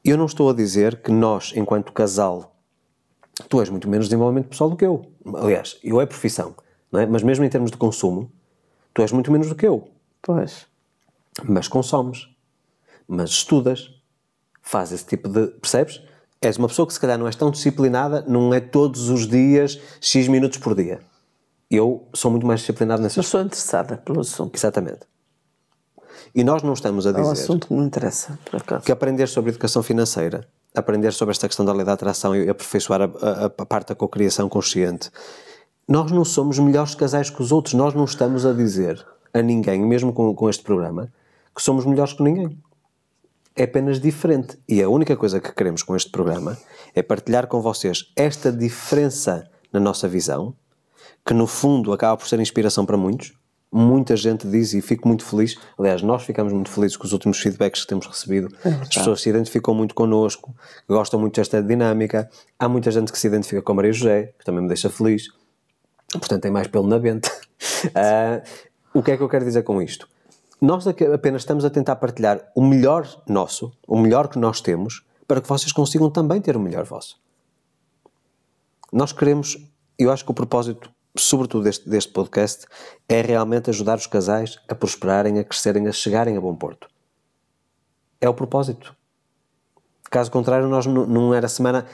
[0.05, 2.55] Eu não estou a dizer que nós, enquanto casal,
[3.49, 5.03] tu és muito menos desenvolvimento pessoal do que eu.
[5.33, 6.53] Aliás, eu é profissão,
[6.91, 7.07] não é?
[7.07, 8.31] Mas mesmo em termos de consumo,
[8.93, 9.89] tu és muito menos do que eu.
[10.21, 10.67] Pois.
[11.43, 12.29] Mas consomes.
[13.07, 13.99] Mas estudas.
[14.61, 15.47] Faz esse tipo de.
[15.47, 15.99] Percebes?
[16.39, 19.79] És uma pessoa que se calhar não és tão disciplinada, não é todos os dias,
[19.99, 20.99] X minutos por dia.
[21.69, 24.55] Eu sou muito mais disciplinado nesse Mas sou interessada pelo assunto.
[24.55, 25.01] Exatamente.
[26.35, 28.83] E nós não estamos a É um dizer assunto que me interessa, por acaso.
[28.85, 30.45] que aprender sobre educação financeira,
[30.75, 33.95] aprender sobre esta questão da lei da atração e aperfeiçoar a, a- a parte da
[33.95, 35.09] cocriação consciente,
[35.87, 37.73] nós não somos melhores casais que os outros.
[37.73, 41.09] Nós não estamos a dizer a ninguém, mesmo com, com este programa,
[41.55, 42.57] que somos melhores que ninguém.
[43.55, 44.57] É apenas diferente.
[44.67, 46.57] E a única coisa que queremos com este programa
[46.93, 50.53] é partilhar com vocês esta diferença na nossa visão,
[51.25, 53.31] que no fundo acaba por ser inspiração para muitos.
[53.77, 55.57] Muita gente diz e fico muito feliz.
[55.77, 58.47] Aliás, nós ficamos muito felizes com os últimos feedbacks que temos recebido.
[58.63, 60.55] As pessoas se identificam muito connosco,
[60.87, 62.29] gostam muito desta dinâmica.
[62.57, 65.27] Há muita gente que se identifica com a Maria José, que também me deixa feliz.
[66.09, 67.29] Portanto, tem mais pelo na venta.
[67.93, 68.41] Ah,
[68.93, 70.07] o que é que eu quero dizer com isto?
[70.61, 75.39] Nós apenas estamos a tentar partilhar o melhor nosso, o melhor que nós temos, para
[75.41, 77.19] que vocês consigam também ter o melhor vosso.
[78.91, 79.57] Nós queremos,
[79.97, 82.65] eu acho que o propósito, sobretudo deste, deste podcast,
[83.07, 86.87] é realmente ajudar os casais a prosperarem, a crescerem, a chegarem a bom porto.
[88.19, 88.95] É o propósito.
[90.09, 91.85] Caso contrário, nós não, era semana.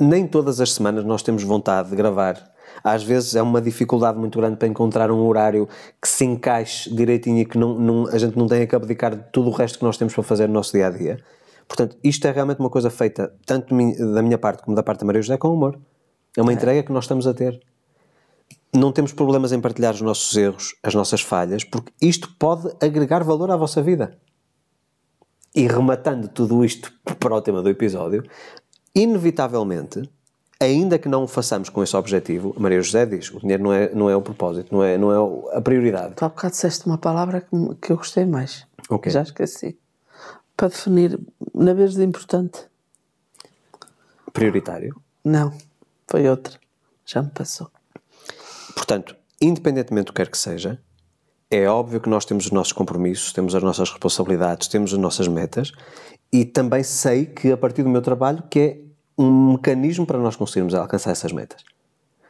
[0.00, 2.52] Nem todas as semanas nós temos vontade de gravar.
[2.84, 5.68] Às vezes é uma dificuldade muito grande para encontrar um horário
[6.00, 9.24] que se encaixe direitinho e que não, não- a gente não tenha que abdicar de
[9.32, 11.18] tudo o resto que nós temos para fazer no nosso dia a dia.
[11.66, 13.74] Portanto, isto é realmente uma coisa feita, tanto
[14.14, 15.78] da minha parte como da parte da Maria José, com humor.
[16.36, 17.60] É uma entrega que nós estamos a ter.
[18.74, 23.24] Não temos problemas em partilhar os nossos erros, as nossas falhas, porque isto pode agregar
[23.24, 24.18] valor à vossa vida.
[25.54, 28.22] E rematando tudo isto para o tema do episódio,
[28.94, 30.08] inevitavelmente,
[30.60, 33.72] ainda que não o façamos com esse objetivo, a Maria José diz: o dinheiro não
[33.72, 36.14] é, não é o propósito, não é, não é a prioridade.
[36.14, 38.66] Tu há bocado disseste uma palavra que, que eu gostei mais.
[38.88, 39.10] Ok.
[39.10, 39.78] Já esqueci.
[40.56, 41.18] Para definir,
[41.54, 42.66] na vez de importante.
[44.32, 45.00] Prioritário.
[45.24, 45.52] Não,
[46.06, 46.58] foi outra.
[47.04, 47.70] Já me passou.
[48.78, 50.80] Portanto, independentemente do que quer que seja,
[51.50, 55.26] é óbvio que nós temos os nossos compromissos, temos as nossas responsabilidades, temos as nossas
[55.26, 55.72] metas
[56.32, 58.78] e também sei que a partir do meu trabalho que é
[59.18, 61.64] um mecanismo para nós conseguirmos alcançar essas metas.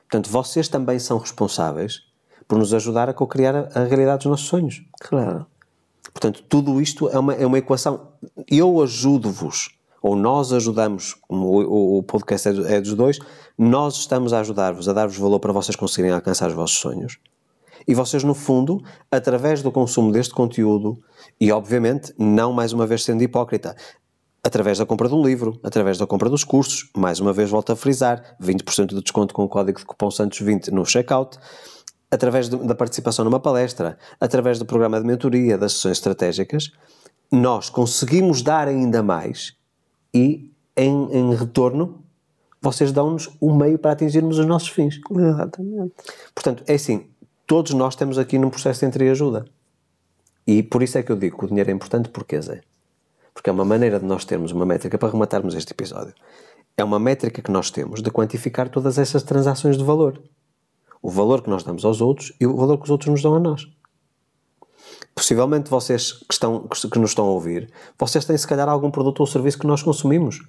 [0.08, 2.00] Portanto, vocês também são responsáveis
[2.46, 4.82] por nos ajudar a co-criar a, a realidade dos nossos sonhos.
[5.00, 5.44] Claro.
[6.14, 8.08] Portanto, tudo isto é uma, é uma equação.
[8.50, 13.18] Eu ajudo-vos, ou nós ajudamos, como o, o- podcast é, é dos dois,
[13.59, 17.18] nós estamos a ajudar-vos, a dar-vos valor para vocês conseguirem alcançar os vossos sonhos.
[17.86, 20.98] E vocês, no fundo, através do consumo deste conteúdo,
[21.40, 23.74] e obviamente, não mais uma vez sendo hipócrita,
[24.44, 27.76] através da compra do livro, através da compra dos cursos, mais uma vez volto a
[27.76, 31.39] frisar, 20% de desconto com o código de cupom Santos20 no checkout,
[32.10, 36.70] através de- da participação numa palestra, através do programa de mentoria, das sessões estratégicas,
[37.30, 39.55] nós conseguimos dar ainda mais
[40.14, 42.02] e, em, em retorno,
[42.60, 45.01] vocês dão-nos o meio para atingirmos os nossos fins.
[45.10, 45.93] Exatamente.
[46.35, 47.06] Portanto, é assim,
[47.47, 49.44] todos nós estamos aqui num processo de entreajuda.
[50.47, 52.62] E por isso é que eu digo que o dinheiro é importante, porque Zé?
[53.35, 56.14] Porque é uma maneira de nós termos uma métrica para rematarmos este episódio.
[56.76, 60.20] É uma métrica que nós temos de quantificar todas essas transações de valor.
[61.02, 63.35] O valor que nós damos aos outros e o valor que os outros nos dão
[63.35, 63.68] a nós.
[65.14, 69.20] Possivelmente vocês que, estão, que nos estão a ouvir, vocês têm se calhar algum produto
[69.20, 70.40] ou serviço que nós consumimos.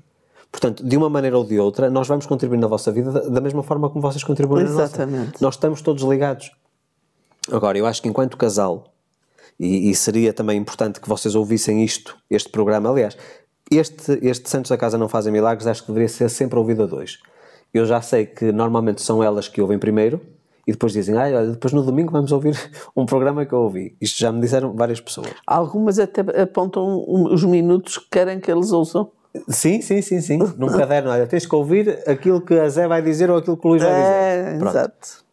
[0.52, 3.42] Portanto, de uma maneira ou de outra, nós vamos contribuir na vossa vida da- da
[3.42, 4.84] mesma forma como vocês contribuem na nossa.
[4.84, 5.42] Exatamente.
[5.42, 6.52] Nós estamos todos ligados.
[7.52, 8.92] Agora, eu acho que enquanto casal,
[9.60, 13.16] e, e seria também importante que vocês ouvissem isto, este programa, aliás,
[13.72, 16.86] este, este Santos da Casa Não Fazem Milagres, acho que deveria ser sempre ouvido a
[16.88, 17.20] dois.
[17.74, 20.20] Eu já sei que normalmente são elas que ouvem primeiro
[20.66, 22.56] e depois dizem, ah, olha, depois no domingo vamos ouvir
[22.96, 23.96] um programa que eu ouvi.
[24.02, 25.30] Isto já me disseram várias pessoas.
[25.46, 29.12] Algumas até apontam os minutos que querem que eles ouçam.
[29.48, 30.38] Sim, sim, sim, sim.
[30.58, 33.66] Num caderno, olha, tens que ouvir aquilo que a Zé vai dizer ou aquilo que
[33.68, 34.60] o Luís vai É, dizer.
[34.60, 34.72] Pronto.
[34.76, 35.24] exato.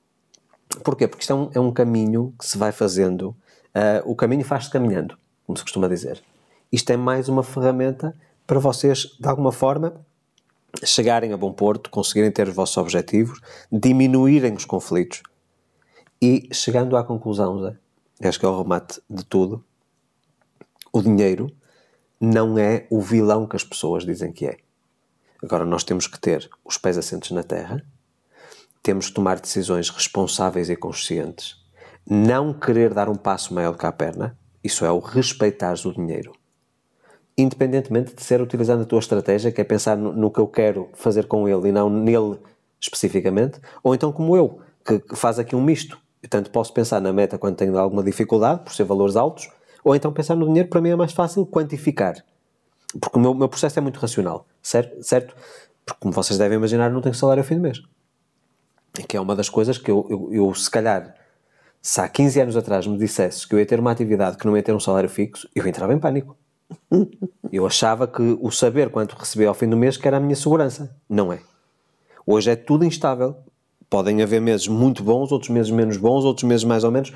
[0.85, 1.09] Porquê?
[1.09, 3.35] Porque isto é um, é um caminho que se vai fazendo.
[3.74, 5.16] ah, o caminho faz-se caminhando,
[5.47, 6.23] como se costuma dizer.
[6.70, 8.14] Isto é mais uma ferramenta
[8.47, 9.94] para vocês, de alguma forma,
[10.85, 13.40] chegarem a bom porto, conseguirem ter os vossos objetivos,
[13.73, 15.23] diminuírem os conflitos
[16.20, 17.77] e chegando à conclusão, Zé,
[18.28, 19.64] acho que é o remate de tudo,
[20.93, 21.51] o dinheiro
[22.20, 24.56] não é o vilão que as pessoas dizem que é.
[25.43, 27.84] Agora nós temos que ter os pés assentos na terra,
[28.82, 31.56] temos que tomar decisões responsáveis e conscientes.
[32.09, 36.32] Não querer dar um passo maior que a perna, isso é o respeitar o dinheiro.
[37.36, 40.88] Independentemente de ser utilizando a tua estratégia, que é pensar no, no que eu quero
[40.94, 42.38] fazer com ele e não nele
[42.80, 45.98] especificamente, ou então como eu, que, faz aqui um misto.
[46.20, 49.48] Portanto, posso pensar na meta quando tenho alguma dificuldade, por ser valores altos,
[49.86, 52.16] ou então pensar no dinheiro, para mim é mais fácil quantificar.
[53.00, 55.00] Porque o meu, meu processo é muito racional, certo?
[55.00, 55.36] certo?
[55.84, 57.80] Porque, como vocês devem imaginar, não tenho salário ao fim do mês.
[59.08, 61.14] Que é uma das coisas que eu, eu, eu, se calhar,
[61.80, 64.56] se há 15 anos atrás me dissesse que eu ia ter uma atividade que não
[64.56, 66.36] ia ter um salário fixo, eu entrava em pânico.
[67.52, 70.34] Eu achava que o saber quanto recebia ao fim do mês que era a minha
[70.34, 70.96] segurança.
[71.08, 71.38] Não é.
[72.26, 73.36] Hoje é tudo instável.
[73.88, 77.12] Podem haver meses muito bons, outros meses menos bons, outros meses mais ou menos.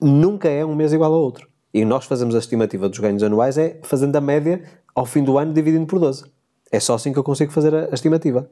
[0.00, 1.53] Nunca é um mês igual ao outro.
[1.74, 4.62] E nós fazemos a estimativa dos ganhos anuais é fazendo a média
[4.94, 6.24] ao fim do ano dividindo por 12.
[6.70, 8.48] É só assim que eu consigo fazer a, estimativa.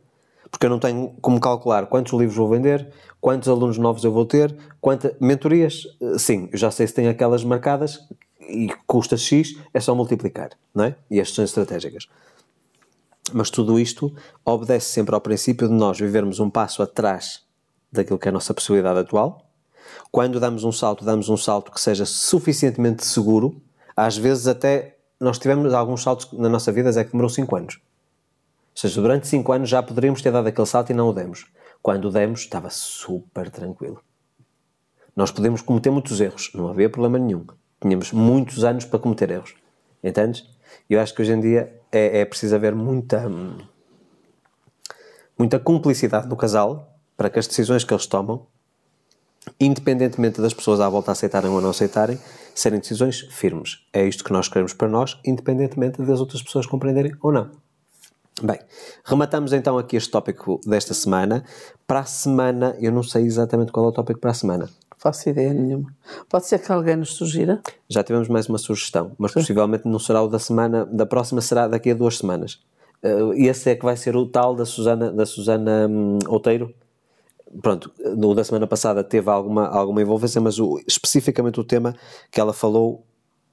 [0.50, 4.26] Porque eu não tenho como calcular quantos livros vou vender, quantos alunos novos eu vou
[4.26, 5.84] ter, quantas mentorias.
[6.18, 8.00] Sim, eu já sei se tem aquelas marcadas
[8.40, 10.96] e custa X, é só multiplicar, não é?
[11.08, 12.08] E as são estratégicas.
[13.32, 14.12] Mas tudo isto
[14.44, 17.42] obedece sempre ao princípio de nós vivermos um passo atrás
[17.90, 19.51] daquilo que é a nossa possibilidade atual.
[20.12, 23.62] Quando damos um salto, damos um salto que seja suficientemente seguro.
[23.96, 27.76] Às vezes até nós tivemos alguns saltos na nossa vida é que demorou 5 anos.
[27.76, 31.46] Ou seja, durante 5 anos já poderíamos ter dado aquele salto e não o demos.
[31.80, 34.02] Quando o demos, estava super tranquilo.
[35.16, 37.46] Nós podemos cometer muitos erros, não havia problema nenhum.
[37.80, 39.54] Tínhamos muitos anos para cometer erros.
[40.04, 40.46] Entendes?
[40.90, 43.30] Eu acho que hoje em dia é, é preciso haver muita,
[45.38, 48.46] muita cumplicidade no casal para que as decisões que eles tomam,
[49.58, 52.18] independentemente das pessoas à volta aceitarem ou não aceitarem,
[52.54, 53.84] serem decisões firmes.
[53.92, 57.50] É isto que nós queremos para nós, independentemente das outras pessoas compreenderem ou não.
[58.42, 58.58] Bem,
[59.04, 61.44] rematamos então aqui este tópico desta semana.
[61.86, 64.68] Para a semana, eu não sei exatamente qual é o tópico para a semana.
[64.96, 65.92] Faço ideia nenhuma.
[66.28, 67.60] Pode ser que alguém nos sugira?
[67.88, 71.66] Já tivemos mais uma sugestão, mas possivelmente não será o da semana, da próxima será
[71.66, 72.60] daqui a duas semanas.
[73.02, 76.72] Uh, esse é que vai ser o tal da Susana, da Susana um, Outeiro.
[77.60, 81.94] Pronto, no da semana passada teve alguma, alguma envolvência, mas o, especificamente o tema
[82.30, 83.04] que ela falou,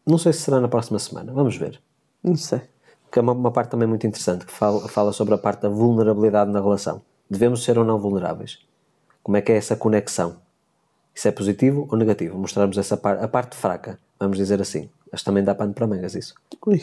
[0.05, 1.81] não sei se será na próxima semana, vamos ver.
[2.23, 2.61] Não sei.
[3.11, 5.69] Que é uma, uma parte também muito interessante, que fala, fala sobre a parte da
[5.69, 7.01] vulnerabilidade na relação.
[7.29, 8.59] Devemos ser ou não vulneráveis?
[9.21, 10.37] Como é que é essa conexão?
[11.13, 12.37] Isso é positivo ou negativo?
[12.37, 14.89] Mostrarmos essa parte, a parte fraca, vamos dizer assim.
[15.11, 16.33] Mas também dá pano para mangas isso.
[16.65, 16.81] Ui.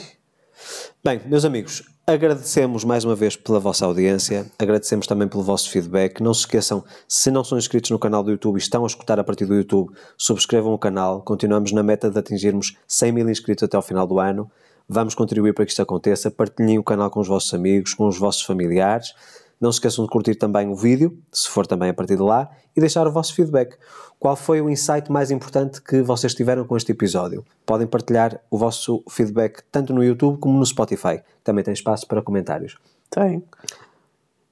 [1.03, 6.23] Bem, meus amigos, agradecemos mais uma vez pela vossa audiência, agradecemos também pelo vosso feedback.
[6.23, 9.19] Não se esqueçam, se não são inscritos no canal do YouTube e estão a escutar
[9.19, 11.21] a partir do YouTube, subscrevam o canal.
[11.23, 14.49] Continuamos na meta de atingirmos 100 mil inscritos até ao final do ano.
[14.89, 16.31] Vamos contribuir para que isto aconteça.
[16.31, 19.13] Partilhem o canal com os vossos amigos, com os vossos familiares.
[19.61, 22.51] Não se esqueçam de curtir também o vídeo, se for também a partir de lá,
[22.77, 23.77] e deixar o vosso feedback.
[24.19, 27.45] Qual foi o insight mais importante que vocês tiveram com este episódio?
[27.65, 31.23] Podem partilhar o vosso feedback tanto no YouTube como no Spotify.
[31.43, 32.77] Também tem espaço para comentários.
[33.11, 33.43] Tem.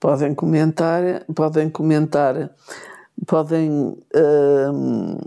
[0.01, 1.03] Podem comentar,
[1.35, 2.51] podem comentar,
[3.27, 3.97] podem
[4.73, 5.19] hum,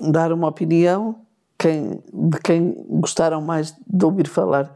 [0.00, 1.16] dar uma opinião
[1.58, 4.74] quem, de quem gostaram mais de ouvir falar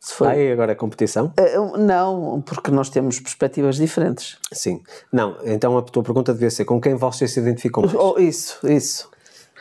[0.00, 0.24] se.
[0.24, 1.32] Ah, e agora a competição?
[1.38, 4.38] Uh, não, porque nós temos perspectivas diferentes.
[4.50, 4.82] Sim.
[5.12, 7.94] Não, então a tua pergunta devia ser com quem vocês se identificam mais?
[7.94, 9.10] Oh, isso, isso.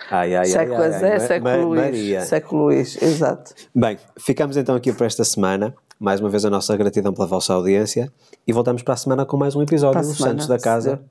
[0.09, 1.81] Ai, ai, século ai, Zé, ai, século Luís.
[1.81, 2.25] Maria.
[2.25, 3.53] Século Luís, exato.
[3.75, 5.75] Bem, ficamos então aqui para esta semana.
[5.99, 8.09] Mais uma vez a nossa gratidão pela vossa audiência
[8.47, 11.01] e voltamos para a semana com mais um episódio dos Santos da Casa.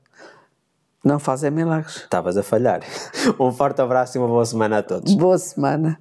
[1.04, 1.96] Não fazem milagres.
[1.96, 2.80] Estavas a falhar.
[3.38, 5.14] Um forte abraço e uma boa semana a todos.
[5.14, 5.98] Boa semana.